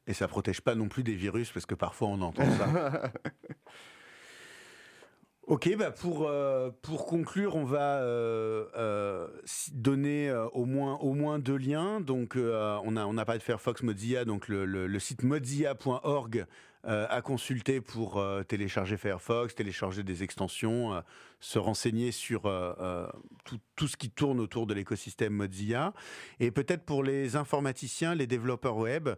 Et 0.08 0.14
ça 0.14 0.26
protège 0.28 0.60
pas 0.62 0.74
non 0.74 0.88
plus 0.88 1.02
des 1.04 1.14
virus 1.14 1.50
parce 1.52 1.66
que 1.66 1.74
parfois 1.76 2.08
on 2.08 2.20
entend 2.22 2.48
ça. 2.58 3.12
Ok, 5.46 5.76
bah 5.78 5.92
pour, 5.92 6.26
euh, 6.26 6.70
pour 6.82 7.06
conclure, 7.06 7.54
on 7.54 7.64
va 7.64 8.00
euh, 8.00 8.64
euh, 8.76 9.28
donner 9.72 10.32
au, 10.52 10.64
moins, 10.64 10.96
au 10.96 11.14
moins 11.14 11.38
deux 11.38 11.56
liens. 11.56 12.00
Donc, 12.00 12.36
on, 12.36 12.96
a, 12.96 13.06
on 13.06 13.16
a 13.16 13.24
parlé 13.24 13.38
de 13.38 13.44
Firefox 13.44 13.84
Mozilla, 13.84 14.24
donc 14.24 14.48
le 14.48 14.98
site 14.98 15.22
mozilla.org 15.22 16.46
euh, 16.86 17.06
à 17.10 17.20
consulter 17.20 17.80
pour 17.80 18.18
euh, 18.18 18.44
télécharger 18.44 18.96
Firefox, 18.96 19.54
télécharger 19.54 20.04
des 20.04 20.22
extensions, 20.22 20.94
euh, 20.94 21.00
se 21.40 21.58
renseigner 21.58 22.12
sur 22.12 22.42
tout, 23.44 23.88
ce 23.88 23.96
qui 23.96 24.10
tourne 24.10 24.40
autour 24.40 24.66
de 24.66 24.74
l'écosystème 24.74 25.32
Mozilla. 25.32 25.92
Et 26.40 26.50
peut-être 26.50 26.84
pour 26.84 27.02
les 27.02 27.36
informaticiens, 27.36 28.14
les 28.14 28.26
développeurs 28.26 28.76
web, 28.76 29.10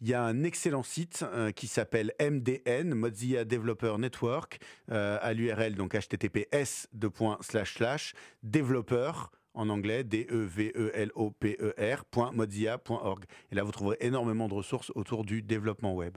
il 0.00 0.08
y 0.08 0.14
a 0.14 0.22
un 0.22 0.42
excellent 0.42 0.82
site 0.82 1.24
qui 1.54 1.66
s'appelle 1.66 2.12
MDN, 2.18 2.94
Mozilla 2.94 3.44
Developer 3.44 3.96
Network, 3.98 4.58
à 4.88 5.32
l'URL 5.34 5.74
donc 5.74 5.94
https 5.94 6.88
développeur 8.42 9.30
en 9.52 9.68
anglais, 9.68 10.04
D-E-V-E-L-O-P-E-R, 10.04 12.04
point 12.06 12.32
mozilla.org. 12.32 13.24
Et 13.50 13.54
là, 13.54 13.64
vous 13.64 13.72
trouverez 13.72 13.96
énormément 14.00 14.48
de 14.48 14.54
ressources 14.54 14.92
autour 14.94 15.24
du 15.24 15.42
développement 15.42 15.94
web. 15.94 16.16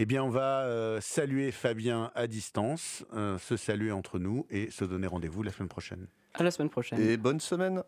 Eh 0.00 0.06
bien, 0.06 0.22
on 0.22 0.28
va 0.28 0.60
euh, 0.60 1.00
saluer 1.00 1.50
Fabien 1.50 2.12
à 2.14 2.28
distance, 2.28 3.04
euh, 3.14 3.36
se 3.38 3.56
saluer 3.56 3.90
entre 3.90 4.20
nous 4.20 4.46
et 4.48 4.70
se 4.70 4.84
donner 4.84 5.08
rendez-vous 5.08 5.42
la 5.42 5.50
semaine 5.50 5.68
prochaine. 5.68 6.06
À 6.34 6.44
la 6.44 6.52
semaine 6.52 6.70
prochaine. 6.70 7.00
Et 7.00 7.16
bonne 7.16 7.40
semaine 7.40 7.82